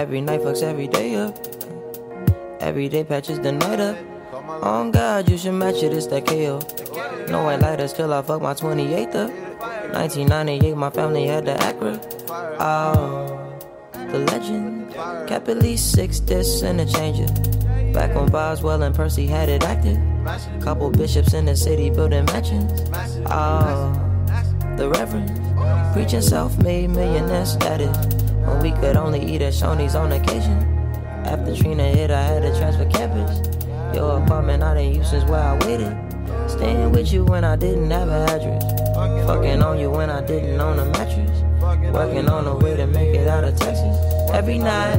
Every 0.00 0.22
night 0.22 0.40
fucks 0.40 0.62
every 0.62 0.88
day 0.88 1.14
up. 1.14 1.36
Every 2.58 2.88
day 2.88 3.04
patches 3.04 3.38
the 3.38 3.52
night 3.52 3.80
up. 3.80 3.98
On 4.64 4.90
God, 4.90 5.28
you 5.28 5.36
should 5.36 5.52
match 5.52 5.82
it, 5.82 5.92
it's 5.92 6.06
that 6.06 6.24
KO. 6.24 6.58
No 7.30 7.44
white 7.44 7.60
lighters 7.60 7.92
till 7.92 8.14
I 8.14 8.22
fuck 8.22 8.40
my 8.40 8.54
28th 8.54 9.14
up. 9.14 9.30
1998, 9.92 10.74
my 10.74 10.88
family 10.88 11.26
had 11.26 11.44
the 11.44 11.52
Acura. 11.52 12.00
Oh, 12.58 13.60
the 13.92 14.20
legend. 14.20 15.60
Least 15.62 15.92
six 15.92 16.18
discs 16.18 16.62
and 16.62 16.80
a 16.80 16.86
changer. 16.86 17.26
Back 17.92 18.14
when 18.14 18.30
Boswell 18.30 18.82
and 18.82 18.94
Percy 18.94 19.26
had 19.26 19.50
it 19.50 19.64
active. 19.64 19.98
Couple 20.62 20.88
bishops 20.88 21.34
in 21.34 21.44
the 21.44 21.54
city 21.54 21.90
building 21.90 22.24
mansions. 22.24 22.88
Oh, 23.26 23.92
the 24.78 24.88
Reverend. 24.88 25.28
Preaching 25.92 26.22
self 26.22 26.56
made 26.56 26.88
millionaire 26.88 27.44
status. 27.44 28.09
When 28.44 28.60
we 28.60 28.72
could 28.72 28.96
only 28.96 29.20
eat 29.24 29.42
at 29.42 29.52
Shoney's 29.52 29.94
on 29.94 30.12
occasion. 30.12 30.58
After 31.24 31.54
Trina 31.54 31.84
hit, 31.84 32.10
I 32.10 32.22
had 32.22 32.42
to 32.42 32.58
transfer 32.58 32.86
campus. 32.86 33.40
Your 33.94 34.22
apartment 34.22 34.62
I 34.62 34.74
didn't 34.74 34.94
use 34.96 35.10
since 35.10 35.24
where 35.24 35.40
I 35.40 35.58
waited. 35.66 35.96
Staying 36.48 36.92
with 36.92 37.12
you 37.12 37.24
when 37.24 37.44
I 37.44 37.56
didn't 37.56 37.90
have 37.90 38.08
a 38.08 38.24
address. 38.24 38.64
Fucking 39.26 39.62
on 39.62 39.78
you 39.78 39.90
when 39.90 40.10
I 40.10 40.20
didn't 40.20 40.60
own 40.60 40.78
a 40.78 40.84
mattress. 40.86 41.42
Working 41.92 42.28
on 42.28 42.46
a 42.46 42.56
way 42.56 42.76
to 42.76 42.86
make 42.86 43.14
it 43.14 43.28
out 43.28 43.44
of 43.44 43.56
Texas. 43.56 43.96
Every 44.32 44.58
night. 44.58 44.98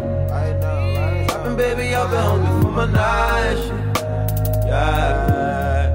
Dropping 1.28 1.58
baby 1.58 1.96
I've 1.96 2.10
been 2.10 2.22
home 2.22 2.62
for 2.62 2.72
my 2.72 2.86
night. 2.86 3.58
Yeah. 4.66 5.92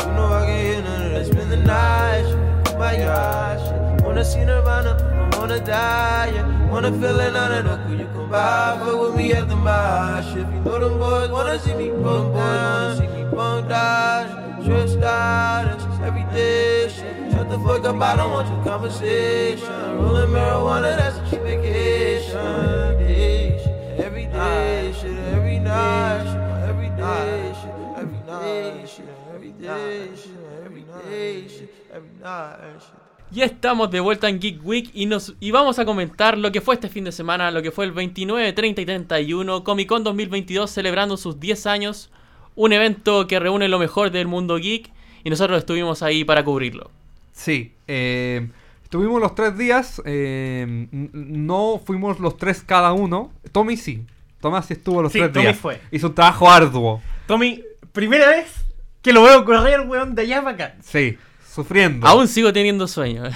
You 0.00 0.12
know 0.14 0.32
I 0.32 0.46
can 0.46 0.64
hear 0.64 0.82
none 0.82 1.06
of 1.06 1.12
that. 1.12 1.26
Spend 1.26 1.50
the 1.52 1.56
night 1.56 2.24
shit. 2.26 2.78
My 2.78 2.96
yard. 2.96 4.02
Wanna 4.02 4.24
see 4.24 4.44
Nirvana, 4.44 5.30
I 5.32 5.38
wanna 5.38 5.58
die. 5.60 6.32
Yeah. 6.34 6.57
Wanna 6.70 6.92
feel 6.92 7.18
it 7.20 7.34
out 7.34 7.66
of. 7.66 7.90
You 7.90 8.06
come 8.06 8.30
by, 8.30 8.78
fuck 8.78 9.00
with 9.00 9.16
me 9.16 9.32
at 9.32 9.48
the 9.48 9.56
marsh. 9.56 10.28
If 10.30 10.36
you 10.36 10.60
know 10.60 10.78
them 10.78 10.98
boys 10.98 11.30
wanna 11.30 11.58
see 11.58 11.74
me 11.74 11.90
bump 11.90 12.34
down, 12.34 12.96
see 12.96 13.06
me 13.06 13.24
bump 13.24 13.68
down. 13.68 14.62
Stressed 14.62 14.98
out, 14.98 15.74
it's 15.74 15.84
just 15.84 16.02
everyday 16.02 16.88
shit. 16.88 17.32
Shut 17.32 17.48
the 17.48 17.58
fuck 17.58 17.84
up, 17.84 18.02
I 18.02 18.16
don't 18.16 18.32
want 18.32 18.48
your 18.48 18.64
conversation. 18.64 19.96
Rolling 19.96 20.30
marijuana, 20.30 20.96
that's 20.96 21.16
a 21.16 21.30
cheap 21.30 21.40
vacation. 21.40 22.98
Day 22.98 23.58
Every 23.98 24.26
day, 24.26 24.94
shit, 25.00 25.18
every 25.34 25.58
night, 25.58 26.24
shit, 26.24 26.68
every 26.68 26.90
day, 26.90 27.54
shit, 27.60 27.74
every 27.96 28.20
night, 28.26 28.88
shit, 28.88 29.08
every 29.34 29.52
day, 29.52 30.08
shit, 30.14 30.38
every 30.64 30.82
day, 30.82 31.48
shit, 31.48 31.74
every 31.92 32.10
night, 32.22 32.78
shit. 32.78 33.07
Ya 33.30 33.44
estamos 33.44 33.90
de 33.90 34.00
vuelta 34.00 34.28
en 34.28 34.40
Geek 34.40 34.64
Week 34.64 34.90
y, 34.94 35.04
nos, 35.06 35.34
y 35.38 35.50
vamos 35.50 35.78
a 35.78 35.84
comentar 35.84 36.38
lo 36.38 36.50
que 36.50 36.62
fue 36.62 36.74
este 36.76 36.88
fin 36.88 37.04
de 37.04 37.12
semana, 37.12 37.50
lo 37.50 37.62
que 37.62 37.70
fue 37.70 37.84
el 37.84 37.92
29, 37.92 38.52
30 38.54 38.80
y 38.80 38.86
31, 38.86 39.64
Comic 39.64 39.86
Con 39.88 40.02
2022 40.02 40.70
celebrando 40.70 41.16
sus 41.18 41.38
10 41.38 41.66
años, 41.66 42.10
un 42.54 42.72
evento 42.72 43.26
que 43.26 43.38
reúne 43.38 43.68
lo 43.68 43.78
mejor 43.78 44.10
del 44.10 44.26
mundo 44.28 44.56
geek 44.56 44.90
y 45.24 45.30
nosotros 45.30 45.58
estuvimos 45.58 46.02
ahí 46.02 46.24
para 46.24 46.42
cubrirlo. 46.42 46.90
Sí, 47.32 47.72
eh, 47.86 48.48
estuvimos 48.82 49.20
los 49.20 49.34
tres 49.34 49.58
días, 49.58 50.00
eh, 50.06 50.88
no 50.90 51.80
fuimos 51.84 52.20
los 52.20 52.36
tres 52.38 52.62
cada 52.62 52.92
uno. 52.94 53.30
Tommy 53.52 53.76
sí, 53.76 54.06
Tomás 54.40 54.66
sí 54.66 54.72
estuvo 54.72 55.02
los 55.02 55.12
Sí, 55.12 55.18
tres 55.18 55.32
Tommy 55.32 55.46
días. 55.46 55.58
fue. 55.58 55.80
Hizo 55.90 56.08
un 56.08 56.14
trabajo 56.14 56.50
arduo, 56.50 57.02
Tommy, 57.26 57.62
primera 57.92 58.28
vez 58.28 58.54
que 59.02 59.12
lo 59.12 59.22
veo 59.22 59.44
correr, 59.44 59.82
weón, 59.82 60.14
de 60.14 60.22
allá 60.22 60.42
para 60.42 60.54
acá. 60.54 60.76
sí, 60.80 61.18
sufriendo. 61.62 62.06
Aún 62.06 62.28
sigo 62.28 62.52
teniendo 62.52 62.86
sueño. 62.86 63.24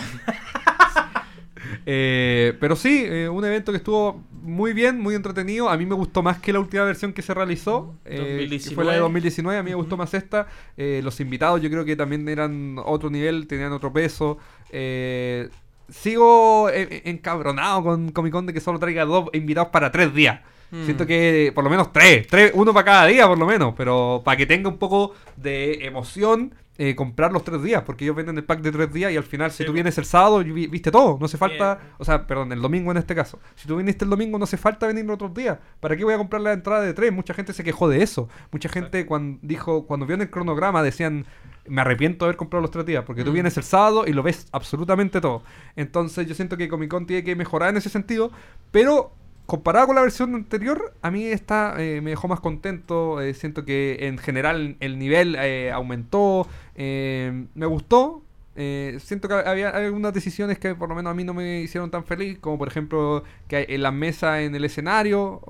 Eh, 1.84 2.56
pero 2.60 2.76
sí, 2.76 3.04
eh, 3.04 3.28
un 3.28 3.44
evento 3.44 3.72
que 3.72 3.78
estuvo 3.78 4.22
muy 4.42 4.72
bien, 4.72 5.00
muy 5.00 5.14
entretenido. 5.14 5.68
A 5.68 5.76
mí 5.76 5.86
me 5.86 5.94
gustó 5.94 6.22
más 6.22 6.38
que 6.38 6.52
la 6.52 6.60
última 6.60 6.84
versión 6.84 7.12
que 7.12 7.22
se 7.22 7.32
realizó, 7.32 7.94
eh, 8.04 8.48
que 8.50 8.74
fue 8.74 8.84
la 8.84 8.92
de 8.92 8.98
2019. 8.98 9.58
A 9.58 9.62
mí 9.62 9.70
me 9.70 9.76
gustó 9.76 9.96
más 9.96 10.12
esta. 10.14 10.48
Eh, 10.76 11.00
los 11.02 11.18
invitados 11.20 11.60
yo 11.60 11.70
creo 11.70 11.84
que 11.84 11.96
también 11.96 12.28
eran 12.28 12.76
otro 12.84 13.08
nivel, 13.08 13.46
tenían 13.46 13.72
otro 13.72 13.92
peso. 13.92 14.38
Eh, 14.70 15.48
sigo 15.88 16.68
encabronado 16.70 17.82
con 17.82 18.10
Comic 18.10 18.32
Con 18.32 18.46
de 18.46 18.52
que 18.52 18.60
solo 18.60 18.78
traiga 18.78 19.04
dos 19.04 19.28
invitados 19.32 19.70
para 19.70 19.90
tres 19.90 20.12
días. 20.14 20.40
Mm. 20.70 20.84
Siento 20.84 21.06
que 21.06 21.52
por 21.54 21.62
lo 21.62 21.70
menos 21.70 21.92
tres, 21.92 22.26
tres, 22.26 22.50
uno 22.54 22.72
para 22.72 22.84
cada 22.84 23.06
día 23.06 23.28
por 23.28 23.38
lo 23.38 23.46
menos, 23.46 23.74
pero 23.76 24.22
para 24.24 24.36
que 24.38 24.46
tenga 24.46 24.70
un 24.70 24.78
poco 24.78 25.14
de 25.36 25.84
emoción 25.84 26.54
eh, 26.78 26.94
comprar 26.96 27.32
los 27.32 27.44
tres 27.44 27.62
días, 27.62 27.82
porque 27.82 28.04
ellos 28.04 28.16
venden 28.16 28.36
el 28.38 28.44
pack 28.44 28.60
de 28.62 28.72
tres 28.72 28.92
días 28.92 29.12
y 29.12 29.16
al 29.16 29.24
final 29.24 29.50
si 29.50 29.64
tú 29.64 29.72
vienes 29.72 29.98
el 29.98 30.06
sábado 30.06 30.42
viste 30.42 30.90
todo, 30.90 31.18
no 31.20 31.26
hace 31.26 31.36
falta, 31.36 31.74
Bien. 31.74 31.88
o 31.98 32.04
sea, 32.04 32.26
perdón, 32.26 32.50
el 32.52 32.62
domingo 32.62 32.90
en 32.90 32.96
este 32.96 33.14
caso. 33.14 33.38
Si 33.56 33.68
tú 33.68 33.76
viniste 33.76 34.04
el 34.04 34.10
domingo 34.10 34.38
no 34.38 34.44
hace 34.44 34.56
falta 34.56 34.86
venir 34.86 35.08
otros 35.10 35.34
días. 35.34 35.58
¿Para 35.80 35.96
qué 35.96 36.04
voy 36.04 36.14
a 36.14 36.18
comprar 36.18 36.40
la 36.40 36.52
entrada 36.54 36.80
de 36.82 36.94
tres? 36.94 37.12
Mucha 37.12 37.34
gente 37.34 37.52
se 37.52 37.62
quejó 37.62 37.88
de 37.90 38.02
eso. 38.02 38.28
Mucha 38.50 38.68
gente 38.70 39.04
cuando 39.04 39.38
dijo, 39.42 39.86
cuando 39.86 40.06
vio 40.06 40.14
en 40.14 40.22
el 40.22 40.30
cronograma 40.30 40.82
decían 40.82 41.26
me 41.68 41.80
arrepiento 41.82 42.24
de 42.24 42.30
haber 42.30 42.36
comprado 42.36 42.62
los 42.62 42.70
tres 42.72 42.84
días, 42.86 43.04
porque 43.06 43.22
tú 43.22 43.30
Mm. 43.30 43.34
vienes 43.34 43.56
el 43.56 43.62
sábado 43.62 44.04
y 44.06 44.12
lo 44.12 44.22
ves 44.24 44.46
absolutamente 44.50 45.20
todo. 45.20 45.42
Entonces 45.76 46.26
yo 46.26 46.34
siento 46.34 46.56
que 46.56 46.68
Comic 46.68 46.90
Con 46.90 47.06
tiene 47.06 47.22
que 47.22 47.36
mejorar 47.36 47.68
en 47.70 47.76
ese 47.76 47.88
sentido, 47.90 48.32
pero 48.72 49.12
comparado 49.46 49.86
con 49.88 49.96
la 49.96 50.02
versión 50.02 50.34
anterior, 50.34 50.94
a 51.02 51.10
mí 51.10 51.24
esta 51.26 51.74
eh, 51.78 52.00
me 52.00 52.10
dejó 52.10 52.28
más 52.28 52.40
contento. 52.40 53.20
eh, 53.20 53.34
siento 53.34 53.64
que 53.64 53.98
en 54.02 54.18
general 54.18 54.76
el 54.80 54.98
nivel 54.98 55.36
eh, 55.38 55.70
aumentó. 55.72 56.46
me 56.76 57.66
gustó. 57.66 58.22
siento 58.54 59.28
que 59.28 59.34
había 59.34 59.70
algunas 59.70 60.12
decisiones 60.14 60.58
que 60.58 60.74
por 60.74 60.88
lo 60.88 60.94
menos 60.94 61.10
a 61.10 61.14
mí 61.14 61.24
no 61.24 61.34
me 61.34 61.60
hicieron 61.60 61.90
tan 61.90 62.04
feliz, 62.04 62.38
como 62.38 62.58
por 62.58 62.68
ejemplo 62.68 63.24
que 63.48 63.66
en 63.68 63.82
la 63.82 63.90
mesa 63.90 64.42
en 64.42 64.54
el 64.54 64.64
escenario 64.64 65.40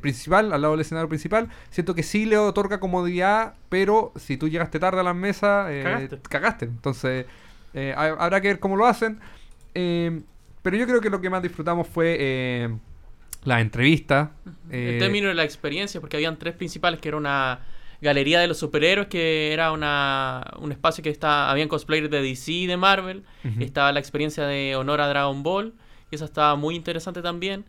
principal, 0.00 0.52
al 0.52 0.60
lado 0.62 0.72
del 0.74 0.80
escenario 0.82 1.08
principal, 1.08 1.48
siento 1.70 1.94
que 1.94 2.02
sí 2.02 2.24
le 2.26 2.38
otorga 2.38 2.80
comodidad, 2.80 3.54
pero 3.68 4.12
si 4.16 4.36
tú 4.36 4.48
llegaste 4.48 4.78
tarde 4.78 5.00
a 5.00 5.02
la 5.02 5.14
mesa, 5.14 5.68
Cagaste. 5.82 6.18
cagaste. 6.28 6.64
Entonces, 6.66 7.26
ha- 7.74 8.16
habrá 8.18 8.40
que 8.40 8.48
ver 8.48 8.58
cómo 8.60 8.76
lo 8.76 8.86
hacen. 8.86 9.18
Pero 9.74 10.76
yo 10.76 10.86
creo 10.86 11.00
que 11.00 11.08
lo 11.10 11.20
que 11.20 11.30
más 11.30 11.42
disfrutamos 11.42 11.86
fue 11.88 12.70
eh, 13.40 13.48
la 13.48 13.60
entrevista. 13.60 14.32
En 14.70 14.94
eh, 14.94 14.96
términos 14.98 15.28
de 15.28 15.34
la 15.34 15.44
experiencia, 15.44 16.00
porque 16.00 16.16
habían 16.16 16.36
tres 16.38 16.54
principales, 16.54 17.00
que 17.00 17.08
era 17.08 17.16
una 17.16 17.60
galería 18.00 18.38
de 18.40 18.46
los 18.46 18.58
superhéroes, 18.58 19.08
que 19.08 19.52
era 19.52 19.72
una, 19.72 20.44
un 20.60 20.70
espacio 20.70 21.02
que 21.02 21.10
está, 21.10 21.50
habían 21.50 21.68
cosplayers 21.68 22.10
de 22.10 22.22
DC 22.22 22.52
y 22.52 22.66
de 22.66 22.76
Marvel, 22.76 23.24
estaba 23.58 23.90
la 23.92 23.98
experiencia 24.00 24.46
de 24.46 24.76
Honor 24.76 25.00
a 25.00 25.08
Dragon 25.08 25.42
Ball, 25.42 25.74
y 26.10 26.14
esa 26.14 26.24
estaba 26.24 26.54
muy 26.54 26.76
interesante 26.76 27.22
también, 27.22 27.64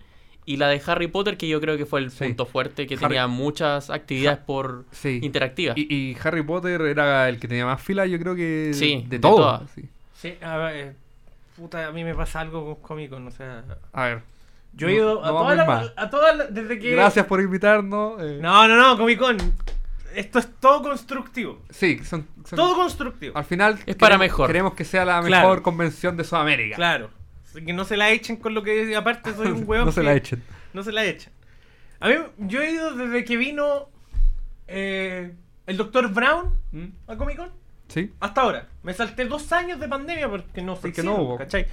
y 0.45 0.57
la 0.57 0.67
de 0.67 0.81
Harry 0.85 1.07
Potter, 1.07 1.35
que 1.37 1.47
yo 1.47 1.59
creo 1.59 1.77
que 1.77 1.85
fue 1.85 1.99
el 2.01 2.11
Sí. 2.11 2.25
punto 2.25 2.45
fuerte, 2.45 2.85
que 2.85 2.93
Harry- 2.95 3.01
tenía 3.07 3.27
muchas 3.27 3.89
actividades 3.89 4.39
por 4.39 4.85
sí. 4.91 5.19
interactivas. 5.23 5.75
Y, 5.77 5.87
y 5.93 6.17
Harry 6.23 6.43
Potter 6.43 6.81
era 6.81 7.27
el 7.29 7.39
que 7.39 7.47
tenía 7.47 7.65
más 7.65 7.81
fila, 7.81 8.05
yo 8.05 8.19
creo 8.19 8.35
que 8.35 8.71
Sí, 8.73 9.03
de 9.07 9.17
de 9.17 9.19
todo. 9.19 9.35
todas. 9.37 9.71
sí. 9.71 9.89
Sí, 10.15 10.33
a 10.41 10.57
ver, 10.57 10.75
eh, 10.75 10.93
puta, 11.55 11.87
a 11.87 11.91
mí 11.91 12.03
me 12.03 12.13
pasa 12.13 12.41
algo 12.41 12.65
con 12.65 12.75
Comic 12.83 13.09
Con, 13.09 13.25
o 13.27 13.31
sea... 13.31 13.63
A 13.93 14.03
ver. 14.05 14.21
Yo 14.73 14.87
he 14.87 14.93
ido 14.93 15.15
no 15.15 15.25
a, 15.25 15.29
todas 15.29 15.57
las- 15.57 15.67
más. 15.67 15.93
a 15.95 16.09
todas 16.09 16.37
las- 16.37 16.53
desde 16.53 16.79
que... 16.79 16.91
Gracias 16.91 17.25
por 17.25 17.41
invitarnos. 17.41 18.21
eh. 18.21 18.39
No, 18.41 18.67
no, 18.67 18.75
no, 18.77 18.97
Comic 18.97 19.19
Con. 19.19 19.37
Esto 20.15 20.39
es 20.39 20.49
todo 20.59 20.81
constructivo. 20.81 21.61
Sí, 21.69 21.99
son, 22.03 22.27
son- 22.45 22.57
Todo 22.57 22.75
constructivo. 22.75 23.37
al 23.37 23.45
final 23.45 23.77
Es 23.85 23.95
para 23.95 24.17
mejor. 24.17 24.47
Queremos 24.47 24.73
que 24.73 24.83
sea 24.85 25.05
la 25.05 25.21
Claro. 25.21 25.47
mejor 25.47 25.61
convención 25.61 26.17
de 26.17 26.23
Sudamérica. 26.23 26.75
Claro. 26.77 27.09
Así 27.45 27.63
que 27.65 27.73
no 27.73 27.83
se 27.85 27.97
la 27.97 28.09
echen 28.09 28.37
con 28.37 28.53
lo 28.53 28.63
que 28.63 28.95
aparte 28.95 29.33
soy 29.35 29.47
un 29.49 29.63
hueón. 29.67 29.85
no 29.85 29.91
se 29.91 30.01
que- 30.01 30.05
la 30.05 30.13
echen. 30.15 30.43
No 30.73 30.83
se 30.83 30.91
la 30.91 31.03
echen. 31.05 31.31
A 31.99 32.07
mí, 32.09 32.15
yo 32.37 32.61
he 32.61 32.71
ido 32.71 32.95
desde 32.95 33.25
que 33.25 33.37
vino 33.37 33.89
eh, 34.67 35.33
el 35.67 35.77
Dr. 35.77 36.07
Brown 36.13 36.53
¿Mm? 36.71 36.85
a 37.07 37.15
Comic 37.17 37.37
Con 37.37 37.49
Sí. 37.87 38.11
hasta 38.19 38.41
ahora. 38.41 38.67
Me 38.83 38.93
salté 38.93 39.25
dos 39.25 39.51
años 39.51 39.79
de 39.79 39.87
pandemia 39.87 40.29
porque 40.29 40.61
no 40.61 40.75
se 40.75 40.81
Porque 40.83 41.01
hicieron, 41.01 41.13
no 41.15 41.21
hubo. 41.23 41.37
¿cachai? 41.37 41.65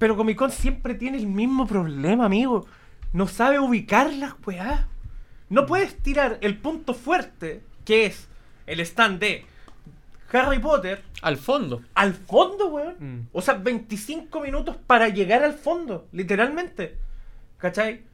Pero 0.00 0.16
Comic 0.16 0.38
Con 0.38 0.50
siempre 0.50 0.94
tiene 0.94 1.18
el 1.18 1.26
mismo 1.26 1.66
problema, 1.66 2.24
amigo. 2.24 2.66
No 3.12 3.28
sabe 3.28 3.58
ubicar 3.58 4.10
las 4.14 4.34
weá. 4.46 4.88
No 5.50 5.66
puedes 5.66 5.94
tirar 5.98 6.38
el 6.40 6.56
punto 6.56 6.94
fuerte, 6.94 7.60
que 7.84 8.06
es 8.06 8.26
el 8.66 8.80
stand 8.80 9.20
de 9.20 9.44
Harry 10.32 10.58
Potter, 10.58 11.02
Al 11.20 11.36
fondo. 11.36 11.82
al 11.92 12.14
fondo, 12.14 12.68
weón. 12.68 12.94
Mm. 12.98 13.28
O 13.32 13.42
sea, 13.42 13.54
25 13.54 14.40
minutos 14.40 14.76
para 14.86 15.10
llegar 15.10 15.42
al 15.44 15.52
fondo, 15.52 16.08
literalmente. 16.12 16.96
¿Cachai? 17.58 18.04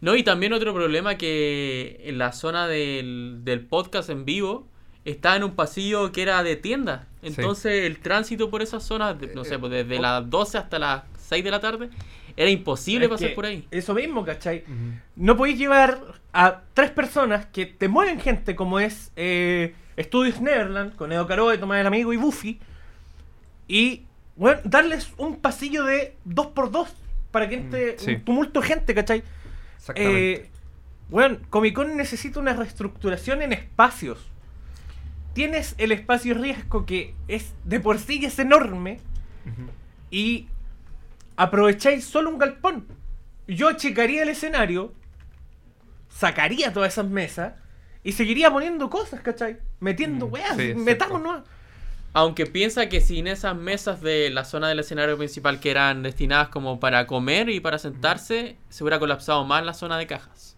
No, 0.00 0.16
y 0.16 0.24
también 0.24 0.52
otro 0.52 0.74
problema 0.74 1.16
que 1.16 2.00
en 2.02 2.18
la 2.18 2.32
zona 2.32 2.66
del, 2.66 3.42
del 3.44 3.64
podcast 3.64 4.10
en 4.10 4.24
vivo 4.24 4.66
estaba 5.04 5.36
en 5.36 5.44
un 5.44 5.54
pasillo 5.54 6.12
que 6.12 6.22
era 6.22 6.42
de 6.42 6.56
tienda. 6.56 7.06
Entonces 7.22 7.84
el 7.86 7.98
tránsito 8.00 8.50
por 8.50 8.62
esa 8.62 8.80
zona, 8.80 9.14
de- 9.14 9.34
no 9.34 9.44
sé, 9.44 9.58
pues 9.58 9.70
desde 9.72 9.98
las 10.00 10.28
12 10.28 10.58
hasta 10.58 10.78
las 10.78 11.02
6 11.18 11.42
de 11.44 11.50
la 11.50 11.60
tarde, 11.60 11.90
era 12.36 12.50
imposible 12.50 13.04
Es 13.06 13.10
pasar 13.10 13.34
por 13.34 13.46
ahí. 13.46 13.66
Eso 13.70 13.94
mismo, 13.94 14.24
¿cachai? 14.24 14.64
No 15.16 15.36
podéis 15.36 15.58
llevar 15.58 16.00
a 16.32 16.62
tres 16.74 16.90
personas 16.90 17.46
que 17.46 17.66
te 17.66 17.88
mueven 17.88 18.20
gente, 18.20 18.54
como 18.56 18.80
es 18.80 19.12
eh, 19.16 19.74
Studios 19.98 20.40
Neverland, 20.40 20.96
con 20.96 21.12
Edo 21.12 21.26
Caro, 21.26 21.56
Tomás 21.58 21.80
el 21.80 21.86
Amigo 21.86 22.12
y 22.12 22.16
Buffy, 22.16 22.58
y 23.68 24.02
bueno, 24.36 24.60
darles 24.64 25.10
un 25.18 25.36
pasillo 25.36 25.84
de 25.84 26.16
2x2 26.26 26.88
para 27.30 27.48
que 27.48 27.54
entre 27.56 27.92
Mm, 27.94 27.98
sí. 27.98 28.10
un 28.14 28.20
tumulto 28.24 28.60
de 28.60 28.66
gente, 28.66 28.94
¿cachai? 28.94 29.22
Exactamente. 29.76 30.32
Eh, 30.32 30.50
bueno, 31.08 31.38
Comic 31.50 31.74
Con 31.74 31.96
necesita 31.96 32.40
una 32.40 32.54
reestructuración 32.54 33.42
en 33.42 33.52
espacios. 33.52 34.18
Tienes 35.32 35.74
el 35.78 35.92
espacio 35.92 36.34
riesgo 36.34 36.86
que 36.86 37.14
es 37.28 37.54
de 37.64 37.80
por 37.80 37.98
sí 37.98 38.24
es 38.24 38.38
enorme 38.38 39.00
y 40.10 40.48
aprovecháis 41.36 42.04
solo 42.04 42.30
un 42.30 42.38
galpón. 42.38 42.86
Yo 43.46 43.72
checaría 43.72 44.22
el 44.22 44.28
escenario, 44.28 44.94
sacaría 46.08 46.72
todas 46.72 46.92
esas 46.92 47.06
mesas 47.08 47.54
y 48.04 48.12
seguiría 48.12 48.50
poniendo 48.50 48.90
cosas, 48.90 49.20
¿cachai? 49.20 49.58
Metiendo 49.80 50.28
Mm, 50.28 50.32
weas, 50.32 50.56
sí, 50.56 50.74
metamos. 50.74 51.42
Aunque 52.14 52.46
piensa 52.46 52.88
que 52.88 53.00
sin 53.00 53.26
esas 53.26 53.56
mesas 53.56 54.02
de 54.02 54.30
la 54.30 54.44
zona 54.44 54.68
del 54.68 54.80
escenario 54.80 55.16
principal 55.16 55.60
que 55.60 55.70
eran 55.70 56.02
destinadas 56.02 56.48
como 56.48 56.78
para 56.78 57.06
comer 57.06 57.48
y 57.48 57.60
para 57.60 57.78
sentarse, 57.78 58.58
se 58.68 58.84
hubiera 58.84 58.98
colapsado 58.98 59.44
más 59.44 59.64
la 59.64 59.72
zona 59.74 59.96
de 59.98 60.06
cajas. 60.06 60.56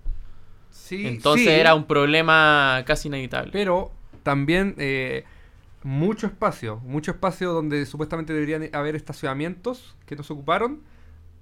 Sí, 0.71 1.07
Entonces 1.07 1.55
sí, 1.55 1.61
era 1.61 1.75
un 1.75 1.87
problema 1.87 2.83
casi 2.87 3.09
inevitable. 3.09 3.53
Pero 3.53 3.93
también 4.25 4.75
eh, 4.79 5.23
mucho 5.85 6.27
espacio, 6.27 6.79
mucho 6.85 7.13
espacio 7.13 7.53
donde 7.53 7.87
supuestamente 7.87 8.33
deberían 8.33 8.69
haber 8.73 8.97
estacionamientos 8.97 9.95
que 10.07 10.17
no 10.17 10.25
se 10.25 10.33
ocuparon. 10.33 10.81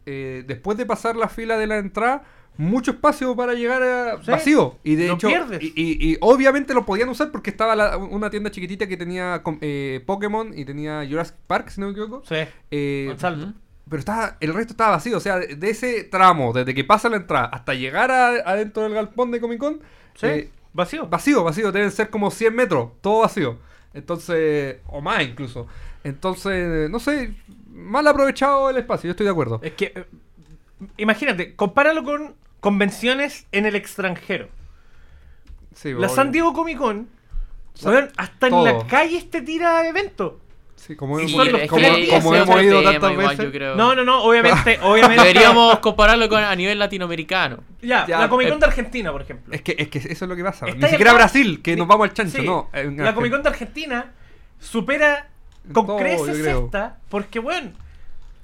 Eh, 0.04 0.44
después 0.46 0.76
de 0.76 0.84
pasar 0.84 1.16
la 1.16 1.28
fila 1.28 1.56
de 1.56 1.66
la 1.68 1.78
entrada, 1.78 2.24
mucho 2.58 2.90
espacio 2.90 3.34
para 3.36 3.54
llegar 3.54 3.82
a 3.82 4.22
Sí, 4.22 4.30
vacío. 4.30 4.78
Y 4.84 4.96
de 4.96 5.10
hecho, 5.10 5.28
y, 5.60 5.66
y- 5.80 6.10
y 6.12 6.16
obviamente 6.20 6.74
lo 6.74 6.84
podían 6.84 7.08
usar 7.08 7.30
porque 7.30 7.50
estaba 7.50 7.74
la- 7.76 7.96
una 7.96 8.28
tienda 8.30 8.50
chiquitita 8.50 8.86
que 8.88 8.96
tenía 8.96 9.42
eh, 9.60 10.02
Pokémon 10.04 10.52
y 10.58 10.64
tenía 10.64 11.06
Jurassic 11.08 11.36
Park, 11.46 11.70
si 11.70 11.80
no 11.80 11.86
me 11.86 11.92
equivoco. 11.92 12.22
Sí. 12.26 12.34
Eh, 12.70 13.14
pero 13.88 14.00
estaba, 14.00 14.36
el 14.40 14.54
resto 14.54 14.72
estaba 14.72 14.90
vacío. 14.92 15.16
O 15.16 15.20
sea, 15.20 15.38
de, 15.38 15.54
de 15.56 15.70
ese 15.70 16.04
tramo, 16.04 16.52
desde 16.52 16.74
que 16.74 16.82
pasa 16.84 17.08
la 17.08 17.16
entrada 17.16 17.46
hasta 17.46 17.74
llegar 17.74 18.10
a- 18.10 18.28
adentro 18.50 18.82
del 18.82 18.94
galpón 18.94 19.30
de 19.30 19.40
Comic 19.40 19.58
Con, 19.58 19.80
Sí. 20.14 20.26
eh, 20.26 20.50
Vacío. 20.72 21.06
vacío, 21.06 21.44
vacío, 21.44 21.72
deben 21.72 21.90
ser 21.90 22.10
como 22.10 22.30
100 22.30 22.54
metros, 22.54 22.90
todo 23.00 23.20
vacío. 23.20 23.58
Entonces, 23.94 24.78
o 24.86 25.00
más 25.00 25.22
incluso. 25.22 25.66
Entonces, 26.04 26.88
no 26.90 26.98
sé, 26.98 27.34
mal 27.68 28.06
aprovechado 28.06 28.70
el 28.70 28.78
espacio, 28.78 29.08
yo 29.08 29.10
estoy 29.12 29.24
de 29.26 29.32
acuerdo. 29.32 29.60
Es 29.62 29.72
que, 29.72 29.92
eh, 29.94 30.06
imagínate, 30.96 31.54
compáralo 31.54 32.02
con 32.04 32.34
convenciones 32.60 33.46
en 33.52 33.66
el 33.66 33.76
extranjero. 33.76 34.48
Sí, 35.74 35.90
La 35.90 36.08
obvio. 36.08 36.08
San 36.08 36.32
Diego 36.32 36.52
Comic 36.52 36.78
Con, 36.78 37.08
weón, 37.82 38.10
hasta 38.16 38.48
todo. 38.48 38.66
en 38.66 38.74
las 38.78 38.84
calles 38.84 39.30
te 39.30 39.42
tira 39.42 39.86
eventos. 39.86 40.34
Sí, 40.84 40.96
como 40.96 41.16
Sí, 41.20 41.32
hemos, 41.32 41.46
es 41.46 41.70
como, 41.70 41.80
como 42.44 42.60
ido 42.60 42.80
tema 42.80 42.92
tantas 42.92 43.12
igual, 43.12 43.28
veces. 43.28 43.44
yo 43.44 43.52
creo. 43.52 43.76
No, 43.76 43.94
no, 43.94 44.04
no, 44.04 44.24
obviamente, 44.24 44.80
obviamente. 44.82 45.22
Deberíamos 45.26 45.78
compararlo 45.78 46.28
con 46.28 46.42
a 46.42 46.56
nivel 46.56 46.76
latinoamericano. 46.80 47.58
Ya, 47.80 48.04
Ya, 48.06 48.18
la 48.18 48.28
Comic 48.28 48.48
Con 48.48 48.56
eh, 48.56 48.60
de 48.60 48.66
Argentina, 48.66 49.12
por 49.12 49.22
ejemplo. 49.22 49.54
Es 49.54 49.62
que, 49.62 49.76
es 49.78 49.86
que 49.88 49.98
eso 49.98 50.24
es 50.24 50.28
lo 50.28 50.34
que 50.34 50.42
pasa. 50.42 50.66
Está 50.66 50.86
Ni 50.86 50.90
siquiera 50.90 51.12
Brasil, 51.12 51.62
que 51.62 51.72
ni- 51.72 51.76
nos 51.78 51.86
vamos 51.86 52.08
al 52.08 52.14
chancho, 52.14 52.38
sí, 52.40 52.44
no. 52.44 52.68
La 52.96 53.14
Comic 53.14 53.30
Con 53.30 53.42
de 53.44 53.48
Argentina 53.50 54.12
supera 54.58 55.28
con 55.72 55.86
Todo, 55.86 55.96
creces 55.98 56.44
esta, 56.44 56.98
porque, 57.08 57.38
bueno, 57.38 57.70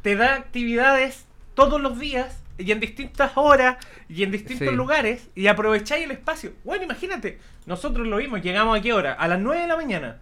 te 0.02 0.14
da 0.14 0.34
actividades 0.36 1.26
todos 1.54 1.80
los 1.80 1.98
días 1.98 2.40
y 2.56 2.70
en 2.70 2.78
distintas 2.78 3.32
horas 3.34 3.78
y 4.08 4.22
en 4.22 4.30
distintos 4.30 4.68
Sí. 4.68 4.74
lugares 4.76 5.28
y 5.34 5.48
aprovecháis 5.48 6.04
el 6.04 6.12
espacio. 6.12 6.52
Bueno, 6.62 6.84
imagínate, 6.84 7.40
nosotros 7.66 8.06
lo 8.06 8.18
vimos, 8.18 8.42
llegamos 8.42 8.78
a 8.78 8.80
qué 8.80 8.92
hora? 8.92 9.14
A 9.14 9.26
las 9.26 9.40
9 9.40 9.62
de 9.62 9.66
la 9.66 9.76
mañana. 9.76 10.18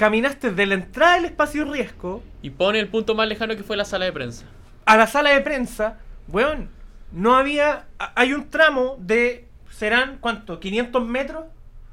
Caminaste 0.00 0.50
de 0.50 0.66
la 0.66 0.74
entrada 0.74 1.14
del 1.16 1.26
espacio 1.26 1.70
riesgo 1.70 2.22
Y 2.42 2.50
pone 2.50 2.80
el 2.80 2.88
punto 2.88 3.14
más 3.14 3.28
lejano 3.28 3.54
que 3.56 3.62
fue 3.62 3.76
la 3.76 3.84
sala 3.84 4.06
de 4.06 4.12
prensa. 4.12 4.46
a 4.86 4.96
la 4.96 5.06
sala 5.06 5.30
de 5.30 5.40
prensa, 5.42 5.98
weón, 6.28 6.70
no 7.12 7.36
había, 7.36 7.86
hay 8.16 8.32
un 8.32 8.48
tramo 8.50 8.96
de, 8.98 9.46
serán, 9.70 10.18
¿cuánto? 10.20 10.58
¿500 10.60 11.06
metros? 11.06 11.44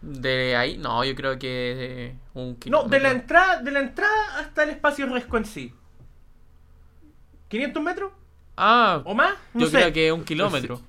De 0.01 0.55
ahí, 0.55 0.77
no, 0.77 1.03
yo 1.03 1.15
creo 1.15 1.37
que 1.39 2.15
un 2.33 2.57
No, 2.65 2.83
de 2.83 2.99
la 2.99 3.09
kilómetro. 3.09 3.11
entrada, 3.11 3.61
de 3.61 3.71
la 3.71 3.79
entrada 3.79 4.39
hasta 4.39 4.63
el 4.63 4.69
espacio 4.71 5.05
riesgo 5.07 5.37
en 5.37 5.45
sí. 5.45 5.73
¿500 7.49 7.81
metros? 7.81 8.11
Ah, 8.57 9.01
¿O 9.05 9.13
más? 9.13 9.35
No 9.53 9.61
yo 9.61 9.67
sé. 9.67 9.77
creo 9.77 9.93
que 9.93 10.11
un 10.11 10.23
kilómetro. 10.23 10.81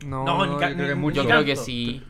No, 0.00 0.24
No, 0.24 0.46
ni 0.46 0.52
yo 0.52 0.58
creo 0.58 0.88
que 0.88 0.94
mucho. 0.94 1.22
Yo 1.22 1.28
creo 1.28 1.44
que 1.44 1.56
sí. 1.56 2.02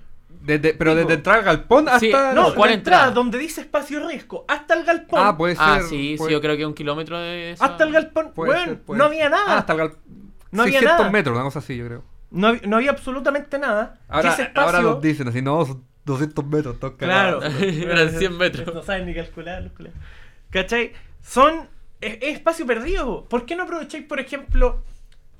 Desde- 0.45 0.75
pero 0.75 0.95
desde 0.95 1.15
entrar 1.15 1.39
al 1.39 1.45
galpón 1.45 1.89
hasta. 1.89 2.01
Sí, 2.01 2.11
No, 2.35 2.55
¿cuál 2.55 2.71
la 2.71 2.75
entrada 2.75 3.03
entrada? 3.03 3.11
donde 3.11 3.39
dice 3.39 3.61
espacio 3.61 4.07
riesgo, 4.07 4.45
hasta 4.49 4.75
el 4.75 4.85
galpón. 4.85 5.21
Ah, 5.23 5.37
puede 5.37 5.55
ser. 5.55 5.65
Ah, 5.67 5.81
sí, 5.89 6.17
puede- 6.19 6.29
sí, 6.31 6.33
yo 6.35 6.41
creo 6.41 6.57
que 6.57 6.67
un 6.67 6.75
kilómetro 6.75 7.19
de 7.19 7.53
esa- 7.53 7.65
hasta 7.65 7.85
el 7.85 7.93
galpón. 7.93 8.33
puede 8.35 8.65
ser, 8.65 8.81
puede 8.81 8.99
no 8.99 9.05
ser. 9.05 9.13
había 9.15 9.29
nada. 9.29 9.45
Ah, 9.55 9.59
hasta 9.59 9.73
el 9.75 9.79
galpón. 9.79 10.01
No 10.51 10.63
había 10.63 10.81
600 10.81 10.99
nada. 10.99 11.11
metros, 11.13 11.35
una 11.35 11.45
cosa 11.45 11.59
así, 11.61 11.77
yo 11.77 11.87
creo. 11.87 12.05
no, 12.31 12.49
hab- 12.49 12.63
no 12.63 12.77
había 12.77 12.91
absolutamente 12.91 13.59
nada. 13.59 14.01
Ahora, 14.09 14.33
ese 14.33 14.43
espacio- 14.43 14.67
ahora 14.67 14.81
nos 14.83 15.01
dicen 15.03 15.29
así, 15.29 15.43
no, 15.43 15.65
son 15.65 15.85
200 16.05 16.45
metros, 16.47 16.79
todos 16.81 16.95
Claro. 16.95 17.41
Eran 17.61 18.11
100 18.11 18.37
metros. 18.37 18.75
No 18.75 18.83
saben 18.83 19.07
ni 19.07 19.15
calcular, 19.15 19.63
los 19.63 19.73
culiados. 19.73 19.99
¿Cachai? 20.51 20.93
Son. 21.23 21.69
Es, 22.01 22.15
es 22.21 22.35
espacio 22.35 22.67
perdido. 22.67 23.27
¿Por 23.29 23.47
qué 23.47 23.55
no 23.55 23.63
aprovecháis, 23.63 24.05
por 24.05 24.19
ejemplo, 24.19 24.83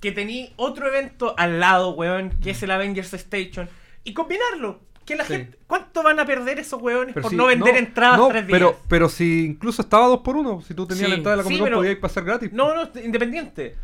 que 0.01 0.13
tenéis 0.13 0.51
otro 0.57 0.87
evento 0.87 1.35
al 1.37 1.59
lado, 1.61 1.91
weón, 1.95 2.31
que 2.41 2.51
es 2.51 2.63
el 2.63 2.71
Avengers 2.71 3.13
Station, 3.15 3.69
y 4.05 4.15
combinarlo? 4.15 4.81
Que 5.05 5.17
la 5.17 5.25
Sí. 5.25 5.35
gente. 5.35 5.59
¿Cuánto 5.67 6.03
van 6.03 6.19
a 6.21 6.25
perder 6.25 6.59
esos 6.61 6.81
weones 6.81 7.13
Pero 7.15 7.23
por 7.23 7.31
si- 7.31 7.37
no 7.37 7.47
vender 7.47 7.77
entradas 7.77 8.19
no, 8.19 8.29
tres 8.29 8.47
días? 8.47 8.57
Pero, 8.59 8.79
pero 8.89 9.09
si 9.09 9.45
incluso 9.47 9.83
estaba 9.83 10.07
2 10.07 10.21
por 10.21 10.37
1 10.37 10.61
si 10.63 10.75
tú 10.75 10.87
tenías 10.87 11.07
Sí, 11.07 11.11
la 11.11 11.17
entrada 11.17 11.37
de 11.39 11.43
la 11.43 11.49
sí, 11.49 11.57
Con 11.59 11.65
pero- 11.65 11.77
podías 11.79 11.97
pasar 11.97 12.25
gratis. 12.25 12.53
No, 12.53 12.75
no, 12.75 12.89
independiente. 13.03 13.77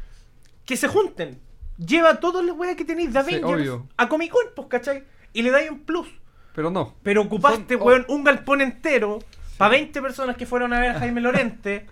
Que 0.64 0.77
se 0.77 0.87
junten. 0.89 1.41
Lleva 1.79 2.21
todas 2.21 2.45
las 2.45 2.57
weas 2.57 2.77
que 2.77 2.85
tenéis 2.85 3.12
de 3.12 3.23
Sí, 3.25 3.35
Avengers 3.37 3.81
a 3.97 4.09
Comic 4.09 4.31
Con, 4.33 4.43
pues, 4.55 4.69
¿cachai? 4.69 5.05
Y 5.33 5.43
le 5.43 5.51
dais 5.51 5.71
un 5.71 5.81
plus. 5.81 6.09
Pero 6.55 6.71
no. 6.71 6.95
Pero 7.03 7.23
ocupaste, 7.23 7.75
Son- 7.75 7.83
oh. 7.83 7.87
weón, 7.87 8.05
un 8.09 8.25
galpón 8.25 8.61
entero 8.61 9.21
para 9.57 9.71
20 9.71 10.01
personas 10.03 10.37
que 10.37 10.47
fueron 10.47 10.73
a 10.73 10.81
ver 10.81 10.91
a 10.91 10.99
Jaime 10.99 11.21
Lorente, 11.21 11.87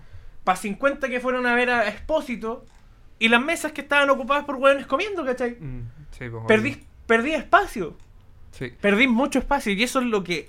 para 0.45 0.57
50 0.57 1.09
que 1.09 1.21
fueron 1.21 1.47
a 1.47 1.55
ver 1.55 1.71
a 1.71 1.89
Espósito, 1.89 2.65
y 3.19 3.29
las 3.29 3.41
mesas 3.43 3.73
que 3.73 3.81
estaban 3.81 4.11
ocupadas 4.11 4.45
por 4.45 4.57
weones 4.57 4.87
comiendo, 4.87 5.25
¿cachai? 5.25 5.57
Mm, 5.61 5.83
sí, 6.11 6.25
pues, 6.29 6.79
perdí 7.07 7.33
espacio. 7.33 7.97
Sí. 8.59 8.73
Perdí 8.81 9.07
mucho 9.07 9.39
espacio. 9.39 9.73
Y 9.73 9.83
eso 9.83 10.01
es 10.01 10.07
lo 10.07 10.25
que. 10.25 10.49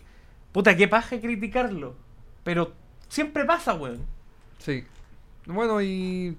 Puta, 0.51 0.75
qué 0.77 0.87
paja 0.87 1.19
criticarlo. 1.19 1.95
Pero 2.43 2.73
siempre 3.09 3.45
pasa, 3.45 3.73
weón. 3.73 3.99
Sí. 4.59 4.83
Bueno, 5.45 5.81
y. 5.81 6.37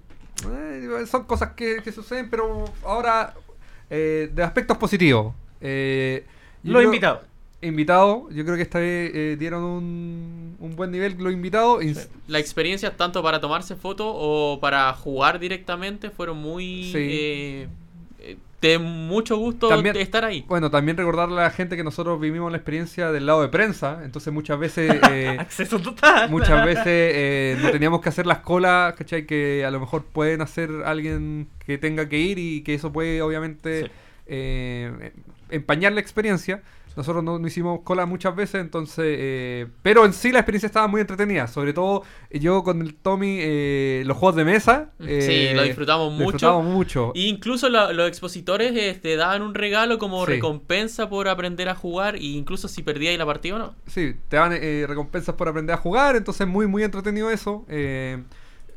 eh, 0.50 1.04
son 1.06 1.24
cosas 1.24 1.52
que, 1.52 1.82
que 1.82 1.92
suceden, 1.92 2.30
pero 2.30 2.64
ahora. 2.84 3.34
eh, 3.90 4.30
de 4.32 4.42
aspectos 4.42 4.76
positivos. 4.78 5.34
Eh, 5.60 6.24
Los 6.62 6.82
invitados. 6.84 7.20
Invitados, 7.60 8.32
yo 8.32 8.44
creo 8.44 8.54
que 8.54 8.62
esta 8.62 8.78
vez 8.78 9.10
eh, 9.12 9.36
dieron 9.36 9.64
un, 9.64 10.56
un 10.60 10.76
buen 10.76 10.92
nivel 10.92 11.16
los 11.18 11.32
invitados. 11.32 11.82
Ins- 11.82 12.06
La 12.28 12.38
experiencia 12.38 12.96
tanto 12.96 13.20
para 13.20 13.40
tomarse 13.40 13.74
fotos 13.74 14.06
o 14.16 14.58
para 14.60 14.92
jugar 14.94 15.40
directamente 15.40 16.10
fueron 16.10 16.36
muy 16.38 16.92
Sí. 16.92 17.66
De 18.60 18.78
mucho 18.78 19.36
gusto 19.36 19.68
También- 19.68 19.94
de 19.94 20.02
estar 20.02 20.24
ahí. 20.24 20.44
Bueno, 20.48 20.70
también 20.70 20.96
recordarle 20.96 21.40
a 21.40 21.44
la 21.44 21.50
gente 21.50 21.76
que 21.76 21.84
nosotros 21.84 22.20
vivimos 22.20 22.50
la 22.50 22.58
experiencia 22.58 23.12
del 23.12 23.26
lado 23.26 23.42
de 23.42 23.48
prensa, 23.48 24.00
entonces 24.04 24.32
muchas 24.32 24.58
veces 24.58 24.90
eh, 25.12 25.36
Acceso 25.38 25.78
total. 25.78 26.28
muchas 26.30 26.64
veces 26.66 26.84
eh, 26.86 27.56
no 27.62 27.70
teníamos 27.70 28.00
que 28.00 28.08
hacer 28.08 28.26
las 28.26 28.38
colas, 28.38 28.94
¿cachai? 28.94 29.26
Que 29.26 29.64
a 29.64 29.70
lo 29.70 29.78
mejor 29.78 30.04
pueden 30.04 30.40
hacer 30.40 30.70
alguien 30.84 31.48
que 31.64 31.78
tenga 31.78 32.08
que 32.08 32.18
ir 32.18 32.38
y 32.38 32.62
que 32.62 32.74
eso 32.74 32.92
puede 32.92 33.22
obviamente 33.22 33.84
Sí. 33.84 33.90
eh, 34.26 35.12
empañar 35.50 35.92
la 35.92 36.00
experiencia. 36.00 36.62
Nosotros 36.98 37.24
no, 37.24 37.38
no 37.38 37.46
hicimos 37.46 37.80
cola 37.84 38.04
muchas 38.04 38.36
veces, 38.36 38.60
entonces... 38.60 39.04
eh, 39.18 39.66
pero 39.82 40.04
en 40.04 40.12
sí 40.12 40.32
la 40.32 40.40
experiencia 40.40 40.66
estaba 40.66 40.86
muy 40.88 41.00
entretenida. 41.00 41.46
Sobre 41.46 41.72
todo 41.72 42.02
yo 42.30 42.62
con 42.62 42.82
el 42.82 42.94
Tommy, 42.96 43.38
eh, 43.40 44.02
los 44.04 44.16
juegos 44.16 44.36
de 44.36 44.44
mesa. 44.44 44.90
Sí, 44.98 45.06
eh, 45.08 45.52
lo 45.54 45.62
disfrutamos 45.62 46.12
mucho. 46.12 46.24
disfrutamos 46.32 46.64
mucho. 46.66 47.12
E 47.14 47.20
incluso 47.28 47.68
lo- 47.70 47.92
los 47.92 48.08
expositores 48.08 49.00
te 49.00 49.16
daban 49.16 49.42
un 49.42 49.54
regalo 49.54 49.98
como 49.98 50.26
Sí. 50.26 50.32
recompensa 50.32 51.08
por 51.08 51.28
aprender 51.28 51.68
a 51.68 51.74
jugar, 51.74 52.16
e 52.16 52.24
incluso 52.24 52.68
si 52.68 52.82
perdías 52.82 53.16
la 53.16 53.24
partida 53.26 53.54
o 53.54 53.58
no. 53.58 53.74
Sí, 53.86 54.14
te 54.28 54.36
dan 54.36 54.52
eh, 54.54 54.84
recompensas 54.86 55.34
por 55.36 55.48
aprender 55.48 55.74
a 55.74 55.78
jugar, 55.78 56.16
entonces 56.16 56.46
muy, 56.46 56.66
muy 56.66 56.82
entretenido 56.82 57.30
eso. 57.30 57.64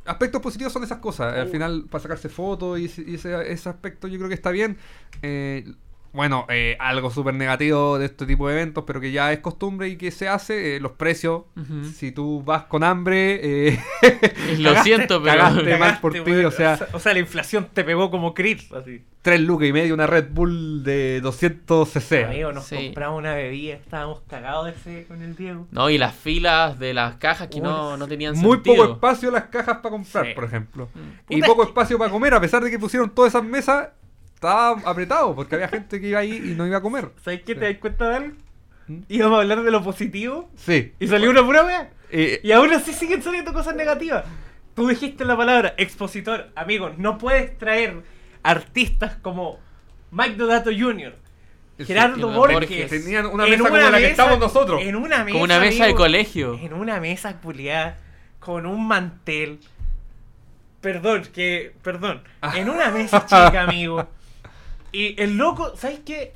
Aspectos 0.03 0.41
positivos 0.41 0.73
son 0.73 0.83
esas 0.83 0.97
cosas. 0.97 1.33
Al 1.37 1.47
Oh. 1.47 1.51
final, 1.51 1.85
para 1.89 2.01
sacarse 2.01 2.27
fotos 2.27 2.79
y, 2.79 2.85
ese- 2.85 3.03
y 3.05 3.15
ese, 3.15 3.51
ese 3.51 3.69
aspecto 3.69 4.07
yo 4.07 4.17
creo 4.17 4.29
que 4.29 4.35
está 4.35 4.49
bien. 4.51 4.77
Eh, 5.21 5.63
bueno, 6.13 6.45
eh, 6.49 6.75
algo 6.79 7.09
súper 7.11 7.33
negativo 7.33 7.97
de 7.97 8.05
este 8.05 8.25
tipo 8.25 8.47
de 8.47 8.53
eventos, 8.55 8.83
pero 8.85 8.99
que 8.99 9.11
ya 9.11 9.31
es 9.31 9.39
costumbre 9.39 9.87
y 9.89 9.95
que 9.97 10.11
se 10.11 10.27
hace, 10.27 10.75
eh, 10.75 10.79
los 10.79 10.91
precios. 10.93 11.43
Ujú. 11.55 11.85
Si 11.85 12.11
tú 12.11 12.43
vas 12.43 12.63
con 12.63 12.83
hambre, 12.83 13.69
eh, 13.71 13.79
Lo 14.57 14.69
Cagaste, 14.71 14.83
siento, 14.83 15.21
pero 15.23 15.37
cagaste. 15.37 15.77
mal 15.77 15.99
por 16.01 16.13
ti, 16.13 16.31
o 16.31 16.51
sea- 16.51 16.79
o 16.93 16.99
sea, 16.99 17.13
la 17.13 17.19
inflación 17.19 17.67
te 17.73 17.83
pegó 17.83 18.11
como 18.11 18.33
Chris, 18.33 18.71
así. 18.73 19.03
3 19.21 19.39
lucas 19.39 19.67
y 19.67 19.71
medio 19.73 19.93
una 19.93 20.07
Red 20.07 20.29
Bull 20.31 20.83
de 20.83 21.21
200 21.21 21.87
cc. 21.87 22.25
Amigo, 22.25 22.51
nos 22.51 22.65
Sí. 22.65 22.75
compramos 22.85 23.19
una 23.19 23.35
bebida, 23.35 23.75
estábamos 23.75 24.21
cagados 24.27 24.65
de 24.65 24.71
ese 24.71 25.07
con 25.07 25.21
el 25.21 25.35
Diego. 25.35 25.67
No, 25.69 25.91
y 25.91 25.99
las 25.99 26.15
filas 26.15 26.79
de 26.79 26.95
las 26.95 27.17
cajas 27.17 27.47
que 27.47 27.61
no, 27.61 27.93
Uy, 27.93 27.99
no 27.99 28.07
tenían 28.07 28.35
Muy 28.35 28.55
sentido. 28.57 28.77
poco 28.77 28.93
espacio 28.93 29.29
las 29.29 29.43
cajas 29.45 29.77
para 29.77 29.91
comprar, 29.91 30.25
Sí. 30.25 30.31
por 30.33 30.43
ejemplo. 30.45 30.89
Mm. 30.95 30.99
Y 31.33 31.35
Puta, 31.35 31.47
poco 31.47 31.61
es 31.61 31.67
que- 31.67 31.69
espacio 31.71 31.97
para 31.99 32.09
comer, 32.11 32.33
a 32.33 32.41
pesar 32.41 32.63
de 32.63 32.71
que 32.71 32.79
pusieron 32.79 33.11
todas 33.11 33.31
esas 33.35 33.43
mesas, 33.43 33.89
estaba 34.41 34.81
apretado 34.89 35.35
porque 35.35 35.53
había 35.53 35.67
gente 35.67 36.01
que 36.01 36.07
iba 36.07 36.19
ahí 36.19 36.35
y 36.35 36.55
no 36.55 36.65
iba 36.65 36.77
a 36.77 36.81
comer. 36.81 37.11
¿Sabes 37.23 37.43
qué? 37.43 37.53
¿Te 37.53 37.65
das 37.71 37.77
cuenta 37.79 38.09
de 38.09 38.15
algo? 38.15 38.35
¿Mm? 38.87 38.97
íbamos 39.07 39.37
a 39.37 39.41
hablar 39.43 39.61
de 39.61 39.69
lo 39.69 39.83
positivo 39.83 40.49
Sí. 40.55 40.93
y 40.99 41.07
salió 41.07 41.29
una 41.29 41.45
pura 41.45 41.63
wea. 41.63 41.91
Eh, 42.09 42.39
Y 42.43 42.51
aún 42.51 42.73
así 42.73 42.91
siguen 42.91 43.21
saliendo 43.21 43.53
cosas 43.53 43.75
negativas. 43.75 44.25
Tú 44.73 44.87
dijiste 44.87 45.25
la 45.25 45.37
palabra 45.37 45.75
expositor. 45.77 46.49
Amigo, 46.55 46.91
no 46.97 47.19
puedes 47.19 47.55
traer 47.59 48.01
artistas 48.41 49.15
como 49.21 49.59
Mike 50.09 50.35
Dodato 50.37 50.71
Jr., 50.75 51.15
Gerardo 51.77 52.31
Borges. 52.31 52.55
Borges. 52.59 52.89
Tenían 52.89 53.27
una 53.27 53.45
en 53.45 53.51
mesa 53.51 53.63
como 53.63 53.77
la 53.77 53.97
que 53.99 54.07
estamos 54.09 54.39
nosotros. 54.39 54.81
En 54.81 54.95
una 54.95 55.19
mesa. 55.23 55.31
Como 55.33 55.43
una 55.43 55.59
mesa 55.59 55.85
de 55.85 55.93
colegio. 55.93 56.55
En 56.59 56.73
una 56.73 56.99
mesa 56.99 57.39
culiada. 57.39 57.97
Con 58.39 58.65
un 58.65 58.87
mantel. 58.87 59.59
Perdón, 60.81 61.23
que. 61.33 61.73
Perdón. 61.83 62.23
En 62.55 62.69
una 62.69 62.89
mesa 62.89 63.23
chica, 63.25 63.61
amigo. 63.61 64.07
Y 64.91 65.21
el 65.21 65.37
loco, 65.37 65.73
¿sabes 65.77 65.99
qué? 66.05 66.33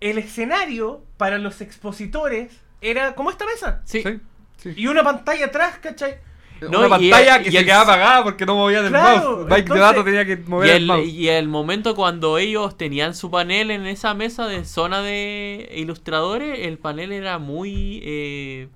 El 0.00 0.18
escenario 0.18 1.02
para 1.16 1.38
los 1.38 1.60
expositores 1.60 2.52
era 2.80 3.14
como 3.14 3.30
esta 3.30 3.44
mesa. 3.46 3.82
Sí. 3.84 4.02
Sí, 4.02 4.20
sí. 4.58 4.74
Y 4.76 4.86
una 4.86 5.02
pantalla 5.02 5.46
atrás, 5.46 5.78
¿cachai? 5.78 6.16
No, 6.60 6.78
una 6.80 6.86
y 6.86 6.90
pantalla 7.10 7.36
el- 7.36 7.42
que 7.44 7.48
y 7.50 7.52
se 7.52 7.58
el- 7.58 7.64
quedaba 7.66 7.82
apagada 7.82 8.24
porque 8.24 8.44
no 8.44 8.56
movían 8.56 8.84
el 8.84 8.90
Claro, 8.90 9.20
mouse. 9.20 9.38
Mike 9.44 9.54
de 9.54 9.58
entonces- 9.60 9.80
dato 9.80 10.04
tenía 10.04 10.24
que 10.24 10.32
Y 10.32 10.48
mover 10.48 10.70
el, 10.70 10.76
el, 10.76 10.86
mouse. 10.86 11.06
y 11.08 11.28
el 11.28 11.48
momento 11.48 11.94
cuando 11.94 12.38
ellos 12.38 12.76
tenían 12.76 13.14
su 13.14 13.30
panel 13.30 13.70
en 13.70 13.86
esa 13.86 14.14
mesa 14.14 14.46
de 14.48 14.64
zona 14.64 15.00
de 15.02 15.70
ilustradores, 15.76 16.58
el 16.66 16.78
panel 16.78 17.12
era 17.12 17.38
muy, 17.38 18.00
eh, 18.02 18.68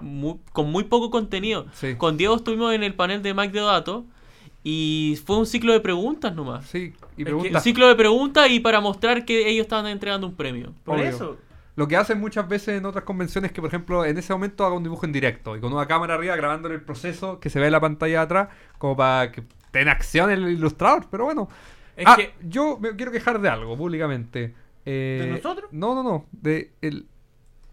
muy- 0.00 0.38
con 0.52 0.70
muy 0.72 0.84
poco 0.84 1.10
contenido. 1.10 1.66
Sí. 1.74 1.94
Con 1.96 2.16
Diego 2.16 2.34
estuvimos 2.36 2.72
en 2.74 2.82
el 2.82 2.94
panel 2.94 3.22
de 3.22 3.34
Mike 3.34 3.52
Deodato 3.52 4.04
y 4.64 5.18
fue 5.24 5.38
un 5.38 5.46
ciclo 5.46 5.72
de 5.72 5.80
preguntas 5.80 6.34
nomás. 6.34 6.66
Sí, 6.66 6.92
y 7.16 7.18
que- 7.18 7.24
pregunta. 7.24 7.58
Un 7.58 7.62
ciclo 7.62 7.88
de 7.88 7.94
preguntas 7.94 8.50
y 8.50 8.60
para 8.60 8.80
mostrar 8.80 9.24
que 9.24 9.48
ellos 9.48 9.62
estaban 9.62 9.86
entregando 9.86 10.26
un 10.26 10.34
premio. 10.34 10.72
Por 10.84 10.98
Obvio. 10.98 11.08
eso. 11.08 11.38
Lo 11.76 11.86
que 11.86 11.96
hacen 11.96 12.18
muchas 12.18 12.48
veces 12.48 12.76
en 12.76 12.86
otras 12.86 13.04
convenciones 13.04 13.50
es 13.50 13.54
que, 13.54 13.60
por 13.60 13.68
ejemplo, 13.68 14.04
en 14.04 14.18
ese 14.18 14.32
momento 14.32 14.64
haga 14.66 14.74
un 14.74 14.82
dibujo 14.82 15.06
en 15.06 15.12
directo 15.12 15.56
y 15.56 15.60
con 15.60 15.72
una 15.72 15.86
cámara 15.86 16.14
arriba 16.14 16.34
grabando 16.34 16.66
en 16.68 16.74
el 16.74 16.80
proceso 16.80 17.38
que 17.38 17.50
se 17.50 17.60
ve 17.60 17.66
en 17.66 17.72
la 17.72 17.80
pantalla 17.80 18.18
de 18.18 18.24
atrás, 18.24 18.48
como 18.78 18.96
para 18.96 19.30
que 19.30 19.44
esté 19.64 19.82
en 19.82 19.88
acción 19.88 20.30
el 20.30 20.48
ilustrador. 20.48 21.06
Pero 21.08 21.26
bueno. 21.26 21.48
Es 21.96 22.04
ah, 22.06 22.16
que. 22.16 22.32
yo 22.42 22.78
me 22.80 22.96
quiero 22.96 23.12
quejar 23.12 23.40
de 23.40 23.48
algo 23.48 23.76
públicamente. 23.76 24.54
Eh, 24.84 25.20
¿De 25.22 25.30
nosotros? 25.30 25.70
No, 25.72 25.94
no, 25.94 26.02
no. 26.02 26.26
De 26.32 26.72
el, 26.80 27.06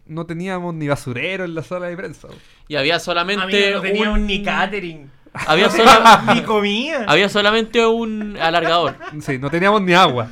no 0.06 0.26
teníamos 0.26 0.74
ni 0.76 0.88
basurero 0.88 1.46
en 1.46 1.56
la 1.56 1.64
sala 1.64 1.88
de 1.88 1.98
prensa. 1.98 2.28
Y 2.68 2.76
había 2.76 3.00
solamente 3.00 3.44
Amigo, 3.44 3.78
no 3.78 3.82
teníamos 3.82 4.20
un... 4.20 4.28
ni 4.28 4.44
catering. 4.44 5.10
Había, 5.48 5.70
sola- 5.70 6.24
ni 6.36 6.42
comida. 6.44 7.06
había 7.08 7.30
solamente 7.30 7.86
un 7.86 8.38
alargador. 8.38 8.96
Sí, 9.22 9.38
no 9.38 9.50
teníamos 9.50 9.82
ni 9.82 9.94
agua. 9.94 10.30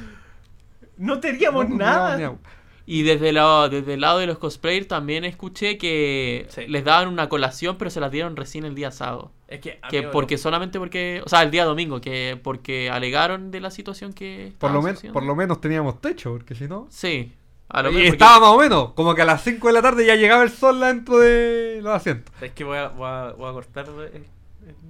No 0.97 1.19
teníamos 1.19 1.65
No, 1.69 1.71
no 1.71 1.77
nada. 1.77 2.11
teníamos 2.13 2.17
ni 2.19 2.23
agua. 2.25 2.39
Y 2.85 3.03
desde, 3.03 3.31
la- 3.31 3.69
desde 3.69 3.93
el 3.93 4.01
lado 4.01 4.19
de 4.19 4.27
los 4.27 4.37
cosplayers 4.37 4.87
también 4.89 5.23
escuché 5.23 5.77
que 5.77 6.47
Sí. 6.49 6.67
les 6.67 6.83
daban 6.83 7.07
una 7.07 7.29
colación, 7.29 7.77
pero 7.77 7.89
se 7.89 8.01
las 8.01 8.11
dieron 8.11 8.35
recién 8.35 8.65
el 8.65 8.75
día 8.75 8.91
sábado. 8.91 9.31
Es 9.47 9.61
que, 9.61 9.79
Que 9.89 9.99
amigo, 9.99 10.11
porque 10.11 10.37
solamente 10.37 10.79
porque, 10.79 11.21
o 11.25 11.29
sea, 11.29 11.43
el 11.43 11.51
día 11.51 11.63
domingo, 11.63 12.01
que 12.01 12.37
porque 12.43 12.89
alegaron 12.89 13.51
de 13.51 13.61
la 13.61 13.71
situación 13.71 14.11
que 14.11 14.51
Por 14.57 14.71
lo, 14.71 14.81
men- 14.81 14.95
sucediendo. 14.95 15.13
por 15.13 15.23
lo 15.23 15.35
menos 15.35 15.61
teníamos 15.61 16.01
techo, 16.01 16.31
porque 16.33 16.55
si 16.55 16.67
no... 16.67 16.87
Sí. 16.89 17.31
A 17.69 17.81
lo 17.83 17.89
Y 17.91 17.93
menos 17.93 18.09
porque- 18.09 18.23
estaba 18.25 18.39
más 18.41 18.49
o 18.49 18.57
menos, 18.59 18.91
como 18.93 19.15
que 19.15 19.21
a 19.21 19.25
las 19.25 19.41
5 19.43 19.67
de 19.67 19.73
la 19.73 19.81
tarde 19.81 20.05
ya 20.05 20.15
llegaba 20.15 20.43
el 20.43 20.49
sol 20.51 20.79
dentro 20.81 21.19
de 21.19 21.79
los 21.81 21.93
asientos. 21.95 22.33
Es 22.41 22.51
que 22.51 22.63
voy 22.65 22.77
a, 22.77 22.89
voy 22.89 23.07
a, 23.07 23.31
voy 23.37 23.49
a 23.49 23.53
cortar. 23.53 23.85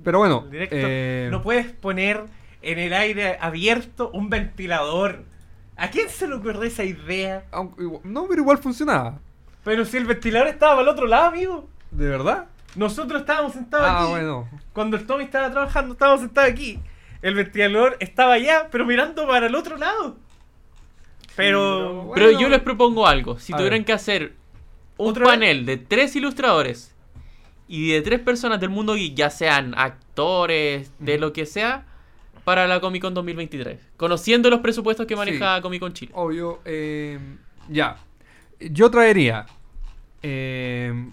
Pero 0.03 0.19
bueno, 0.19 0.47
directo. 0.49 0.75
eh, 0.77 1.27
No 1.31 1.41
puedes 1.41 1.71
poner 1.71 2.25
en 2.61 2.79
el 2.79 2.93
aire 2.93 3.37
abierto 3.41 4.09
un 4.13 4.29
ventilador. 4.29 5.23
¿A 5.75 5.89
quién 5.89 6.09
se 6.09 6.27
le 6.27 6.35
ocurrió 6.35 6.63
esa 6.63 6.83
idea? 6.83 7.45
aunque 7.51 7.83
igual- 7.83 8.01
no, 8.03 8.27
pero 8.27 8.41
igual 8.41 8.57
funcionaba. 8.59 9.19
Pero 9.63 9.85
si 9.85 9.97
el 9.97 10.05
ventilador 10.05 10.47
estaba 10.49 10.73
para 10.73 10.83
el 10.83 10.87
otro 10.89 11.07
lado, 11.07 11.27
amigo. 11.27 11.67
¿De 11.91 12.07
verdad? 12.07 12.45
Nosotros 12.75 13.21
estábamos 13.21 13.53
sentados 13.53 13.87
Ah, 13.89 14.01
aquí. 14.03 14.09
bueno. 14.11 14.49
Cuando 14.73 14.97
el 14.97 15.05
Tommy 15.05 15.23
estaba 15.23 15.49
trabajando, 15.51 15.93
estábamos 15.93 16.21
sentados 16.21 16.51
aquí. 16.51 16.79
El 17.21 17.35
ventilador 17.35 17.95
estaba 17.99 18.33
allá, 18.33 18.67
pero 18.71 18.85
mirando 18.85 19.25
para 19.27 19.45
el 19.47 19.55
otro 19.55 19.77
lado. 19.77 20.17
Pero. 21.35 22.09
pero- 22.09 22.11
Pero 22.13 22.25
Bueno. 22.27 22.39
yo 22.39 22.49
les 22.49 22.61
propongo 22.61 23.07
algo. 23.07 23.39
Si 23.39 23.53
A 23.53 23.57
tuvieran 23.57 23.79
ver. 23.79 23.85
que 23.85 23.93
hacer 23.93 24.33
un 24.97 25.09
¿Otra 25.09 25.23
vez? 25.25 25.33
panel 25.33 25.65
de 25.65 25.77
tres 25.77 26.15
ilustradores 26.15 26.92
y 27.67 27.91
de 27.91 28.01
tres 28.01 28.19
personas 28.19 28.59
del 28.59 28.69
mundo 28.69 28.95
geek, 28.95 29.15
ya 29.15 29.29
sean 29.29 29.73
actores, 29.77 30.91
de 30.99 31.17
lo 31.17 31.33
que 31.33 31.45
sea, 31.45 31.85
para 32.43 32.67
la 32.67 32.79
Comic 32.81 33.01
Con 33.01 33.13
2023. 33.13 33.79
Conociendo 33.97 34.49
los 34.49 34.59
presupuestos 34.59 35.05
que 35.07 35.15
maneja 35.15 35.61
Comic 35.61 35.79
Con 35.79 35.93
Chile. 35.93 36.11
Obvio. 36.15 36.59
eh, 36.65 37.17
ya. 37.69 37.97
Yo 38.59 38.91
traería. 38.91 39.45
eh, 40.21 41.09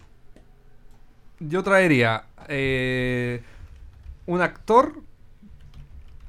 yo 1.38 1.62
traería. 1.62 2.24
eh, 2.48 3.42
un 4.26 4.40
actor 4.42 5.01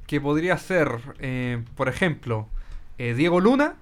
que 0.06 0.20
podría 0.20 0.56
ser, 0.58 0.98
eh, 1.20 1.62
por 1.76 1.88
ejemplo, 1.88 2.48
eh, 2.98 3.14
Diego 3.14 3.40
Luna, 3.40 3.76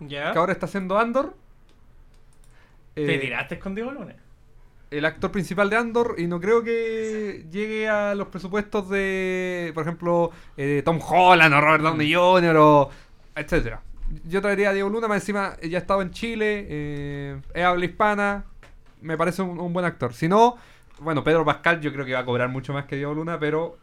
¿Ya? 0.00 0.32
que 0.32 0.38
ahora 0.38 0.52
está 0.52 0.66
haciendo 0.66 0.98
Andor. 0.98 1.36
Te 2.94 3.18
tiraste 3.18 3.58
con 3.58 3.74
Diego 3.74 3.90
Luna. 3.92 4.16
El 4.92 5.04
actor 5.04 5.30
principal 5.30 5.70
de 5.70 5.76
Andor 5.76 6.16
y 6.18 6.26
no 6.26 6.40
creo 6.40 6.62
que 6.62 7.46
llegue 7.50 7.88
a 7.88 8.14
los 8.14 8.28
presupuestos 8.28 8.88
de, 8.88 9.72
por 9.74 9.82
ejemplo, 9.82 10.30
eh, 10.56 10.82
Tom 10.84 11.00
Holland 11.00 11.54
o 11.54 11.60
Robert 11.60 11.82
Downey 11.82 12.12
Jr. 12.12 12.56
o 12.56 12.90
etcétera. 13.34 13.82
Yo 14.28 14.42
traería 14.42 14.70
a 14.70 14.72
Diego 14.74 14.90
Luna, 14.90 15.08
más 15.08 15.22
encima 15.22 15.56
ya 15.62 15.78
ha 15.78 15.80
estado 15.80 16.02
en 16.02 16.10
Chile, 16.10 16.66
eh, 16.68 17.40
es 17.54 17.64
habla 17.64 17.84
hispana, 17.86 18.44
me 19.00 19.16
parece 19.16 19.40
un, 19.40 19.58
un 19.58 19.72
buen 19.72 19.86
actor. 19.86 20.12
Si 20.12 20.28
no, 20.28 20.56
bueno, 21.00 21.24
Pedro 21.24 21.44
Pascal 21.44 21.80
yo 21.80 21.92
creo 21.92 22.04
que 22.04 22.12
va 22.12 22.20
a 22.20 22.24
cobrar 22.24 22.50
mucho 22.50 22.72
más 22.72 22.84
que 22.84 22.96
Diego 22.96 23.14
Luna, 23.14 23.38
pero 23.38 23.78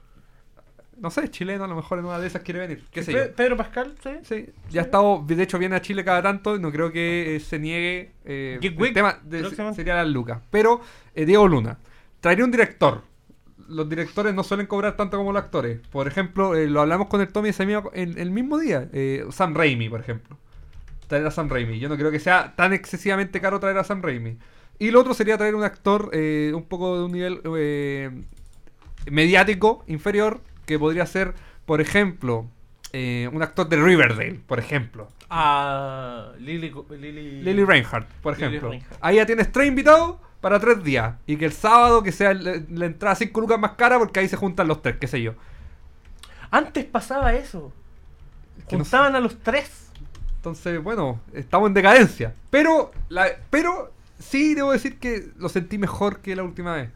no 1.01 1.09
sé, 1.11 1.29
chileno, 1.29 1.63
a 1.63 1.67
lo 1.67 1.75
mejor 1.75 1.99
en 1.99 2.05
una 2.05 2.19
de 2.19 2.27
esas 2.27 2.41
quiere 2.43 2.59
venir, 2.59 2.83
qué 2.91 3.03
sé 3.03 3.11
yo. 3.13 3.17
Pe- 3.19 3.29
Pedro 3.29 3.57
Pascal, 3.57 3.95
¿sí? 4.03 4.09
Sí, 4.23 4.45
ya 4.69 4.81
ha 4.81 4.83
estado, 4.85 5.23
de 5.25 5.41
hecho 5.43 5.57
viene 5.59 5.75
a 5.75 5.81
Chile 5.81 6.03
cada 6.03 6.21
tanto 6.21 6.55
y 6.55 6.59
no 6.59 6.71
creo 6.71 6.91
que 6.91 7.35
eh, 7.35 7.39
se 7.39 7.59
niegue. 7.59 8.11
Eh, 8.25 8.59
el 8.89 8.93
tema 8.93 9.19
de- 9.23 9.39
sería 9.75 9.95
las 9.95 10.07
lucas. 10.07 10.39
Pero 10.49 10.81
eh, 11.15 11.25
Diego 11.25 11.47
Luna, 11.47 11.77
traería 12.19 12.45
un 12.45 12.51
director. 12.51 13.03
Los 13.67 13.87
directores 13.87 14.33
no 14.33 14.43
suelen 14.43 14.65
cobrar 14.65 14.95
tanto 14.97 15.17
como 15.17 15.31
los 15.31 15.41
actores. 15.43 15.79
Por 15.91 16.07
ejemplo, 16.07 16.55
eh, 16.55 16.67
lo 16.67 16.81
hablamos 16.81 17.07
con 17.07 17.21
el 17.21 17.27
Tommy 17.27 17.49
ese 17.49 17.65
mismo- 17.65 17.91
en 17.93 18.17
el 18.17 18.31
mismo 18.31 18.57
día. 18.57 18.89
Sam 19.31 19.53
Raimi, 19.53 19.89
por 19.89 19.99
ejemplo. 19.99 20.37
Traer 21.07 21.25
a 21.27 21.31
Sam 21.31 21.49
Raimi. 21.49 21.79
Yo 21.79 21.87
no 21.89 21.95
creo 21.97 22.09
que 22.11 22.19
sea 22.19 22.55
tan 22.55 22.73
excesivamente 22.73 23.39
caro 23.39 23.59
traer 23.59 23.77
a 23.77 23.83
Sam 23.83 24.01
Raimi. 24.01 24.37
Y 24.79 24.91
lo 24.91 25.01
otro 25.01 25.13
sería 25.13 25.37
traer 25.37 25.55
un 25.55 25.63
actor 25.63 26.09
un 26.15 26.65
poco 26.67 26.97
de 26.97 27.03
un 27.03 27.11
nivel 27.11 27.41
mediático 29.09 29.83
inferior, 29.87 30.41
que 30.69 30.77
podría 30.77 31.07
ser, 31.07 31.33
por 31.65 31.81
ejemplo, 31.81 32.45
eh, 32.93 33.27
un 33.33 33.41
actor 33.41 33.67
de 33.67 33.77
Riverdale, 33.77 34.39
por 34.45 34.59
ejemplo. 34.59 35.09
A 35.27 36.33
Lily. 36.37 36.71
Lily, 36.91 37.41
Lily 37.41 37.65
Reinhardt, 37.65 38.07
por 38.21 38.37
Lily 38.37 38.45
ejemplo. 38.45 38.69
Reinhardt. 38.69 38.97
Ahí 39.01 39.15
ya 39.15 39.25
tienes 39.25 39.51
tres 39.51 39.67
invitados 39.67 40.17
para 40.41 40.59
tres 40.59 40.83
días. 40.83 41.15
Y 41.25 41.37
que 41.37 41.45
el 41.45 41.53
sábado 41.53 42.03
que 42.03 42.11
sea 42.11 42.35
la, 42.35 42.61
la 42.69 42.85
entrada 42.85 43.15
5 43.15 43.41
lucas 43.41 43.59
más 43.59 43.71
cara 43.71 43.97
porque 43.97 44.19
ahí 44.19 44.27
se 44.27 44.37
juntan 44.37 44.67
los 44.67 44.83
tres, 44.83 44.97
qué 45.01 45.07
sé 45.07 45.23
yo. 45.23 45.33
Antes 46.51 46.85
pasaba 46.85 47.33
eso. 47.33 47.73
Que 48.67 48.77
no 48.77 48.83
Juntaban 48.83 49.15
a 49.15 49.19
los 49.19 49.39
tres. 49.39 49.89
Entonces, 50.35 50.83
bueno, 50.83 51.19
estamos 51.33 51.69
en 51.69 51.73
decadencia. 51.73 52.35
Pero, 52.51 52.91
la, 53.09 53.25
pero 53.49 53.91
sí 54.19 54.53
debo 54.53 54.71
decir 54.71 54.99
que 54.99 55.31
lo 55.35 55.49
sentí 55.49 55.79
mejor 55.79 56.19
que 56.19 56.35
la 56.35 56.43
última 56.43 56.75
vez. 56.75 56.91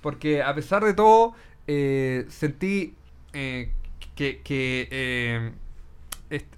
Porque 0.00 0.42
a 0.42 0.54
pesar 0.54 0.82
de 0.82 0.94
todo, 0.94 1.34
eh, 1.66 2.24
sentí 2.30 2.94
eh, 3.32 3.72
que, 4.14 4.40
que, 4.42 4.88
eh, 4.90 5.52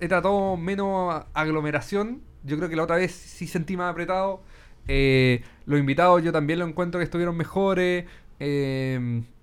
era 0.00 0.22
todo 0.22 0.56
menos 0.56 1.24
aglomeración. 1.34 2.22
Yo 2.44 2.56
creo 2.56 2.68
que 2.68 2.76
la 2.76 2.84
otra 2.84 2.96
vez 2.96 3.12
sí 3.12 3.46
sentí 3.46 3.76
más 3.76 3.90
apretado. 3.92 4.42
Eh, 4.88 5.42
los 5.66 5.78
invitados 5.78 6.22
yo 6.22 6.32
también 6.32 6.58
lo 6.58 6.66
encuentro 6.66 6.98
que 6.98 7.04
estuvieron 7.04 7.36
mejores. 7.36 8.04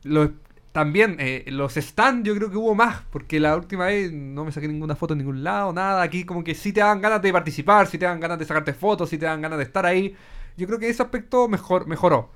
Los- 0.03 0.31
también 0.71 1.17
los 1.47 1.73
stands 1.73 2.27
yo 2.27 2.35
creo 2.35 2.51
que 2.51 2.57
hubo 2.57 2.75
más, 2.75 3.01
porque 3.09 3.39
la 3.39 3.55
última 3.55 3.87
vez 3.87 4.11
no 4.13 4.45
me 4.45 4.51
saqué 4.51 4.67
ninguna 4.67 4.95
foto 4.95 5.13
en 5.13 5.19
ningún 5.19 5.43
lado, 5.43 5.73
nada. 5.73 6.03
Aquí 6.03 6.23
como 6.23 6.43
que 6.43 6.53
sí 6.53 6.71
te 6.71 6.81
dan 6.81 7.01
ganas 7.01 7.21
de 7.21 7.31
participar, 7.33 7.87
sí 7.87 7.97
te 7.97 8.05
dan 8.05 8.19
ganas 8.19 8.37
de 8.37 8.45
sacarte 8.45 8.73
fotos, 8.73 9.09
sí 9.09 9.17
te 9.17 9.25
dan 9.25 9.41
ganas 9.41 9.57
de 9.57 9.63
estar 9.63 9.85
ahí. 9.87 10.15
Yo 10.55 10.67
creo 10.67 10.77
que 10.79 10.87
ese 10.89 11.01
aspecto 11.01 11.47
mejor, 11.47 11.87
mejoró. 11.87 12.29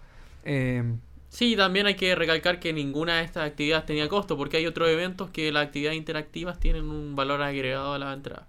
Sí, 1.32 1.56
también 1.56 1.86
hay 1.86 1.96
que 1.96 2.14
recalcar 2.14 2.60
que 2.60 2.74
ninguna 2.74 3.20
de 3.20 3.24
estas 3.24 3.48
actividades 3.48 3.86
tenía 3.86 4.10
costo, 4.10 4.36
porque 4.38 4.58
hay 4.58 4.68
otros 4.68 4.90
eventos 4.90 5.30
que 5.30 5.50
las 5.54 5.66
actividades 5.68 5.98
interactivas 5.98 6.60
tienen 6.60 6.90
un 6.90 7.16
valor 7.16 7.42
agregado 7.42 7.94
a 7.94 7.98
la 8.00 8.12
entrada. 8.12 8.48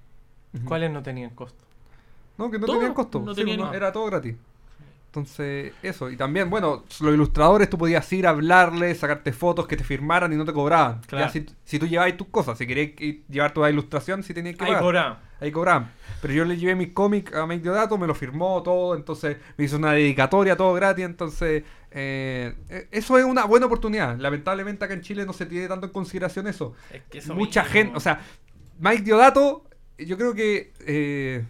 ¿Cuáles 0.65 0.91
no 0.91 1.01
tenían 1.01 1.31
costo? 1.31 1.65
no, 2.37 2.51
que 2.51 2.59
no 2.59 2.67
Todo, 2.67 2.77
tenían 2.79 2.93
costo. 2.95 3.21
no 3.21 3.35
sí, 3.35 3.41
tenían- 3.43 3.61
no, 3.61 3.73
era 3.73 3.93
todo 3.93 4.07
gratis. 4.07 4.35
Entonces, 5.07 5.73
eso. 5.83 6.11
Y 6.11 6.17
también, 6.17 6.51
bueno, 6.51 6.85
los 7.01 7.15
ilustradores 7.15 7.71
tú 7.71 7.79
podías 7.79 8.11
ir 8.13 8.27
a 8.27 8.31
hablarles, 8.31 8.99
sacarte 8.99 9.33
fotos, 9.33 9.69
que 9.69 9.77
te 9.77 9.85
firmaran 9.85 10.33
y 10.33 10.37
no 10.37 10.45
te 10.45 10.53
cobraban. 10.53 11.03
Claro. 11.07 11.27
Ya 11.27 11.31
si, 11.31 11.47
si 11.65 11.79
tú 11.79 11.87
llevabas 11.87 12.17
tus 12.17 12.27
cosas, 12.29 12.59
si 12.59 12.67
querías 12.67 12.97
que- 12.97 13.23
llevar 13.29 13.53
tu 13.55 13.65
ilustración, 13.65 14.25
si 14.25 14.35
tenías 14.35 14.57
que 14.57 14.65
Ahí 14.65 14.71
pagar. 14.73 14.83
Ahí 15.43 15.51
cobraban. 15.51 15.91
Pero 16.21 16.35
yo 16.35 16.45
le 16.45 16.57
llevé 16.57 16.77
mi 16.77 16.91
cómic 16.93 17.35
a 17.35 17.47
Mike 17.47 17.65
Diodato, 17.65 17.99
me 17.99 18.07
lo 18.07 18.15
firmó 18.15 18.63
todo, 18.63 18.95
entonces 18.95 19.39
me 19.57 19.65
hizo 19.65 19.77
una 19.77 19.93
dedicatoria, 19.93 20.57
todo 20.57 20.73
gratis, 20.73 21.05
entonces 21.05 21.65
eh, 21.91 22.55
eh, 22.69 22.89
eso 22.93 23.19
es 23.19 23.25
una 23.25 23.45
buena 23.45 23.67
oportunidad. 23.67 24.17
Lamentablemente 24.19 24.85
acá 24.85 24.95
en 24.95 25.01
Chile 25.01 25.27
no 25.27 25.33
se 25.33 25.47
tiene 25.47 25.67
tanto 25.67 25.87
en 25.87 25.93
consideración 25.93 26.47
eso. 26.47 26.75
Es 26.93 27.03
que 27.11 27.19
eso 27.19 27.35
Mucha 27.35 27.63
mismo. 27.65 27.73
gente, 27.75 27.97
o 27.97 28.01
sea, 28.01 28.21
Mike 28.79 29.03
Diodato, 29.03 29.65
yo 29.99 30.17
creo 30.17 30.33
que 30.33 30.73
eh, 30.87 31.45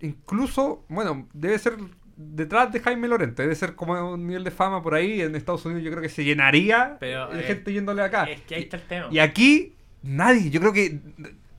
incluso, 0.00 0.84
bueno, 0.88 1.28
debe 1.34 1.58
ser 1.58 1.74
detrás 2.16 2.72
de 2.72 2.80
Jaime 2.80 3.06
Lorente, 3.06 3.42
debe 3.42 3.54
ser 3.54 3.74
como 3.74 4.14
un 4.14 4.26
nivel 4.26 4.44
de 4.44 4.50
fama 4.50 4.82
por 4.82 4.94
ahí, 4.94 5.20
en 5.20 5.34
Estados 5.36 5.66
Unidos 5.66 5.84
yo 5.84 5.90
creo 5.90 6.02
que 6.02 6.08
se 6.08 6.24
llenaría 6.24 6.96
Pero, 6.98 7.28
de 7.28 7.40
eh, 7.40 7.42
gente 7.44 7.72
yéndole 7.72 8.00
acá. 8.02 8.24
Es 8.24 8.40
que 8.40 8.54
ahí 8.54 8.62
está 8.62 8.78
el 8.78 8.82
tema. 8.84 9.08
Y 9.10 9.18
aquí, 9.18 9.74
nadie. 10.02 10.48
Yo 10.48 10.60
creo 10.60 10.72
que 10.72 11.00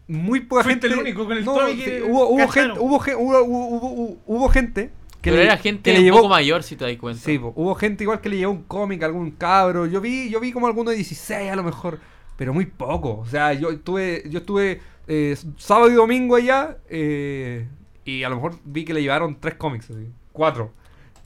muy 0.07 0.41
poca 0.41 0.63
Fuiste 0.63 0.87
gente. 0.87 0.93
el 0.95 1.05
único 1.05 1.25
con 1.25 1.37
el 1.37 1.43
No, 1.45 1.55
que 1.67 2.03
hubo, 2.03 2.29
hubo, 2.29 2.47
gente, 2.47 2.79
hubo, 2.79 2.95
hubo, 2.97 3.43
hubo, 3.43 3.77
hubo- 3.91 4.17
hubo 4.25 4.49
gente 4.49 4.91
que 5.21 5.31
Pero 5.31 5.37
le, 5.37 5.43
era 5.45 5.57
gente 5.57 5.81
que 5.83 5.91
le 5.93 5.99
un 5.99 6.05
llevó. 6.05 6.17
poco 6.17 6.29
mayor, 6.29 6.63
si 6.63 6.75
te 6.75 6.85
das 6.85 6.95
cuenta. 6.97 7.21
Sí, 7.21 7.37
po, 7.39 7.51
hubo 7.55 7.75
gente 7.75 8.03
igual 8.03 8.21
que 8.21 8.29
le 8.29 8.37
llevó 8.37 8.51
un 8.53 8.63
cómic, 8.63 9.03
algún 9.03 9.31
cabro. 9.31 9.85
Yo 9.85 9.99
vi, 9.99 10.29
yo 10.29 10.39
vi 10.39 10.51
como 10.51 10.67
alguno 10.67 10.91
de 10.91 10.95
16 10.97 11.51
a 11.51 11.55
lo 11.55 11.63
mejor, 11.63 11.99
pero 12.37 12.53
muy 12.53 12.65
poco. 12.67 13.17
O 13.19 13.25
sea, 13.25 13.53
yo 13.53 13.69
estuve, 13.71 14.23
yo 14.29 14.39
estuve 14.39 14.79
eh, 15.07 15.35
sábado 15.57 15.89
y 15.91 15.95
domingo 15.95 16.35
allá 16.35 16.77
eh, 16.89 17.67
y 18.05 18.23
a 18.23 18.29
lo 18.29 18.35
mejor 18.35 18.55
vi 18.63 18.85
que 18.85 18.93
le 18.93 19.01
llevaron 19.01 19.37
tres 19.39 19.55
cómics, 19.55 19.89
así, 19.89 20.07
cuatro. 20.31 20.71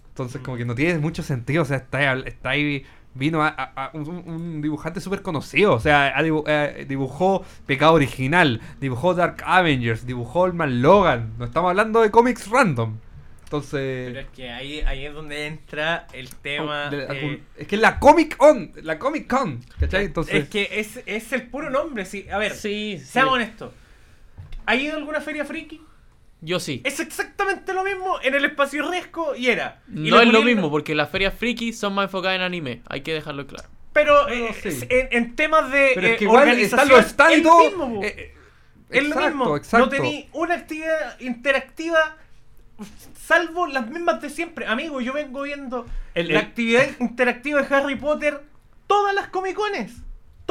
Entonces 0.10 0.42
como 0.42 0.58
que 0.58 0.66
no 0.66 0.74
tiene 0.76 0.98
mucho 1.00 1.22
sentido. 1.24 1.62
O 1.64 1.66
sea, 1.66 1.78
está, 1.78 2.12
ahí- 2.12 2.24
está 2.26 2.50
ahí. 2.52 2.84
Vino 3.14 3.44
a, 3.44 3.50
a- 3.50 3.86
a 3.86 3.92
un, 3.94 4.08
un 4.08 4.62
dibujante 4.62 5.02
súper 5.02 5.22
conocido. 5.22 5.74
O 5.74 5.80
sea, 5.80 6.16
dibu- 6.20 6.46
eh, 6.48 6.86
dibujó 6.88 7.44
Pecado 7.66 7.94
Original, 7.94 8.62
dibujó 8.80 9.14
Dark 9.14 9.44
Avengers, 9.46 10.06
dibujó 10.06 10.46
el 10.46 10.54
Man 10.54 10.82
Logan. 10.82 11.34
No 11.38 11.46
estamos 11.46 11.70
hablando 11.70 12.02
de 12.02 12.10
cómics 12.12 12.48
random. 12.50 12.98
Entonces. 13.44 14.08
Pero 14.14 14.20
es 14.22 14.28
que 14.34 14.50
ahí, 14.50 14.80
ahí 14.80 15.06
es 15.06 15.14
donde 15.14 15.46
entra 15.46 16.08
el 16.14 16.30
tema. 16.36 16.90
De- 16.90 17.06
eh, 17.10 17.44
es 17.58 17.68
que 17.68 17.76
es 17.76 17.82
la 17.82 18.00
Comic 18.00 18.38
Con, 18.38 18.72
la 18.82 18.98
Comic 18.98 19.28
Con, 19.28 19.60
¿cachai? 19.78 20.06
Entonces, 20.06 20.36
es 20.44 20.50
que 20.50 20.70
es, 20.72 21.02
es 21.06 21.34
el 21.34 21.50
puro 21.50 21.70
nombre, 21.70 22.06
sí. 22.06 22.26
A 22.32 22.38
ver, 22.38 22.54
Sí, 22.54 22.96
sí. 22.98 23.06
seamos 23.06 23.34
honestos. 23.34 23.74
¿Ha 24.66 24.76
ido 24.78 24.94
a 24.94 24.98
alguna 24.98 25.20
feria 25.20 25.44
friki? 25.44 25.82
Yo 26.42 26.60
sí. 26.60 26.82
Es 26.84 27.00
exactamente 27.00 27.74
lo 27.74 27.84
mismo 27.84 28.20
en 28.24 28.34
el 28.34 28.46
espacio 28.46 28.90
Resco 28.90 29.36
y 29.36 29.48
era. 29.50 29.82
Y 29.88 30.10
No 30.10 30.20
es 30.20 30.28
lo 30.28 30.42
mismo, 30.42 30.70
porque 30.72 30.96
las 30.96 31.10
ferias 31.10 31.34
friki 31.36 31.72
son 31.74 31.94
más 31.94 32.06
enfocadas 32.06 32.36
en 32.38 32.42
anime. 32.42 32.82
Hay 32.90 33.02
que 33.02 33.14
dejarlo 33.14 33.46
claro. 33.48 33.70
Pero 33.94 34.24
No, 34.24 34.30
eh, 34.30 34.54
sí. 34.62 34.86
en, 34.90 35.08
en 35.12 35.36
temas 35.36 35.72
de 35.72 35.92
pero 35.96 36.08
eh, 36.08 36.12
es 36.14 36.18
que 36.18 36.24
igual 36.24 36.50
están 36.60 36.90
organización, 36.92 37.32
y 37.32 37.36
es 37.36 37.44
lo 37.46 37.88
mismo, 37.88 38.04
eh, 38.04 38.08
eh, 38.18 38.34
es 38.90 39.04
lo 39.08 39.16
mismo. 39.18 39.56
exacto. 39.58 39.86
No 39.86 39.90
tení 39.90 40.30
una 40.34 40.56
actividad 40.56 41.20
interactiva 41.20 42.18
salvo 43.16 43.68
las 43.68 43.88
mismas 43.90 44.22
de 44.22 44.30
siempre. 44.30 44.66
Amigo, 44.66 45.02
yo 45.02 45.14
vengo 45.14 45.44
viendo 45.44 45.86
El- 46.14 46.30
la 46.30 46.40
el- 46.40 46.46
actividad 46.46 46.88
interactiva 47.00 47.62
de 47.62 47.76
Harry 47.76 47.96
Potter 47.96 48.42
todas 48.88 49.14
las 49.14 49.28
comicones. 49.28 49.92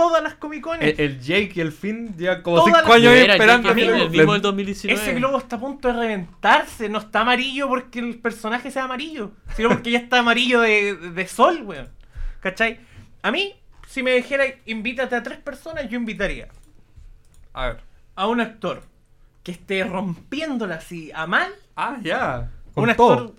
Todas 0.01 0.23
las 0.23 0.35
comicones. 0.35 0.99
El, 0.99 1.05
el 1.05 1.21
Jake 1.21 1.53
y 1.57 1.61
el 1.61 1.73
Finn 1.73 2.17
llevan 2.17 2.43
como 2.43 2.57
Todas 2.57 2.75
5 2.77 2.89
las- 2.89 2.97
años 2.97 3.13
esperando. 3.15 3.69
Jake 3.69 3.81
que 3.81 3.87
el 3.87 4.11
mismo 4.11 4.33
le- 4.33 4.33
del 4.39 4.43
2019. 4.43 5.01
Ese 5.03 5.15
globo 5.15 5.39
está 5.39 5.57
a 5.57 5.61
punto 5.61 5.89
de 5.89 5.95
reventarse. 5.95 6.89
No 6.89 6.99
está 6.99 7.21
amarillo 7.21 7.69
porque 7.69 7.99
el 7.99 8.19
personaje 8.19 8.71
sea 8.71 8.85
amarillo, 8.85 9.33
sino 9.57 9.69
porque 9.69 9.91
ya 9.91 9.99
está 9.99 10.21
amarillo 10.21 10.61
de, 10.61 10.95
de 10.97 11.27
sol, 11.29 11.63
weón. 11.65 11.89
¿Cachai? 12.41 12.81
A 13.23 13.31
mí, 13.31 13.55
si 13.89 14.03
me 14.03 14.13
dijera 14.13 14.45
invítate 14.67 15.15
a 15.17 15.23
tres 15.23 15.39
personas, 15.39 15.89
yo 15.91 15.97
invitaría 15.99 16.49
A 17.53 17.67
ver. 17.67 17.81
a 18.17 18.27
un 18.29 18.41
actor 18.41 18.83
que 19.43 19.53
esté 19.53 19.85
rompiéndola 19.85 20.77
así 20.77 21.11
a 21.15 21.27
mal. 21.27 21.53
Ah, 21.77 21.99
ya. 22.03 22.51
Con 22.75 22.85
un 22.85 22.91
actor 22.91 23.35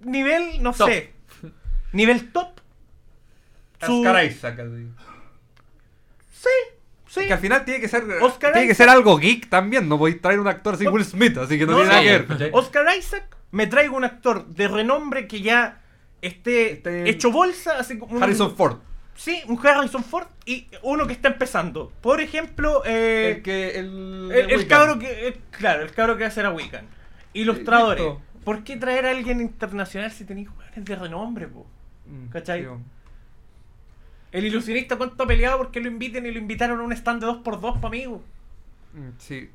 nivel, 0.00 0.62
no 0.62 0.72
Top. 0.72 0.88
sé, 0.88 1.12
nivel 1.92 2.32
top. 2.32 2.60
Su- 3.84 3.98
Oscar 4.00 4.24
Isaac. 4.24 4.58
así. 4.60 4.88
Sí, 6.42 7.20
sí. 7.20 7.26
Que 7.26 7.32
al 7.34 7.38
final 7.38 7.64
tiene 7.64 7.80
que 7.80 7.88
ser 7.88 8.04
Oscar 8.20 8.52
tiene 8.52 8.66
que 8.68 8.74
ser 8.74 8.88
algo 8.88 9.16
geek 9.18 9.48
también. 9.48 9.88
No 9.88 9.98
podéis 9.98 10.20
traer 10.20 10.40
un 10.40 10.48
actor 10.48 10.74
así 10.74 10.84
No. 10.84 10.90
Will 10.92 11.04
Smith, 11.04 11.36
así 11.38 11.58
que 11.58 11.66
no, 11.66 11.72
No, 11.72 11.78
tiene 11.78 11.90
nada 11.90 12.02
sí. 12.02 12.08
que 12.34 12.34
ver. 12.44 12.50
Oscar 12.54 12.86
Isaac, 12.98 13.36
me 13.50 13.66
traigo 13.66 13.96
un 13.96 14.04
actor 14.04 14.46
de 14.46 14.66
renombre 14.68 15.26
que 15.28 15.40
ya 15.42 15.80
esté 16.20 16.72
Este- 16.72 17.08
hecho 17.08 17.30
bolsa, 17.30 17.78
así 17.78 17.98
como 17.98 18.16
un- 18.16 18.22
Harrison 18.22 18.56
Ford. 18.56 18.78
Sí, 19.14 19.40
un 19.46 19.58
Harrison 19.64 20.02
Ford 20.02 20.26
y 20.46 20.66
uno 20.82 21.06
que 21.06 21.12
está 21.12 21.28
empezando. 21.28 21.92
Por 22.00 22.20
ejemplo, 22.20 22.82
eh, 22.86 23.34
el 23.36 23.42
que 23.42 23.78
el, 23.78 24.32
el, 24.32 24.66
cabro 24.66 24.98
que. 24.98 25.28
eh, 25.28 25.40
claro, 25.50 25.82
el 25.82 25.92
cabro 25.92 26.16
que 26.16 26.22
va 26.22 26.26
a 26.26 26.30
hacer 26.30 26.46
a 26.46 26.50
Wiccan. 26.50 26.86
Ilustradores. 27.34 28.02
listo. 28.04 28.20
¿Por 28.44 28.64
qué 28.64 28.76
traer 28.76 29.06
a 29.06 29.10
alguien 29.10 29.40
internacional 29.40 30.10
si 30.10 30.24
tenéis 30.24 30.48
jugadores 30.48 30.84
de 30.84 30.96
renombre, 30.96 31.46
po? 31.46 31.66
Mm, 32.06 32.28
¿Cachai? 32.30 32.62
sí. 32.62 32.68
El 34.32 34.46
ilusionista, 34.46 34.96
¿cuánto 34.96 35.22
ha 35.22 35.26
peleado 35.26 35.58
porque 35.58 35.78
lo 35.80 35.88
inviten 35.88 36.26
y 36.26 36.30
lo 36.32 36.38
invitaron 36.38 36.80
a 36.80 36.82
un 36.82 36.92
stand 36.92 37.20
de 37.22 37.26
2x2 37.28 37.74
para 37.74 37.86
amigos? 37.88 38.20
Mm, 38.94 39.08
Sí. 39.18 39.50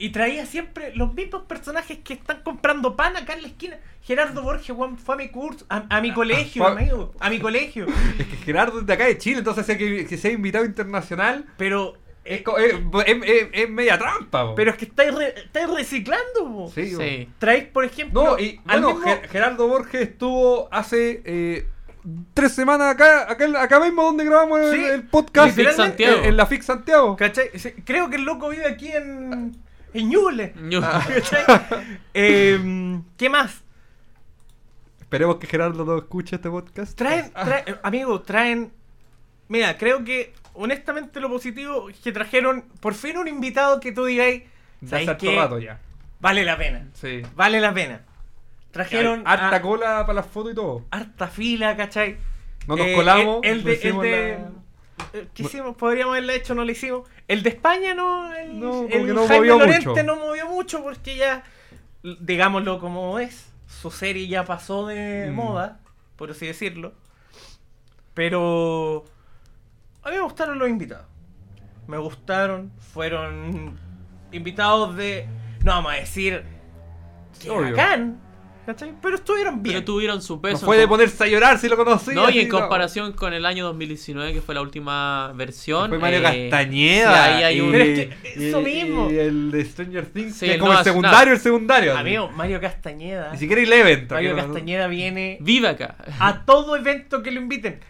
Y 0.00 0.10
traía 0.10 0.46
siempre 0.46 0.94
los 0.94 1.12
mismos 1.12 1.42
personajes 1.42 1.98
que 2.04 2.14
están 2.14 2.42
comprando 2.44 2.94
pan 2.94 3.16
acá 3.16 3.32
en 3.32 3.42
la 3.42 3.48
esquina. 3.48 3.78
Gerardo 4.04 4.42
Borges, 4.42 4.70
Juan, 4.76 4.96
fue 4.96 5.16
a 5.16 5.18
mi 5.18 5.28
curso, 5.28 5.66
a, 5.68 5.86
a 5.88 6.00
mi 6.00 6.12
colegio, 6.12 6.62
fue- 6.62 6.72
amigo. 6.72 7.12
A 7.18 7.28
mi 7.30 7.40
colegio. 7.40 7.86
Es 8.18 8.26
que 8.28 8.36
Gerardo 8.36 8.78
es 8.80 8.86
de 8.86 8.92
acá 8.92 9.06
de 9.06 9.18
Chile, 9.18 9.38
entonces 9.38 9.66
sé 9.66 9.76
que, 9.76 10.06
que 10.06 10.16
sea 10.16 10.30
invitado 10.30 10.64
internacional 10.64 11.46
Pero. 11.56 11.94
es, 12.24 12.42
co- 12.42 12.58
es, 12.58 12.74
es- 13.06 13.22
es- 13.24 13.48
es 13.52 13.70
media 13.70 13.98
trampa. 13.98 14.46
po. 14.46 14.54
Pero 14.54 14.70
es 14.70 14.76
que 14.76 14.84
estáis, 14.84 15.12
re- 15.12 15.34
estáis 15.36 15.68
reciclando, 15.68 16.44
po. 16.44 16.70
Sí, 16.72 16.92
po. 16.94 17.02
Sí. 17.02 17.28
Traéis, 17.40 17.64
por 17.64 17.84
ejemplo. 17.84 18.22
No, 18.22 18.38
y 18.38 18.60
bueno, 18.64 18.94
mismo- 18.94 19.04
Ger- 19.04 19.28
Gerardo 19.28 19.66
Borges 19.66 20.00
estuvo 20.02 20.68
hace 20.72 21.22
eh, 21.24 21.66
tres 22.34 22.52
semanas 22.52 22.92
acá, 22.94 23.30
acá, 23.30 23.62
acá 23.62 23.80
mismo 23.80 24.02
donde 24.02 24.24
grabamos 24.24 24.60
el, 24.60 24.72
Sí, 24.76 24.84
el 24.84 25.02
podcast. 25.04 25.58
En, 25.58 26.24
en 26.24 26.36
la 26.36 26.46
FIC 26.46 26.62
Santiago. 26.62 27.16
Creo 27.84 28.10
que 28.10 28.16
el 28.16 28.22
loco 28.22 28.48
vive 28.50 28.66
aquí 28.66 28.88
en. 28.88 29.56
En 29.94 30.08
Ñuble. 30.10 30.54
Ñu- 30.54 30.80
¿Cachai? 31.08 31.44
Em, 32.14 33.02
¿Qué 33.16 33.28
más? 33.30 33.62
Esperemos 35.00 35.36
que 35.36 35.46
Gerardo 35.46 35.84
no 35.84 35.96
escuche 35.96 36.36
este 36.36 36.50
podcast. 36.50 36.96
Traen, 36.96 37.30
traen, 37.32 37.64
amigo, 37.82 38.20
traen. 38.20 38.72
Mira, 39.48 39.78
creo 39.78 40.04
que 40.04 40.34
honestamente 40.52 41.20
lo 41.20 41.30
positivo 41.30 41.88
es 41.88 41.98
que 42.00 42.12
trajeron 42.12 42.64
por 42.80 42.92
fin 42.94 43.16
un 43.16 43.26
invitado 43.28 43.80
que 43.80 43.92
tú 43.92 44.04
digáis. 44.04 44.42
De 44.80 44.88
¿sabéis 44.88 45.08
hace 45.08 45.34
rato 45.34 45.58
ya. 45.58 45.80
Vale 46.20 46.44
la 46.44 46.58
pena. 46.58 46.88
Sí. 46.94 47.22
Vale 47.34 47.60
la 47.60 47.72
pena. 47.72 48.02
Trajeron 48.84 49.22
harta 49.26 49.56
a- 49.56 49.62
cola 49.62 50.00
para 50.06 50.14
las 50.14 50.26
fotos 50.26 50.52
y 50.52 50.54
todo. 50.54 50.84
harta 50.90 51.26
fila, 51.28 51.76
¿cachai? 51.76 52.16
No 52.66 52.76
nos 52.76 52.86
Eh, 52.86 52.94
colamos. 52.94 53.40
El, 53.42 53.58
el 53.58 53.64
de. 53.64 53.72
El 53.72 53.78
hicimos 53.78 54.02
de 54.04 54.38
la- 54.38 55.18
eh, 55.20 55.28
¿Qué 55.34 55.42
hicimos? 55.42 55.76
Podríamos 55.76 56.12
haberlo 56.12 56.32
hecho, 56.32 56.54
no 56.54 56.64
lo 56.64 56.70
hicimos. 56.70 57.08
El 57.28 57.42
de 57.42 57.50
España 57.50 57.94
no. 57.94 58.34
El, 58.34 58.58
No, 58.60 58.86
el 58.88 59.14
no 59.14 59.26
Jaime 59.26 59.48
movió 59.48 59.58
Lorente 59.58 59.88
mucho. 59.88 60.02
no 60.02 60.16
movió 60.16 60.48
mucho 60.48 60.82
porque 60.82 61.16
ya. 61.16 61.42
Digámoslo 62.20 62.78
como 62.80 63.18
es. 63.18 63.52
Su 63.66 63.90
serie 63.90 64.26
ya 64.28 64.44
pasó 64.44 64.86
de 64.86 65.28
Mm. 65.30 65.34
moda, 65.34 65.80
por 66.16 66.30
así 66.30 66.46
decirlo. 66.46 66.92
Pero. 68.14 69.04
A 70.02 70.10
mí 70.10 70.16
me 70.16 70.22
gustaron 70.22 70.58
los 70.58 70.68
invitados. 70.68 71.06
Me 71.86 71.98
gustaron. 71.98 72.72
Fueron 72.92 73.78
invitados 74.32 74.96
de. 74.96 75.26
No 75.64 75.72
vamos 75.72 75.92
a 75.92 75.96
decir. 75.96 76.44
Obvio. 77.48 77.76
bacán. 77.76 78.20
¿Cachai? 78.72 78.92
Pero 79.00 79.16
estuvieron 79.16 79.62
bien. 79.62 79.76
Pero 79.76 79.84
tuvieron 79.84 80.22
su 80.22 80.36
No 80.36 80.42
peso. 80.42 80.66
fue 80.66 80.76
de 80.76 80.82
en 80.82 80.88
com- 80.88 80.98
ponerse 80.98 81.24
a 81.24 81.26
llorar 81.26 81.58
si 81.58 81.68
lo 81.68 81.76
conocí. 81.76 82.14
No, 82.14 82.28
y 82.30 82.40
en 82.40 82.48
comparación 82.48 83.12
con 83.14 83.32
el 83.32 83.46
año 83.46 83.64
2019, 83.64 84.34
que 84.34 84.40
fue 84.42 84.54
la 84.54 84.60
última 84.60 85.32
versión. 85.34 85.88
Fue 85.88 85.98
Mario 85.98 86.18
eh, 86.20 86.48
Castañeda. 86.50 87.24
ahí 87.24 87.42
hay 87.44 87.56
y- 87.56 87.60
un- 87.60 87.72
Pero 87.72 87.84
es 87.84 87.98
que 87.98 88.16
y- 88.36 88.48
eso 88.48 88.60
y- 88.60 88.64
mismo. 88.64 89.10
Y 89.10 89.18
el 89.18 89.50
de 89.50 89.64
Stranger 89.64 90.06
Things. 90.06 90.34
Sí, 90.34 90.40
que 90.40 90.46
es 90.46 90.52
el 90.54 90.60
como 90.60 90.72
el 90.78 90.84
secundario, 90.84 91.32
el 91.32 91.40
secundario. 91.40 91.96
Amigo, 91.96 92.30
Mario 92.30 92.60
Castañeda. 92.60 93.32
Ni 93.32 93.38
siquiera 93.38 93.62
Eleven. 93.62 94.06
Mario 94.10 94.34
que 94.36 94.42
no- 94.42 94.48
Castañeda 94.48 94.86
viene 94.86 95.38
Vive 95.40 95.68
acá. 95.68 95.96
a 96.20 96.44
todo 96.44 96.76
evento 96.76 97.22
que 97.22 97.30
lo 97.30 97.40
inviten. 97.40 97.80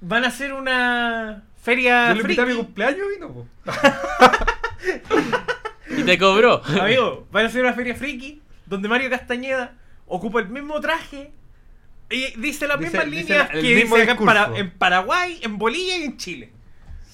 Van 0.00 0.24
a 0.24 0.28
hacer 0.28 0.52
una 0.52 1.44
feria 1.62 2.08
Yo 2.08 2.14
le 2.16 2.20
invité 2.22 2.42
a 2.42 2.46
mi 2.46 2.54
cumpleaños 2.54 3.06
y 3.16 3.20
no. 3.20 3.46
Y 5.88 6.02
te 6.02 6.18
cobró. 6.18 6.62
Amigo, 6.80 7.26
van 7.30 7.44
a 7.44 7.48
hacer 7.48 7.62
una 7.62 7.72
feria 7.72 7.94
friki 7.94 8.42
donde 8.66 8.88
Mario 8.88 9.08
Castañeda 9.08 9.74
ocupa 10.06 10.40
el 10.40 10.48
mismo 10.48 10.80
traje 10.80 11.32
y 12.10 12.38
dice 12.40 12.66
las 12.68 12.78
Dice- 12.78 12.92
mismas 12.98 13.10
dice 13.10 13.22
líneas 13.32 13.50
que 13.50 13.58
dice 13.60 14.02
acá 14.02 14.12
en. 14.12 14.24
Para- 14.24 14.56
en 14.56 14.70
Paraguay, 14.70 15.40
en 15.42 15.58
Bolivia 15.58 15.98
y 15.98 16.04
en 16.04 16.16
Chile. 16.16 16.52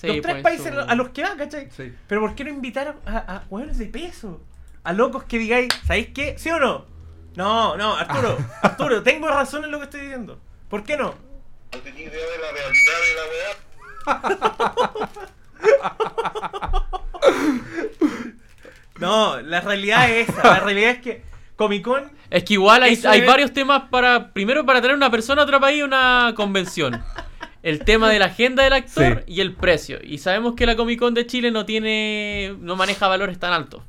Sí, 0.00 0.06
los 0.08 0.20
tres 0.20 0.34
pues, 0.34 0.42
países 0.42 0.74
su- 0.74 0.80
a 0.80 0.94
los 0.94 1.08
que 1.10 1.22
va, 1.22 1.36
¿cachai? 1.36 1.68
Sí. 1.76 1.92
Pero 2.08 2.20
¿por 2.20 2.34
qué 2.34 2.44
no 2.44 2.50
invitar 2.50 2.96
a, 3.06 3.16
a 3.18 3.44
hueones 3.48 3.78
de 3.78 3.86
peso? 3.86 4.40
A 4.84 4.92
locos 4.92 5.24
que 5.24 5.38
digáis, 5.38 5.68
¿sabéis 5.86 6.08
qué? 6.14 6.36
¿Sí 6.38 6.50
o 6.50 6.58
no? 6.58 6.84
No, 7.36 7.76
no, 7.76 7.94
Arturo, 7.96 8.36
Arturo, 8.62 9.02
tengo 9.02 9.28
razón 9.28 9.64
en 9.64 9.70
lo 9.70 9.78
que 9.78 9.84
estoy 9.84 10.00
diciendo. 10.00 10.38
¿Por 10.68 10.82
qué 10.84 10.96
no? 10.96 11.14
No 11.72 11.78
tenía 11.78 12.02
idea 12.02 12.12
de 12.12 12.38
la 12.38 12.50
realidad 12.52 13.00
de 13.06 13.14
la 13.14 13.22
weá. 13.32 13.52
No, 18.98 19.40
la 19.40 19.60
realidad 19.60 20.10
es 20.10 20.28
esa. 20.28 20.42
La 20.44 20.60
realidad 20.60 20.90
es 20.92 20.98
que 21.00 21.22
Comic 21.56 21.82
Con. 21.84 22.10
Es 22.32 22.44
que 22.44 22.54
igual 22.54 22.82
hay, 22.82 22.94
Eso 22.94 23.10
hay 23.10 23.20
es- 23.20 23.26
varios 23.26 23.52
temas 23.52 23.82
para. 23.90 24.32
Primero, 24.32 24.64
para 24.64 24.80
traer 24.80 24.96
una 24.96 25.10
persona 25.10 25.42
a 25.42 25.44
otro 25.44 25.60
país 25.60 25.82
a 25.82 25.84
una 25.84 26.32
convención. 26.34 27.02
El 27.62 27.80
tema 27.84 28.08
de 28.10 28.18
la 28.18 28.24
agenda 28.26 28.64
del 28.64 28.72
actor 28.72 29.22
y 29.26 29.40
el 29.42 29.52
precio. 29.54 29.98
Y 30.02 30.18
sabemos 30.18 30.54
que 30.54 30.64
la 30.66 30.74
Comic 30.74 30.98
Con 30.98 31.12
de 31.14 31.26
Chile 31.26 31.50
no 31.50 31.66
tiene. 31.66 32.56
no 32.58 32.74
maneja 32.74 33.06
valores 33.06 33.38
tan 33.38 33.52
altos. 33.52 33.82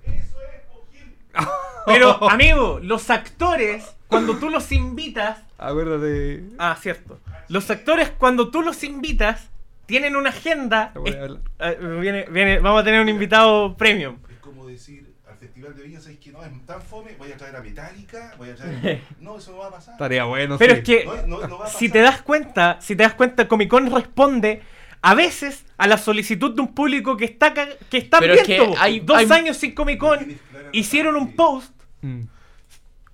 Pero, 1.86 2.30
amigo, 2.30 2.80
los 2.82 3.10
actores, 3.10 3.96
cuando 4.08 4.38
tú 4.38 4.50
los 4.50 4.72
invitas. 4.72 5.40
Acuérdate. 5.58 6.44
Ah, 6.58 6.78
cierto. 6.80 7.20
Los 7.50 7.70
actores, 7.72 8.10
cuando 8.18 8.50
tú 8.52 8.62
los 8.62 8.84
invitas, 8.84 9.50
tienen 9.86 10.16
una 10.16 10.30
agenda. 10.30 10.94
Es- 11.06 11.16
eh, 11.60 11.78
viene, 12.00 12.26
viene, 12.30 12.60
vamos 12.60 12.82
a 12.82 12.84
tener 12.84 13.02
un 13.02 13.10
invitado 13.10 13.76
premium. 13.76 14.18
Es 14.30 14.38
como 14.40 14.68
decir 14.68 15.13
Festival 15.44 15.76
de 15.76 15.84
Viña, 15.84 16.00
¿sabes 16.02 16.18
que 16.20 16.32
no 16.32 16.44
es 16.44 16.66
tan 16.66 16.82
fome? 16.82 17.16
Voy 17.18 17.32
a 17.32 17.38
traer 17.38 17.56
a 17.56 17.62
Metallica, 17.62 18.34
voy 18.38 18.50
a 18.50 18.56
traer. 18.56 19.02
No, 19.20 19.38
eso 19.38 19.52
no 19.52 19.58
va 19.60 19.68
a 19.68 19.72
pasar. 19.72 19.94
Estaría 19.94 20.24
bueno. 20.26 20.58
Pero 20.58 20.74
sí. 20.76 20.80
es 20.80 20.86
que, 20.86 21.06
No, 21.06 21.40
no, 21.42 21.48
no 21.48 21.58
va 21.60 21.66
a 21.66 21.70
si 21.70 21.90
te 21.90 22.00
das 22.00 22.22
cuenta, 22.22 22.78
si 22.82 22.96
te 22.96 23.04
das 23.04 23.14
cuenta, 23.14 23.48
Comic 23.48 23.70
Con 23.70 23.92
responde 23.94 24.62
a 25.02 25.16
veces 25.16 25.66
a 25.78 25.88
la 25.88 25.98
solicitud 25.98 26.56
de 26.56 26.62
un 26.62 26.74
público 26.74 27.18
que 27.18 27.26
está 27.26 27.54
ca- 27.54 27.68
que 27.90 27.98
está 27.98 28.20
Pero 28.20 28.34
es 28.36 28.44
que 28.44 28.60
hay- 28.78 29.00
dos 29.02 29.18
hay- 29.18 29.32
años 29.32 29.58
sin 29.58 29.74
Comic 29.76 30.00
Con, 30.00 30.38
hicieron 30.72 31.16
un 31.18 31.34
post, 31.36 31.74
Mm. 32.02 32.22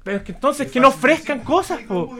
pero 0.03 0.17
es 0.17 0.23
que 0.23 0.31
entonces 0.31 0.71
que 0.71 0.79
no 0.79 0.89
ofrezcan 0.89 1.39
cosas, 1.39 1.79
po. 1.81 2.15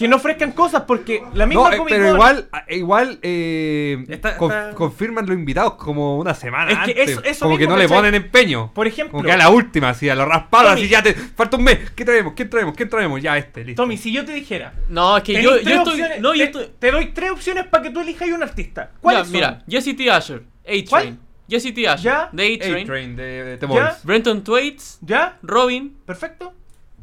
Que 0.00 0.08
no 0.08 0.16
ofrezcan 0.16 0.52
cosas 0.52 0.84
porque 0.86 1.22
la 1.34 1.44
misma 1.44 1.68
No, 1.68 1.72
eh, 1.74 1.76
Comic 1.76 1.94
pero 1.94 2.14
igual, 2.14 2.48
eh, 2.66 2.76
igual 2.76 3.18
eh, 3.22 4.04
Está- 4.08 4.36
con- 4.38 4.50
está- 4.50 4.74
confirman 4.74 5.26
los 5.26 5.36
invitados 5.36 5.74
como 5.74 6.16
una 6.18 6.32
semana 6.34 6.70
Es 6.72 6.78
que 6.78 7.00
antes. 7.02 7.10
eso- 7.10 7.22
eso 7.22 7.44
como 7.44 7.58
que 7.58 7.66
no 7.66 7.76
le 7.76 7.86
ponen 7.86 8.14
empeño. 8.14 8.72
Por 8.72 8.86
ejemplo- 8.86 9.12
como 9.12 9.24
que 9.24 9.32
a 9.32 9.36
la 9.36 9.50
última, 9.50 9.90
así 9.90 10.08
a 10.08 10.14
lo 10.14 10.24
raspado, 10.24 10.70
Tommy. 10.70 10.80
así 10.80 10.88
ya 10.88 11.02
te 11.02 11.12
falta 11.14 11.58
un 11.58 11.64
mes. 11.64 11.90
¿Qué 11.90 12.04
traemos? 12.04 12.32
¿Qué 12.32 12.46
traemos? 12.46 12.74
¿Qué 12.74 12.86
traemos? 12.86 13.20
Ya 13.20 13.36
este, 13.36 13.62
listo. 13.62 13.82
Tommy, 13.82 13.96
si 13.98 14.10
yo 14.10 14.24
te 14.24 14.32
dijera, 14.32 14.72
No, 14.88 15.18
es 15.18 15.22
que 15.22 15.34
yo, 15.34 15.60
yo 15.60 15.76
estoy. 15.76 15.76
opciones- 16.00 16.20
No, 16.22 16.34
yo 16.34 16.38
te, 16.44 16.44
estoy. 16.44 16.68
te 16.78 16.90
doy 16.90 17.06
tres 17.12 17.30
opciones 17.30 17.66
para 17.66 17.82
que 17.82 17.90
tú 17.90 18.00
elijas 18.00 18.28
un 18.30 18.42
artista. 18.42 18.84
Mira, 18.84 19.00
¿Cuáles 19.02 19.22
son? 19.24 19.32
mira, 19.32 19.62
Jesse 19.68 19.94
T. 19.96 20.10
Asher, 20.10 20.42
A-Train. 20.64 20.86
¿Cuál? 20.88 21.18
Jesse 21.48 21.74
T. 21.74 21.86
Asher, 21.88 22.04
Ya. 22.04 22.28
de 22.32 22.54
A-Train. 22.54 22.84
A-Train 22.84 23.16
de, 23.16 23.22
de 23.44 23.56
The 23.58 23.66
Ya. 23.66 23.72
Voice. 23.72 23.98
Brenton 24.04 24.42
Thwaites, 24.44 24.98
¿Ya? 25.02 25.36
Robin. 25.42 25.96
¿Perfecto? 26.06 26.54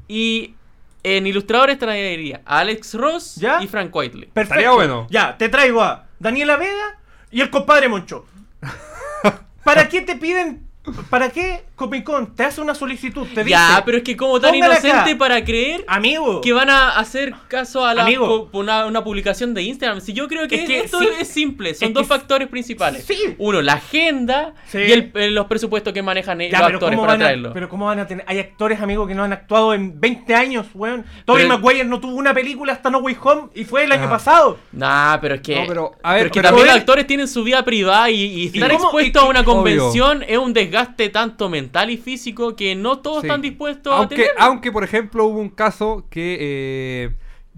Y 0.08 0.56
en 1.04 1.28
ilustradores 1.28 1.78
traería 1.80 2.42
a 2.46 2.60
Alex 2.60 2.94
Ross 2.96 3.36
Ya. 3.36 3.62
y 3.62 3.68
Frank 3.68 3.96
Whiteley. 3.96 4.26
Perfecto. 4.28 4.42
Estaría 4.60 4.72
bueno. 4.72 5.08
Ya, 5.10 5.38
te 5.38 5.50
traigo 5.50 5.82
a 5.82 6.08
Daniela 6.20 6.58
Vega 6.58 7.00
y 7.32 7.42
el 7.42 7.50
compadre 7.50 7.88
Moncho. 7.88 8.26
¿Para 9.64 9.88
qué 9.90 10.02
te 10.02 10.16
piden? 10.16 10.67
¿Para 11.10 11.30
qué 11.30 11.64
Comic 11.76 12.04
Con 12.04 12.36
te 12.36 12.44
hace 12.44 12.62
una 12.62 12.74
solicitud? 12.74 13.28
Te 13.34 13.42
dice, 13.44 13.50
Ya, 13.52 13.82
pero 13.86 13.98
es 13.98 14.04
que 14.04 14.16
como 14.18 14.40
tan 14.40 14.56
inocente 14.56 14.90
acá. 15.12 15.18
para 15.18 15.44
creer 15.44 15.84
amigo, 15.88 16.42
que 16.42 16.54
van 16.54 16.70
a 16.70 16.98
hacer 16.98 17.34
caso 17.48 17.86
a 17.86 17.94
la 17.94 18.04
Amigo. 18.04 18.50
una, 18.54 18.86
una 18.86 19.04
publicación 19.04 19.54
de 19.54 19.64
Instagram. 19.64 20.02
Si 20.02 20.14
yo 20.14 20.28
creo 20.28 20.48
que, 20.48 20.56
Es 20.56 20.66
que 20.66 20.80
esto 20.80 21.00
sí. 21.00 21.08
es 21.20 21.28
simple, 21.28 21.74
son 21.76 21.90
Es 21.90 21.94
dos 21.94 22.04
que 22.04 22.08
factores 22.10 22.48
principales. 22.48 23.04
sí. 23.06 23.36
Uno, 23.38 23.62
la 23.62 23.74
agenda 23.74 24.54
Sí. 24.68 24.80
y 24.80 24.92
el- 24.92 25.36
los 25.36 25.46
presupuestos 25.48 25.94
que 25.94 26.02
manejan 26.02 26.40
Ya, 26.40 26.46
los 26.46 26.52
pero 26.62 26.66
actores 26.78 26.96
¿cómo 26.96 27.02
para 27.08 27.14
van 27.14 27.22
a- 27.22 27.26
traerlo. 27.26 27.54
pero 27.54 27.70
cómo 27.70 27.86
van 27.86 28.00
a 28.00 28.08
tener 28.08 28.26
hay 28.28 28.40
actores 28.40 28.80
amigos 28.82 29.08
que 29.08 29.14
no 29.16 29.24
han 29.24 29.34
actuado 29.34 29.74
en 29.74 30.00
20 30.00 30.34
años, 30.36 30.68
weón. 30.74 31.06
Tobey 31.26 31.48
Maguire 31.48 31.84
no 31.84 32.00
tuvo 32.00 32.16
una 32.16 32.34
película 32.34 32.74
hasta 32.74 32.90
No 32.90 33.00
Way 33.00 33.18
Home 33.24 33.42
y 33.54 33.66
fue 33.66 33.84
el 33.84 33.92
año 33.92 34.06
Ah. 34.06 34.10
pasado. 34.10 34.58
Nah, 34.72 35.18
pero 35.20 35.36
es 35.36 35.42
que. 35.42 35.56
No, 35.62 35.68
pero, 35.68 35.92
a 36.02 36.14
ver, 36.14 36.20
pero 36.22 36.26
es 36.28 36.32
que 36.32 36.40
pero- 36.40 36.50
también 36.50 36.68
los 36.68 36.76
actores 36.78 37.06
tienen 37.08 37.28
su 37.28 37.44
vida 37.44 37.64
privada 37.64 38.10
y, 38.10 38.22
y 38.24 38.46
estar 38.48 38.72
expuestos 38.72 39.22
y- 39.22 39.26
a 39.26 39.30
una 39.30 39.42
obvio. 39.42 39.54
convención 39.54 40.24
es 40.28 40.38
un 40.38 40.54
desgaste 40.54 40.77
tanto 41.12 41.50
mental 41.50 41.90
y 41.90 41.98
físico 41.98 42.56
que 42.56 42.76
no 42.76 43.00
todos 43.00 43.22
Sí. 43.22 43.28
están 43.28 43.42
dispuestos 43.42 43.94
a 43.94 43.98
aunque, 43.98 44.16
tener. 44.16 44.32
aunque, 44.38 44.72
por 44.72 44.84
ejemplo, 44.84 45.26
hubo 45.26 45.40
un 45.40 45.50
caso 45.50 46.06
que 46.10 46.38
eh, 46.40 47.10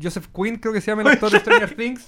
Joseph 0.02 0.28
Quinn, 0.34 0.58
creo 0.58 0.74
que 0.74 0.80
se 0.82 0.92
llama 0.92 1.02
el 1.02 1.10
actor 1.10 1.30
de 1.32 1.40
Stranger 1.40 1.76
Things, 1.78 2.06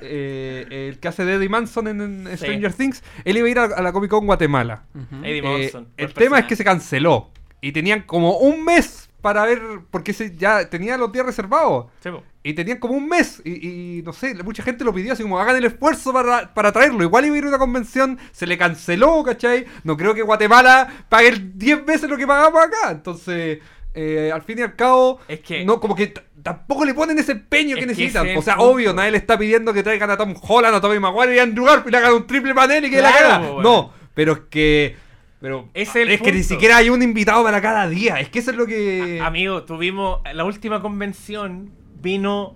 eh, 0.00 0.88
el 0.90 0.98
que 0.98 1.08
hace 1.08 1.24
de 1.24 1.34
Eddie 1.34 1.48
Manson 1.48 1.88
en, 1.88 2.00
en 2.26 2.38
Stranger 2.38 2.72
Things, 2.72 3.02
él 3.24 3.36
iba 3.36 3.46
a 3.46 3.50
ir 3.50 3.58
a, 3.58 3.64
a 3.64 3.82
la 3.82 3.92
Comic 3.92 4.10
Con 4.10 4.26
Guatemala. 4.26 4.84
Eddie 5.22 5.38
Eh, 5.38 5.42
Monson. 5.42 5.88
el 5.96 6.14
tema 6.14 6.38
es 6.38 6.46
que 6.46 6.56
se 6.56 6.64
canceló 6.64 7.30
y 7.60 7.72
tenían 7.72 8.02
como 8.02 8.38
un 8.38 8.64
mes 8.64 9.03
para 9.24 9.44
ver, 9.46 9.60
porque 9.90 10.12
se, 10.12 10.36
ya 10.36 10.68
tenía 10.68 10.98
los 10.98 11.10
días 11.10 11.24
reservados. 11.24 11.86
Sí. 12.02 12.10
Y 12.42 12.52
tenían 12.52 12.76
como 12.78 12.92
un 12.92 13.08
mes 13.08 13.40
y, 13.42 13.98
y 13.98 14.02
no 14.02 14.12
sé, 14.12 14.34
mucha 14.44 14.62
gente 14.62 14.84
lo 14.84 14.92
pidió 14.92 15.14
así 15.14 15.22
como 15.22 15.40
hagan 15.40 15.56
el 15.56 15.64
esfuerzo 15.64 16.12
para, 16.12 16.52
para 16.52 16.72
traerlo. 16.72 17.02
Igual 17.02 17.24
iba 17.24 17.34
a 17.34 17.38
ir 17.38 17.44
a 17.44 17.48
una 17.48 17.58
convención, 17.58 18.18
se 18.32 18.46
le 18.46 18.58
canceló, 18.58 19.22
¿cachai? 19.24 19.64
No 19.82 19.96
creo 19.96 20.14
que 20.14 20.20
Guatemala 20.20 21.06
pague 21.08 21.28
el 21.28 21.58
10 21.58 21.86
veces 21.86 22.10
lo 22.10 22.18
que 22.18 22.26
pagamos 22.26 22.62
acá. 22.62 22.90
Entonces, 22.90 23.60
eh, 23.94 24.30
al 24.32 24.42
fin 24.42 24.58
y 24.58 24.62
al 24.62 24.76
cabo, 24.76 25.20
Es 25.26 25.40
que- 25.40 25.64
no, 25.64 25.80
como 25.80 25.94
que 25.96 26.12
tampoco 26.42 26.84
le 26.84 26.92
ponen 26.92 27.18
ese 27.18 27.32
empeño 27.32 27.76
Es 27.76 27.80
que 27.80 27.86
necesitan. 27.86 28.36
O 28.36 28.42
sea, 28.42 28.56
punto. 28.56 28.70
obvio, 28.72 28.92
nadie 28.92 29.12
le 29.12 29.16
está 29.16 29.38
pidiendo 29.38 29.72
que 29.72 29.82
traigan 29.82 30.10
a 30.10 30.18
Tom 30.18 30.34
Holland, 30.42 30.74
a 30.76 30.80
Tobey 30.82 31.00
Maguire 31.00 31.34
y 31.34 31.38
a 31.38 31.44
Andrew 31.44 31.64
Garfield 31.64 31.88
y 31.88 31.90
le 31.92 31.96
hagan 31.96 32.12
un 32.12 32.26
triple 32.26 32.54
panel 32.54 32.84
y 32.84 32.90
que 32.90 33.00
la 33.00 33.10
Claro, 33.10 33.28
cara. 33.28 33.40
weón. 33.52 33.62
No, 33.62 33.92
pero 34.12 34.32
es 34.34 34.38
que. 34.50 34.96
Pero 35.44 35.68
es 35.74 35.94
el 35.94 36.08
es 36.08 36.22
que 36.22 36.32
ni 36.32 36.42
siquiera 36.42 36.78
hay 36.78 36.88
un 36.88 37.02
invitado 37.02 37.44
para 37.44 37.60
cada 37.60 37.86
día. 37.86 38.18
Es 38.18 38.30
que 38.30 38.38
eso 38.38 38.50
es 38.50 38.56
lo 38.56 38.64
que. 38.66 39.20
Amigo, 39.22 39.64
tuvimos 39.64 40.20
la 40.32 40.42
última 40.42 40.80
convención 40.80 41.70
vino 42.00 42.54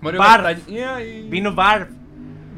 Mario 0.00 0.20
Barb. 0.20 0.44
Castañeda 0.44 1.02
y- 1.02 1.28
vino 1.28 1.52
Barb, 1.52 1.88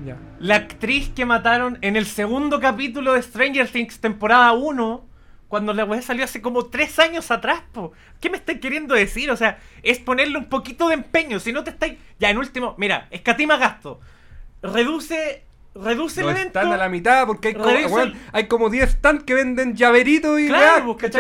Ya. 0.04 0.18
la 0.38 0.56
actriz 0.56 1.08
que 1.08 1.24
mataron 1.24 1.78
en 1.80 1.96
el 1.96 2.04
segundo 2.04 2.60
capítulo 2.60 3.14
de 3.14 3.22
Stranger 3.22 3.68
Things 3.68 3.98
temporada 4.00 4.52
1, 4.52 5.06
cuando 5.48 5.72
la 5.72 5.86
weá 5.86 6.02
salió 6.02 6.24
hace 6.24 6.42
como 6.42 6.66
tres 6.66 6.98
años 6.98 7.30
atrás, 7.30 7.62
po. 7.72 7.92
¿Qué 8.20 8.28
me 8.28 8.36
estáis 8.36 8.60
queriendo 8.60 8.94
decir? 8.94 9.30
O 9.30 9.36
sea, 9.38 9.60
es 9.82 9.98
ponerle 9.98 10.36
un 10.36 10.50
poquito 10.50 10.88
de 10.88 10.94
empeño. 10.96 11.40
Si 11.40 11.54
no 11.54 11.64
te 11.64 11.70
estáis. 11.70 11.94
Ya, 12.18 12.28
en 12.28 12.36
último, 12.36 12.74
mira, 12.76 13.08
escatima 13.10 13.56
gasto. 13.56 13.98
Reduce. 14.62 15.44
Reduce 15.74 16.20
el 16.20 16.28
evento. 16.30 16.58
están 16.58 16.72
a 16.72 16.76
la 16.76 16.88
mitad 16.88 17.26
porque 17.26 17.48
hay 17.48 17.54
como, 17.54 17.66
Revisa 17.66 17.88
weón, 17.94 18.08
el- 18.08 18.16
hay 18.32 18.46
como 18.48 18.70
10 18.70 18.90
stands 18.90 19.22
que 19.24 19.34
venden 19.34 19.76
llaveritos 19.76 20.40
y 20.40 20.48
Claro, 20.48 20.96
pues, 20.98 21.12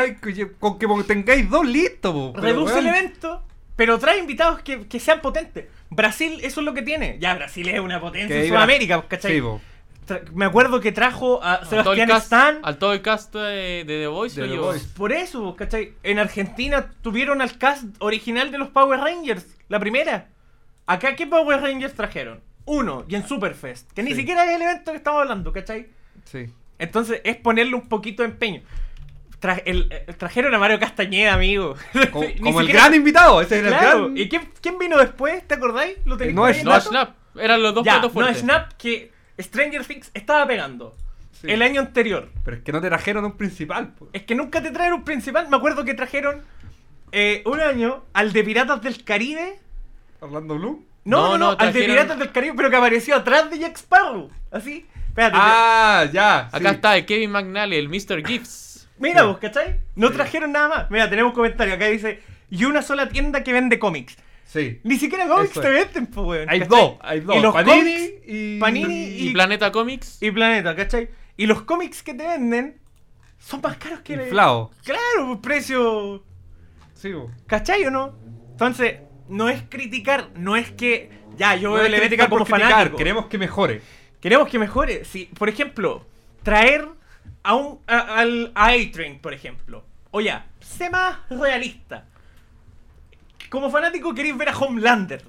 Con 0.58 0.78
que 0.78 0.86
tengáis 1.06 1.48
dos 1.48 1.66
listos, 1.66 2.32
pero, 2.34 2.42
Reduce 2.46 2.78
el 2.80 2.86
evento, 2.88 3.44
pero 3.76 3.98
trae 3.98 4.18
invitados 4.18 4.60
que, 4.62 4.86
que 4.88 4.98
sean 5.00 5.20
potentes. 5.20 5.66
Brasil, 5.90 6.40
eso 6.42 6.60
es 6.60 6.64
lo 6.66 6.74
que 6.74 6.82
tiene. 6.82 7.16
Ya, 7.20 7.34
Brasil 7.34 7.68
es 7.68 7.80
una 7.80 8.00
potencia 8.00 8.34
que 8.36 8.42
en 8.42 8.48
Sudamérica, 8.48 8.98
Bra- 8.98 9.08
¿cachai? 9.08 9.40
Sí, 9.40 9.42
Me 10.34 10.44
acuerdo 10.44 10.80
que 10.80 10.90
trajo 10.90 11.40
a 11.42 11.54
Al 11.54 11.60
todo 11.68 11.76
el 11.76 11.82
Sebastián 11.84 12.08
cast, 12.08 12.24
Stan. 12.24 12.58
al 12.64 12.78
todo 12.78 12.92
el 12.92 13.02
cast 13.02 13.32
de, 13.34 13.84
de 13.86 14.00
The 14.00 14.06
Voice 14.08 14.40
De 14.40 14.46
lo 14.48 14.52
The. 14.54 14.58
Voice. 14.60 14.86
Por 14.96 15.12
eso, 15.12 15.54
¿cachai? 15.54 15.94
En 16.02 16.18
Argentina 16.18 16.90
tuvieron 17.02 17.40
al 17.40 17.56
cast 17.58 17.84
original 18.00 18.50
de 18.50 18.58
los 18.58 18.70
Power 18.70 18.98
Rangers, 18.98 19.46
la 19.68 19.78
primera. 19.78 20.26
Acá, 20.86 21.14
¿qué 21.14 21.28
Power 21.28 21.60
Rangers 21.60 21.94
trajeron? 21.94 22.40
Uno, 22.72 23.04
y 23.08 23.16
en 23.16 23.26
Superfest, 23.26 23.90
que 23.92 24.02
ni 24.02 24.10
Sí. 24.10 24.18
siquiera 24.18 24.44
es 24.44 24.54
el 24.56 24.62
evento 24.62 24.92
que 24.92 24.96
estamos 24.98 25.22
hablando, 25.22 25.52
¿cachai? 25.52 25.88
Sí. 26.24 26.46
Entonces 26.78 27.20
es 27.24 27.36
ponerle 27.36 27.74
un 27.74 27.88
poquito 27.88 28.22
de 28.22 28.28
empeño. 28.28 28.62
Tra- 29.40 29.62
el- 29.64 29.88
trajeron 30.18 30.54
a 30.54 30.58
Mario 30.58 30.78
Castañeda, 30.78 31.34
amigo. 31.34 31.74
Como, 32.12 32.24
Ni 32.28 32.34
como 32.38 32.60
el 32.60 32.66
siquiera- 32.66 32.86
gran 32.86 32.94
invitado, 32.94 33.40
ese 33.40 33.58
es 33.58 33.64
el 33.64 33.70
gran. 33.70 34.16
¿Y 34.16 34.28
quién, 34.28 34.48
quién 34.60 34.78
vino 34.78 34.98
después? 34.98 35.46
¿Te 35.48 35.54
acordáis? 35.54 35.96
¿Lo 36.04 36.16
tenéis 36.16 36.34
no 36.36 36.42
por 36.42 36.50
es 36.50 36.64
No, 36.64 36.70
dato? 36.70 36.88
Snap. 36.90 37.16
Eran 37.36 37.62
los 37.62 37.74
dos 37.74 37.84
Ya, 37.84 37.92
platos 37.94 38.14
no 38.14 38.20
es 38.20 38.24
fuertes. 38.26 38.42
Snap 38.42 38.72
que 38.74 39.10
Stranger 39.38 39.84
Things 39.84 40.10
estaba 40.14 40.46
pegando 40.46 40.96
Sí. 41.32 41.50
el 41.50 41.62
año 41.62 41.80
anterior. 41.80 42.30
Pero 42.44 42.56
es 42.58 42.62
que 42.62 42.70
no 42.72 42.80
te 42.80 42.88
trajeron 42.88 43.24
un 43.24 43.32
principal, 43.36 43.94
po. 43.94 44.08
Es 44.12 44.22
que 44.24 44.34
nunca 44.34 44.62
te 44.62 44.70
traen 44.70 44.92
un 44.92 45.04
principal. 45.04 45.48
Me 45.48 45.56
acuerdo 45.56 45.84
que 45.84 45.94
trajeron 45.94 46.42
eh, 47.12 47.42
un 47.46 47.60
año 47.60 48.04
al 48.12 48.32
de 48.32 48.44
Piratas 48.44 48.80
del 48.82 49.02
Caribe. 49.04 49.58
Orlando 50.20 50.54
Bloom. 50.56 50.84
No, 51.04 51.16
No, 51.16 51.28
no, 51.28 51.38
no, 51.38 51.52
no, 51.52 51.58
al 51.58 51.72
de 51.72 51.82
Piratas 51.84 52.18
del 52.18 52.30
Caribe, 52.32 52.54
pero 52.56 52.70
que 52.70 52.76
apareció 52.76 53.16
atrás 53.16 53.50
de 53.50 53.58
Jack 53.58 53.76
Sparrow. 53.76 54.30
Así. 54.50 54.86
Espérate. 55.08 55.36
Ah, 55.38 56.06
ya. 56.12 56.46
Acá 56.52 56.58
sí. 56.70 56.74
está 56.74 56.96
el 56.96 57.06
Kevin 57.06 57.30
McNally, 57.30 57.76
el 57.76 57.88
Mr. 57.88 58.24
Gifts. 58.26 58.88
te- 58.96 59.02
Mira 59.02 59.20
sí. 59.22 59.26
vos, 59.26 59.38
¿cachai? 59.38 59.80
No 59.96 60.08
Sí. 60.08 60.14
trajeron 60.14 60.52
nada 60.52 60.68
más. 60.68 60.90
Mira, 60.90 61.08
tenemos 61.08 61.30
un 61.30 61.34
comentario. 61.36 61.74
Acá 61.74 61.86
dice: 61.86 62.20
Y 62.50 62.64
una 62.64 62.82
sola 62.82 63.08
tienda 63.08 63.42
que 63.42 63.52
vende 63.52 63.78
cómics. 63.78 64.16
Sí. 64.44 64.80
Ni 64.84 64.96
siquiera 64.98 65.26
cómics 65.28 65.52
te 65.54 65.68
venden, 65.70 66.06
pues, 66.08 66.26
weón. 66.26 66.50
Hay 66.50 66.60
dos, 66.60 66.96
hay 67.00 67.20
dos. 67.20 67.36
Y 67.36 67.40
los 67.40 67.54
Panini 67.54 67.78
cómics 67.78 68.12
y. 68.26 68.58
Panini 68.58 68.94
Y, 69.08 69.28
Y- 69.28 69.32
Planeta 69.32 69.72
Comics. 69.72 70.22
y 70.22 70.30
Planeta, 70.32 70.74
¿cachai? 70.76 71.08
Y 71.36 71.46
los 71.46 71.62
cómics 71.62 72.02
que 72.02 72.14
te 72.14 72.26
venden 72.26 72.78
son 73.38 73.60
más 73.62 73.76
caros 73.78 74.00
que... 74.00 74.12
Inflado. 74.14 74.70
Claro, 74.84 75.26
pues 75.28 75.38
precio... 75.40 76.22
Sí, 76.94 77.10
po. 77.12 77.30
¿Cachai 77.46 77.84
o 77.86 77.90
no? 77.90 78.14
Entonces, 78.50 78.96
no 79.30 79.48
es 79.48 79.62
criticar, 79.68 80.30
no 80.36 80.56
es 80.56 80.70
que... 80.70 81.10
Ya, 81.36 81.54
yo 81.56 81.70
No 81.70 81.74
veo 81.76 81.84
es 81.84 81.88
el 81.88 81.94
evento 81.94 82.28
como 82.28 82.44
criticar, 82.44 82.68
fanático. 82.70 82.96
Queremos 82.98 83.26
que 83.26 83.38
mejore. 83.38 83.82
Queremos 84.20 84.48
que 84.48 84.58
mejore. 84.58 85.04
Si, 85.06 85.24
por 85.26 85.48
ejemplo, 85.48 86.04
traer 86.42 86.86
a 87.42 87.54
un 87.54 87.78
a, 87.86 88.18
al 88.18 88.52
A-Train, 88.54 89.20
por 89.20 89.32
ejemplo. 89.32 89.84
O 90.10 90.20
ya, 90.20 90.46
sé 90.60 90.90
más 90.90 91.18
realista. 91.30 92.04
como 93.48 93.70
fanático 93.70 94.12
queréis 94.14 94.36
ver 94.36 94.48
a 94.50 94.56
Homelander. 94.58 95.22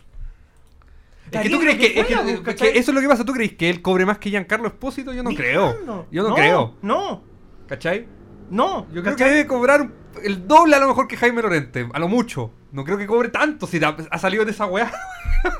Es 1.31 1.41
que 1.41 1.49
tú 1.49 1.59
crees 1.59 1.77
que, 1.77 1.85
es 1.85 1.93
que- 1.93 2.15
fuera, 2.15 2.29
es 2.29 2.37
que 2.39 2.43
¿cachai? 2.43 2.69
eso 2.69 2.91
es 2.91 2.95
lo 2.95 2.99
que 2.99 3.07
pasa. 3.07 3.23
¿Tú 3.23 3.31
crees 3.31 3.53
que 3.53 3.69
él 3.69 3.81
cobre 3.81 4.05
más 4.05 4.17
que 4.17 4.29
Giancarlo 4.29 4.67
Espósito? 4.67 5.13
Yo 5.13 5.23
no 5.23 5.29
creo. 5.29 6.05
Yo 6.11 6.27
no, 6.27 6.35
creo. 6.35 6.75
No, 6.81 7.23
¿Cachai? 7.67 8.05
No. 8.51 8.87
Yo 8.91 9.01
creo 9.01 9.15
que 9.15 9.23
debe 9.25 9.47
cobrar 9.47 9.87
el 10.23 10.47
doble 10.47 10.75
a 10.75 10.79
lo 10.79 10.87
mejor 10.89 11.07
que 11.07 11.17
Jaime 11.17 11.41
Lorente. 11.41 11.87
A 11.93 11.99
lo 11.99 12.07
mucho. 12.07 12.51
No 12.71 12.83
creo 12.83 12.97
que 12.97 13.07
cobre 13.07 13.29
tanto 13.29 13.65
si 13.67 13.83
ha, 13.83 13.95
ha 14.09 14.17
salido 14.19 14.45
de 14.45 14.51
esa 14.51 14.65
weá. 14.65 14.91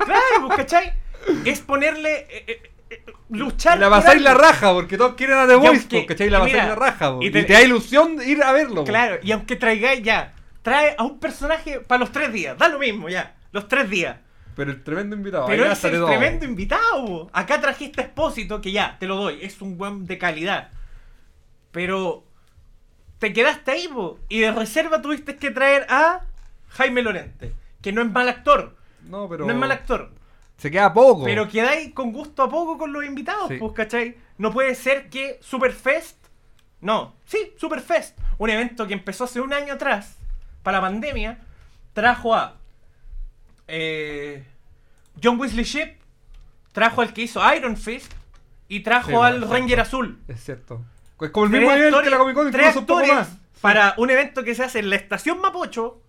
Claro, 0.04 0.46
pues, 0.46 0.58
¿cachai? 0.58 0.92
Es 1.44 1.60
ponerle. 1.60 2.26
eh, 2.30 2.44
eh, 2.46 2.62
eh, 2.90 3.04
luchar. 3.30 3.78
La 3.80 3.88
por 3.88 3.98
pasáis 3.98 4.22
la 4.22 4.32
raja 4.34 4.72
porque 4.72 4.96
todos 4.96 5.14
quieren 5.14 5.36
a 5.38 5.46
The 5.48 5.56
Voice, 5.56 5.68
aunque- 5.70 5.96
pues, 5.96 6.06
¿cachai? 6.06 6.30
La 6.30 6.44
mira, 6.44 6.66
la 6.68 6.74
raja. 6.76 7.12
po. 7.14 7.22
y 7.22 7.26
Y 7.26 7.30
te- 7.32 7.44
da 7.44 7.60
ilusión 7.62 8.18
ir 8.24 8.42
a 8.44 8.52
verlo. 8.52 8.84
Claro, 8.84 9.16
y 9.22 9.32
aunque 9.32 9.56
traigáis 9.56 10.02
ya, 10.02 10.34
trae 10.62 10.94
a 10.96 11.02
un 11.02 11.18
personaje 11.18 11.80
para 11.80 11.98
los 11.98 12.12
tres 12.12 12.32
días, 12.32 12.56
da 12.56 12.68
lo 12.68 12.78
mismo 12.78 13.08
ya, 13.08 13.34
los 13.50 13.66
tres 13.66 13.90
días. 13.90 14.18
Pero 14.54 14.70
el 14.70 14.84
tremendo 14.84 15.16
invitado. 15.16 15.46
Pero 15.46 15.64
es 15.64 15.82
el 15.84 15.92
todo. 15.92 16.06
tremendo 16.06 16.44
invitado. 16.44 17.28
Acá 17.32 17.60
trajiste 17.60 18.02
a 18.02 18.04
Espósito, 18.04 18.60
que 18.60 18.70
ya, 18.70 18.96
te 19.00 19.06
lo 19.06 19.16
doy, 19.16 19.38
es 19.42 19.60
un 19.62 19.78
buen 19.78 20.06
de 20.06 20.18
calidad. 20.18 20.68
Pero 21.72 22.24
te 23.22 23.32
quedaste 23.32 23.70
ahí, 23.70 23.86
bo, 23.86 24.18
y 24.28 24.40
de 24.40 24.50
reserva 24.50 25.00
tuviste 25.00 25.36
que 25.36 25.52
traer 25.52 25.86
a 25.88 26.22
Jaime 26.70 27.02
Lorente, 27.02 27.52
que 27.80 27.92
no 27.92 28.02
es 28.02 28.10
mal 28.10 28.28
actor, 28.28 28.76
No, 29.08 29.28
pero. 29.28 29.46
no 29.46 29.52
es 29.52 29.56
mal 29.56 29.70
actor. 29.70 30.10
Se 30.56 30.72
queda 30.72 30.92
poco. 30.92 31.22
Pero 31.22 31.48
quedáis 31.48 31.94
con 31.94 32.12
gusto 32.12 32.42
a 32.42 32.50
poco 32.50 32.76
con 32.78 32.92
los 32.92 33.04
invitados, 33.04 33.46
Sí. 33.46 33.58
pues, 33.58 33.72
¿cachai? 33.74 34.16
No 34.38 34.52
puede 34.52 34.74
ser 34.74 35.08
que 35.08 35.38
Superfest. 35.40 36.16
No, 36.80 37.14
sí, 37.24 37.52
Superfest. 37.56 38.18
Un 38.38 38.50
evento 38.50 38.88
que 38.88 38.94
empezó 38.94 39.22
hace 39.22 39.40
un 39.40 39.52
año 39.52 39.74
atrás, 39.74 40.16
para 40.64 40.78
la 40.78 40.82
pandemia, 40.82 41.38
trajo 41.92 42.34
a. 42.34 42.56
eh, 43.68 44.44
John 45.22 45.38
Wesley 45.38 45.64
Shipp, 45.64 46.00
trajo 46.72 47.02
al 47.02 47.12
que 47.12 47.22
hizo 47.22 47.40
Iron 47.54 47.76
Fist 47.76 48.12
y 48.68 48.80
trajo 48.80 49.10
Sí, 49.10 49.14
al. 49.14 49.48
Ranger 49.48 49.78
Azul. 49.80 50.20
Es 50.26 50.42
cierto. 50.42 50.84
Es 51.22 51.30
como 51.30 51.46
el 51.46 51.50
Tres 51.52 51.60
mismo 51.62 51.74
nivel 51.76 51.94
actores- 51.94 52.04
que 52.04 52.10
la 52.10 52.18
Comic 52.18 52.34
Con, 52.34 52.50
tres 52.50 52.66
incluso 52.66 52.80
un 52.80 52.86
poco 52.86 53.14
más. 53.14 53.30
Para 53.60 53.94
un 53.96 54.10
evento 54.10 54.42
que 54.44 54.54
se 54.54 54.64
hace 54.64 54.80
en 54.80 54.90
la 54.90 54.96
estación 54.96 55.40
Mapocho, 55.40 56.02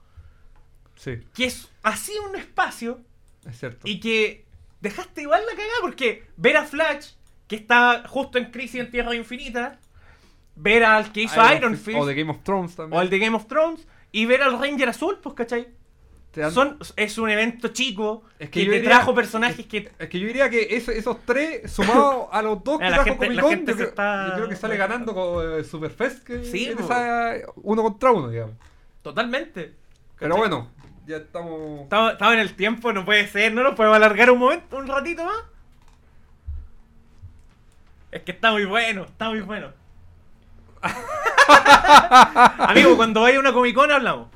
Sí, 0.95 1.19
que 1.33 1.45
es 1.45 1.69
así 1.83 2.13
un 2.29 2.35
espacio 2.35 3.01
es 3.49 3.59
cierto. 3.59 3.81
y 3.87 3.99
que 3.99 4.45
dejaste 4.81 5.21
igual 5.23 5.41
la 5.45 5.51
cagada 5.51 5.73
porque 5.81 6.25
ver 6.37 6.57
a 6.57 6.65
Flash, 6.65 7.11
que 7.47 7.55
está 7.55 8.03
justo 8.07 8.37
en 8.37 8.45
Crisis 8.51 8.81
en 8.81 8.91
Tierra 8.91 9.13
Infinita, 9.15 9.79
ver 10.55 10.83
al 10.83 11.11
que 11.11 11.23
hizo 11.23 11.39
Iron, 11.53 11.77
Fist, 11.77 11.97
O 11.99 12.05
de 12.05 12.15
Game 12.15 12.31
of 12.31 12.43
Thrones 12.43 12.75
también. 12.75 12.97
o 12.97 13.01
al 13.01 13.09
de 13.09 13.19
Game 13.19 13.35
of 13.35 13.47
Thrones, 13.47 13.87
y 14.11 14.25
ver 14.25 14.41
al 14.43 14.59
Ranger 14.59 14.89
Azul, 14.89 15.19
pues, 15.21 15.35
¿cachai? 15.35 15.67
Dan- 16.41 16.51
Son, 16.51 16.77
es 16.95 17.17
un 17.17 17.29
evento 17.29 17.67
chico 17.69 18.23
Es 18.39 18.49
que 18.49 18.65
te 18.65 18.71
diría- 18.71 18.89
trajo 18.89 19.13
personajes 19.13 19.65
que... 19.67 19.91
Es 19.99 20.09
que 20.09 20.19
yo 20.19 20.25
diría 20.27 20.49
que 20.49 20.75
eso- 20.75 20.91
esos 20.91 21.17
tres, 21.25 21.71
sumados 21.71 22.27
a 22.31 22.41
los 22.41 22.63
dos 22.63 22.79
que 22.79 22.85
la 22.85 22.89
trajo 23.03 23.03
gente- 23.09 23.25
Comic 23.27 23.41
Con, 23.41 23.65
yo, 23.77 23.83
está- 23.83 24.27
yo 24.29 24.33
creo 24.35 24.49
que 24.49 24.55
sale 24.55 24.77
ganando 24.77 25.13
con 25.13 25.59
eh, 25.59 25.63
Superfest, 25.63 26.23
que 26.23 26.43
Sí, 26.43 26.65
esa, 26.67 27.33
uno 27.57 27.83
contra 27.83 28.11
uno, 28.11 28.29
digamos. 28.29 28.55
Totalmente. 29.03 29.73
Pero 30.17 30.35
¿cachai? 30.35 30.49
bueno, 30.49 30.71
ya 31.05 31.17
estamos... 31.17 31.81
Estaba, 31.81 32.11
estaba 32.13 32.33
en 32.33 32.39
el 32.39 32.55
tiempo, 32.55 32.91
no 32.93 33.05
puede 33.05 33.27
ser, 33.27 33.53
no 33.53 33.61
nos 33.63 33.75
podemos 33.75 33.95
alargar 33.97 34.31
un 34.31 34.39
momento, 34.39 34.77
un 34.77 34.87
ratito 34.87 35.23
más. 35.25 35.35
Es 38.11 38.21
que 38.23 38.31
está 38.31 38.51
muy 38.51 38.65
bueno, 38.65 39.03
está 39.03 39.29
muy 39.29 39.41
bueno. 39.41 39.69
Amigo, 42.59 42.95
cuando 42.95 43.21
vaya 43.21 43.39
una 43.39 43.53
Comic 43.53 43.75
Con 43.75 43.91
hablamos. 43.91 44.27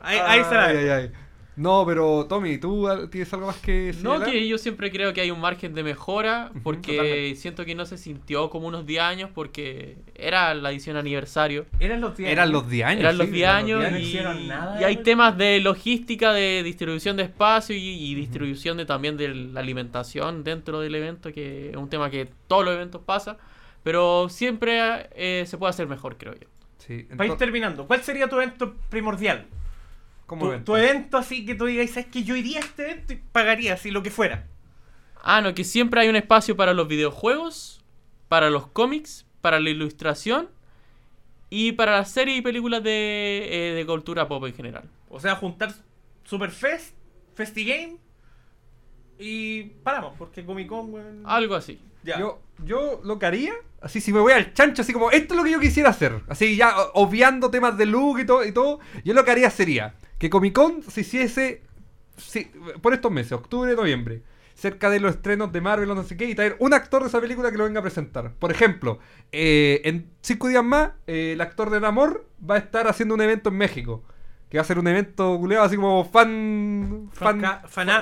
Ahí, 0.00 0.18
ahí 0.18 0.44
se 0.44 0.54
la 0.54 0.64
Ay, 0.66 0.76
ve. 0.76 1.12
No, 1.58 1.84
pero 1.84 2.24
Tommy, 2.26 2.58
¿tú 2.58 2.88
tienes 3.10 3.32
algo 3.32 3.48
más 3.48 3.56
que 3.56 3.92
No, 4.00 4.22
que 4.22 4.46
yo 4.46 4.58
siempre 4.58 4.92
creo 4.92 5.12
que 5.12 5.20
hay 5.20 5.32
un 5.32 5.40
margen 5.40 5.74
de 5.74 5.82
mejora 5.82 6.52
porque 6.62 6.92
totalmente. 6.92 7.36
siento 7.36 7.64
que 7.64 7.74
no 7.74 7.84
se 7.84 7.98
sintió 7.98 8.48
como 8.48 8.68
unos 8.68 8.86
10 8.86 9.02
años 9.02 9.30
porque 9.34 9.96
era 10.14 10.54
la 10.54 10.70
edición 10.70 10.96
aniversario. 10.96 11.66
Eran 11.80 12.00
los 12.00 12.16
días. 12.16 12.30
Eran 12.30 12.52
los 12.52 12.70
10 12.70 12.86
años. 12.86 13.00
Eran 13.00 13.18
los 13.18 13.26
sí, 13.26 13.32
10 13.32 13.42
eran 13.42 13.56
años 13.56 13.82
no 13.82 13.88
10 13.90 14.00
y, 14.00 14.02
hicieron 14.06 14.46
nada, 14.48 14.80
y 14.80 14.84
hay 14.84 14.96
temas 14.98 15.36
de 15.36 15.58
logística, 15.58 16.32
de 16.32 16.62
distribución 16.62 17.16
de 17.16 17.24
espacio 17.24 17.74
y, 17.74 17.80
y 17.80 18.14
distribución 18.14 18.76
de 18.76 18.86
también 18.86 19.16
de 19.16 19.34
la 19.34 19.58
alimentación 19.58 20.44
dentro 20.44 20.78
del 20.78 20.94
evento, 20.94 21.32
que 21.32 21.70
es 21.70 21.76
un 21.76 21.90
tema 21.90 22.08
que 22.08 22.28
todos 22.46 22.64
los 22.64 22.74
eventos 22.74 23.02
pasa, 23.04 23.36
pero 23.82 24.28
siempre 24.28 25.08
eh, 25.16 25.44
se 25.44 25.58
puede 25.58 25.70
hacer 25.70 25.88
mejor, 25.88 26.16
creo 26.18 26.34
yo. 26.34 26.46
Sí, 26.78 27.02
Para 27.02 27.02
ir 27.02 27.10
entonces, 27.10 27.38
terminando, 27.38 27.86
¿cuál 27.86 28.02
sería 28.02 28.28
tu 28.28 28.36
evento 28.36 28.76
primordial? 28.88 29.46
¿Cómo 30.28 30.44
Tu, 30.44 30.48
evento? 30.52 30.72
tu 30.72 30.76
evento 30.76 31.16
así 31.18 31.44
que 31.44 31.56
tú 31.56 31.64
digas, 31.66 31.90
¿sabes 31.90 32.06
que 32.06 32.22
yo 32.22 32.36
iría 32.36 32.58
a 32.58 32.62
este 32.62 32.84
evento 32.84 33.12
y 33.14 33.16
pagaría 33.32 33.74
así 33.74 33.90
lo 33.90 34.04
que 34.04 34.10
fuera? 34.12 34.46
Ah, 35.20 35.40
no, 35.40 35.52
que 35.54 35.64
siempre 35.64 36.00
hay 36.00 36.08
un 36.08 36.14
espacio 36.14 36.56
para 36.56 36.72
los 36.74 36.86
videojuegos, 36.86 37.84
para 38.28 38.48
los 38.50 38.68
cómics, 38.68 39.26
para 39.40 39.58
la 39.58 39.70
ilustración 39.70 40.48
y 41.50 41.72
para 41.72 41.92
las 41.96 42.10
series 42.12 42.38
y 42.38 42.42
películas 42.42 42.84
de, 42.84 43.48
eh, 43.50 43.74
de 43.74 43.86
cultura 43.86 44.28
pop 44.28 44.44
en 44.46 44.54
general. 44.54 44.84
O 45.10 45.18
sea, 45.18 45.34
juntar 45.34 45.72
Superfest, 46.24 46.94
Festigame 47.34 47.96
y 49.18 49.64
paramos, 49.82 50.14
porque 50.18 50.44
Comic 50.44 50.68
Con, 50.68 50.92
weón, 50.92 51.22
Algo 51.24 51.54
así. 51.56 51.80
ya. 52.04 52.18
Yo, 52.20 52.40
yo 52.64 53.00
lo 53.02 53.18
que 53.18 53.26
haría, 53.26 53.54
así 53.80 54.00
si 54.00 54.12
me 54.12 54.20
voy 54.20 54.32
al 54.32 54.52
chancho, 54.54 54.82
así 54.82 54.92
como, 54.92 55.10
esto 55.10 55.34
es 55.34 55.38
lo 55.38 55.44
que 55.44 55.50
yo 55.52 55.60
quisiera 55.60 55.90
hacer. 55.90 56.20
Así 56.28 56.54
ya 56.56 56.74
obviando 56.94 57.50
temas 57.50 57.76
de 57.76 57.86
look 57.86 58.20
y 58.20 58.26
todo, 58.26 58.44
y 58.44 58.52
todo, 58.52 58.78
yo 59.04 59.14
lo 59.14 59.24
que 59.24 59.30
haría 59.32 59.50
sería 59.50 59.94
que 60.18 60.30
Comic 60.30 60.54
Con 60.54 60.82
se 60.82 61.00
hiciese 61.02 61.62
sí, 62.16 62.50
por 62.82 62.94
estos 62.94 63.10
meses, 63.10 63.32
octubre, 63.32 63.74
noviembre, 63.74 64.22
cerca 64.54 64.90
de 64.90 65.00
los 65.00 65.14
estrenos 65.14 65.52
de 65.52 65.60
Marvel 65.60 65.90
o 65.90 65.94
no 65.94 66.02
sé 66.02 66.16
qué, 66.16 66.26
y 66.26 66.34
traer 66.34 66.56
un 66.58 66.74
actor 66.74 67.02
de 67.02 67.08
esa 67.08 67.20
película 67.20 67.50
que 67.50 67.58
lo 67.58 67.64
venga 67.64 67.80
a 67.80 67.82
presentar. 67.82 68.32
Por 68.34 68.50
ejemplo, 68.50 68.98
eh, 69.30 69.80
en 69.84 70.10
cinco 70.20 70.48
días 70.48 70.64
más, 70.64 70.90
eh, 71.06 71.32
el 71.34 71.40
actor 71.40 71.70
de 71.70 71.80
Namor 71.80 72.26
va 72.48 72.56
a 72.56 72.58
estar 72.58 72.88
haciendo 72.88 73.14
un 73.14 73.20
evento 73.20 73.50
en 73.50 73.56
México. 73.56 74.02
Que 74.48 74.56
va 74.56 74.62
a 74.62 74.64
ser 74.64 74.78
un 74.78 74.88
evento 74.88 75.36
culeado 75.38 75.66
así 75.66 75.76
como 75.76 76.06
fan. 76.06 77.10
fan 77.12 77.42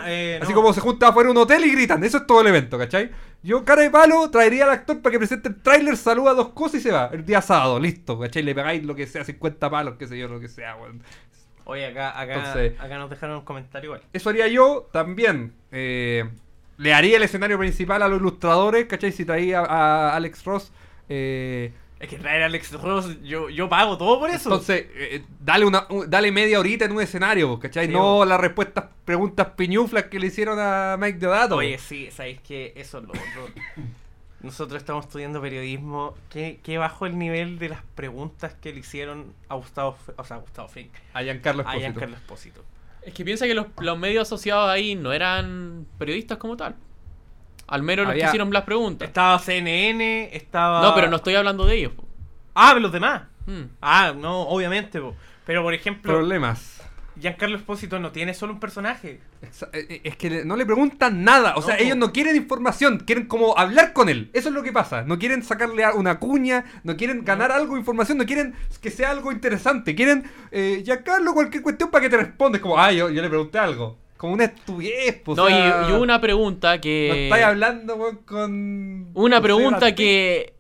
eh, 0.07 0.39
Así 0.41 0.53
no. 0.53 0.57
como 0.57 0.73
se 0.73 0.81
junta 0.81 1.09
afuera 1.09 1.29
un 1.29 1.37
hotel 1.37 1.65
y 1.65 1.73
gritan, 1.73 2.05
eso 2.05 2.19
es 2.19 2.27
todo 2.27 2.41
el 2.41 2.47
evento, 2.47 2.79
¿cachai? 2.79 3.11
Yo, 3.43 3.65
cara 3.65 3.83
de 3.83 3.91
palo, 3.91 4.31
traería 4.31 4.65
al 4.65 4.71
actor 4.71 5.03
para 5.03 5.11
que 5.11 5.19
presente 5.19 5.49
el 5.49 5.61
tráiler, 5.61 5.97
saluda 5.97 6.35
dos 6.35 6.51
cosas 6.51 6.77
y 6.77 6.83
se 6.85 6.93
va. 6.93 7.11
El 7.13 7.27
día 7.27 7.43
sábado, 7.43 7.81
listo, 7.81 8.17
¿cachai? 8.19 8.45
Le 8.45 8.55
pegáis 8.55 8.85
lo 8.85 8.95
que 8.95 9.09
sea, 9.09 9.25
50 9.25 9.69
palos, 9.69 9.97
qué 9.99 10.07
sé 10.07 10.17
yo, 10.17 10.29
lo 10.29 10.39
que 10.39 10.49
sea, 10.49 10.77
weón. 10.77 11.03
Oye, 11.67 11.85
acá, 11.87 12.19
acá, 12.19 12.35
Entonces- 12.35 12.81
acá 12.81 12.97
nos 12.99 13.11
dejaron 13.11 13.37
un 13.39 13.45
comentario 13.45 13.89
igual. 13.89 14.03
Eso 14.13 14.31
haría 14.31 14.49
yo 14.49 14.89
también. 14.93 15.53
eh, 15.73 16.25
le 16.79 16.95
haría 16.95 17.17
el 17.17 17.23
escenario 17.23 17.59
principal 17.59 18.03
a 18.03 18.09
los 18.09 18.19
ilustradores, 18.21 18.87
¿cachai? 18.87 19.11
Si 19.13 19.25
traía 19.25 19.61
a, 19.61 19.65
a 20.11 20.17
Alex 20.17 20.45
Ross. 20.45 20.73
eh, 21.09 21.73
Es 21.99 22.09
que 22.09 22.19
traer 22.19 22.43
a 22.43 22.47
Alex 22.47 22.73
Ross, 22.81 23.23
yo, 23.23 23.49
yo 23.49 23.69
pago 23.69 23.97
todo 23.97 24.21
por 24.21 24.29
eso. 24.31 24.51
entonces, 24.51 24.87
eh, 24.95 25.23
dale 25.41 25.65
una 25.65 25.87
un- 25.89 26.09
dale 26.11 26.31
media 26.33 26.61
horita 26.61 26.85
en 26.85 26.93
un 26.93 27.01
escenario, 27.03 27.59
¿cachai? 27.59 27.87
Sí, 27.87 27.93
no 27.93 28.25
las 28.27 28.39
respuestas, 28.41 28.85
preguntas 29.07 29.49
piñuflas 29.57 30.05
que 30.05 30.21
le 30.21 30.27
hicieron 30.27 30.59
a 30.61 30.97
Mike 30.99 31.19
Deodato. 31.19 31.57
Oye, 31.57 31.79
sí, 31.79 32.11
sabéis 32.11 32.41
que 32.43 32.75
eso 32.77 32.99
es 32.99 33.05
lo 33.05 33.11
otro. 33.13 33.63
Nosotros 34.41 34.79
estamos 34.79 35.07
estudiando 35.07 35.41
periodismo. 35.41 36.15
¿Qué, 36.31 36.61
qué 36.63 36.79
bajo 36.79 37.07
el 37.07 37.19
nivel 37.19 37.59
de 37.59 37.71
las 37.71 37.83
preguntas 37.95 38.55
que 38.55 38.73
le 38.73 38.81
hicieron 38.81 39.33
a 39.49 39.55
Gustavo, 39.55 39.97
o 40.17 40.25
sea, 40.25 40.37
a 40.37 40.41
Gustavo 40.41 40.69
Fink, 40.69 40.93
a 41.15 41.23
Giancarlo 41.23 41.63
a 41.63 41.65
Esposito. 41.65 41.81
Giancarlo 41.81 42.17
Espósito? 42.17 42.65
Es 43.03 43.15
que 43.15 43.25
piensa 43.25 43.47
que 43.47 43.55
los, 43.55 43.67
los 43.81 43.99
medios 43.99 44.23
asociados 44.29 44.69
ahí 44.69 44.95
no 44.95 45.13
eran 45.13 45.87
periodistas 45.99 46.39
como 46.39 46.57
tal. 46.57 46.77
Al 47.69 47.83
menos 47.83 48.05
los 48.07 48.13
que 48.15 48.21
Había- 48.21 48.27
hicieron 48.29 48.53
las 48.53 48.65
preguntas. 48.65 49.09
Estaba 49.09 49.39
CNN, 49.39 50.31
estaba... 50.37 50.83
No, 50.83 50.95
pero 50.95 51.09
no 51.09 51.17
estoy 51.17 51.35
hablando 51.35 51.65
de 51.67 51.77
ellos. 51.77 51.93
po. 51.93 52.05
Ah, 52.55 52.69
pero 52.71 52.81
los 52.81 52.93
demás. 52.93 53.23
Mm. 53.47 53.63
Ah, 53.81 54.13
no, 54.17 54.43
obviamente. 54.43 55.01
po. 55.01 55.17
Pero, 55.45 55.63
por 55.63 55.75
ejemplo, 55.75 56.13
Problemas. 56.13 56.83
Giancarlo 57.21 57.57
Espósito 57.57 57.99
no 57.99 58.13
tiene 58.13 58.35
solo 58.35 58.53
un 58.53 58.61
personaje. 58.61 59.21
Eh, 59.73 59.87
eh, 59.89 60.01
Es 60.05 60.17
que 60.17 60.45
no 60.45 60.57
le 60.57 60.67
preguntan 60.67 61.25
nada. 61.25 61.55
O 61.57 61.63
sea, 61.63 61.77
No. 61.77 61.83
ellos 61.83 61.97
no 61.97 62.13
quieren 62.13 62.37
información, 62.37 62.99
quieren 63.07 63.27
como 63.27 63.57
hablar 63.59 63.93
con 63.93 64.09
él. 64.09 64.31
Eso 64.35 64.49
es 64.51 64.55
lo 64.55 64.63
que 64.63 64.73
pasa. 64.73 65.03
No 65.03 65.19
quieren 65.19 65.43
sacarle 65.43 65.85
una 65.95 66.19
cuña, 66.19 66.65
no 66.85 66.97
quieren 66.97 67.25
ganar 67.25 67.53
algo 67.53 67.75
de 67.75 67.81
información, 67.81 68.19
no 68.19 68.27
quieren 68.27 68.55
que 68.81 68.91
sea 68.91 69.11
algo 69.11 69.33
interesante. 69.33 69.95
Quieren, 69.95 70.25
eh, 70.51 70.83
ya 70.85 71.03
Carlos, 71.03 71.33
cualquier 71.35 71.63
cuestión 71.63 71.91
para 71.91 72.03
que 72.03 72.11
te 72.11 72.17
respondes. 72.19 72.61
Como, 72.61 72.79
ah, 72.79 72.93
yo, 72.93 73.09
yo 73.11 73.23
le 73.23 73.29
pregunté 73.29 73.59
algo. 73.59 73.97
Como 74.19 74.33
una 74.35 74.45
estupidez, 74.45 75.21
pues. 75.25 75.37
No, 75.37 75.49
y, 75.49 75.93
una 75.93 76.21
pregunta 76.21 76.77
No 76.77 76.81
que. 76.81 77.25
estáis 77.25 77.45
hablando, 77.45 77.97
weón, 77.97 78.17
con. 78.25 79.09
Una 79.15 79.41
pregunta 79.43 79.95
que 79.95 80.55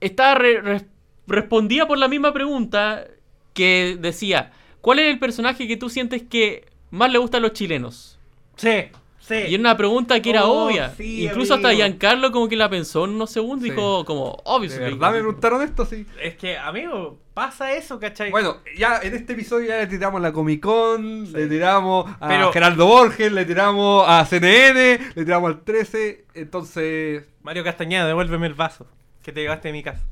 estaba 0.00 0.34
re- 0.36 0.60
re- 0.60 0.86
respondía 1.26 1.86
por 1.86 1.98
la 1.98 2.08
misma 2.08 2.32
pregunta 2.32 3.04
que 3.52 3.98
decía, 4.00 4.52
¿cuál 4.80 4.98
es 5.00 5.06
el 5.12 5.18
personaje 5.18 5.66
que 5.68 5.76
tú 5.76 5.88
sientes 5.90 6.22
que 6.22 6.64
más 6.90 7.10
le 7.12 7.18
gusta 7.18 7.38
a 7.38 7.40
los 7.40 7.52
chilenos? 7.52 8.18
Sí, 8.56 8.84
Sí. 9.20 9.34
Y 9.34 9.54
era 9.56 9.60
una 9.60 9.76
pregunta 9.76 10.22
que 10.22 10.30
era 10.30 10.46
Oh, 10.46 10.68
obvia. 10.68 10.88
sí, 10.96 11.26
Incluso 11.26 11.52
hasta. 11.52 11.74
Giancarlo 11.74 12.32
como 12.32 12.48
que 12.48 12.56
la 12.56 12.70
pensó 12.70 13.04
en 13.04 13.10
unos 13.10 13.30
segundos 13.30 13.66
y 13.66 13.68
Sí. 13.68 13.70
dijo 13.76 14.06
como, 14.06 14.40
obvio. 14.44 14.70
¿De 14.70 14.78
verdad 14.78 15.12
me 15.12 15.18
preguntaron 15.18 15.60
esto? 15.60 15.84
Sí. 15.84 16.06
Es 16.22 16.36
que, 16.36 16.56
amigo, 16.56 17.18
pasa 17.34 17.72
eso, 17.74 18.00
¿cachai? 18.00 18.30
Bueno, 18.30 18.56
ya 18.78 19.00
en 19.02 19.14
este 19.14 19.34
episodio 19.34 19.68
ya 19.68 19.76
le 19.80 19.86
tiramos 19.86 20.20
a 20.20 20.22
la 20.22 20.32
Comic 20.32 20.62
Con, 20.62 21.30
le 21.30 21.46
tiramos 21.46 22.10
a 22.20 22.26
Pero- 22.26 22.52
Gerardo 22.54 22.86
Borges, 22.86 23.30
le 23.30 23.44
tiramos 23.44 24.02
a 24.08 24.24
CNN, 24.24 24.98
le 25.14 25.24
tiramos 25.26 25.50
al 25.50 25.60
13, 25.62 26.24
entonces... 26.32 27.24
Mario 27.42 27.64
Castañeda, 27.64 28.06
devuélveme 28.06 28.46
el 28.46 28.54
vaso 28.54 28.86
que 29.22 29.30
te 29.32 29.42
llevaste 29.42 29.68
de 29.68 29.72
mi 29.72 29.82
casa. 29.82 30.06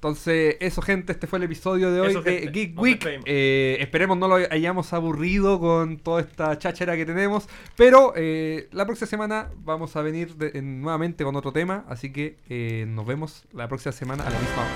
Entonces, 0.00 0.56
eso 0.60 0.80
gente, 0.80 1.12
este 1.12 1.26
fue 1.26 1.38
el 1.38 1.42
episodio 1.42 1.90
de 1.92 2.00
hoy 2.00 2.08
Eso, 2.08 2.22
de 2.22 2.32
gente, 2.38 2.50
Geek 2.52 2.80
Week. 2.80 3.20
Eh, 3.26 3.76
esperemos 3.80 4.16
no 4.16 4.28
lo 4.28 4.36
hayamos 4.36 4.94
aburrido 4.94 5.60
con 5.60 5.98
toda 5.98 6.22
esta 6.22 6.58
cháchara 6.58 6.96
que 6.96 7.04
tenemos. 7.04 7.46
Pero 7.76 8.14
eh, 8.16 8.68
la 8.72 8.86
próxima 8.86 9.06
semana 9.08 9.50
vamos 9.58 9.94
a 9.96 10.00
venir 10.02 10.36
de- 10.36 10.52
en- 10.54 10.80
nuevamente 10.80 11.22
con 11.22 11.36
otro 11.36 11.52
tema. 11.52 11.84
Así 11.86 12.10
que 12.10 12.38
eh, 12.48 12.86
nos 12.88 13.04
vemos 13.06 13.44
la 13.52 13.68
próxima 13.68 13.92
semana 13.92 14.26
a 14.26 14.30
la 14.30 14.38
misma 14.38 14.62
hora. 14.62 14.70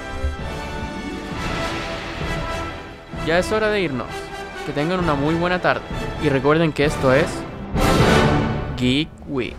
Ya 3.27 3.39
es 3.39 3.51
hora 3.51 3.71
de 3.71 3.81
irnos. 3.81 4.09
Que 4.67 4.73
tengan 4.73 4.99
una 5.01 5.15
muy 5.15 5.35
buena 5.37 5.59
tarde. 5.63 5.81
Y 6.23 6.29
recuerden 6.29 6.71
que 6.71 6.85
esto 6.85 7.15
es 7.15 7.25
Geek 8.77 9.09
Week. 9.29 9.55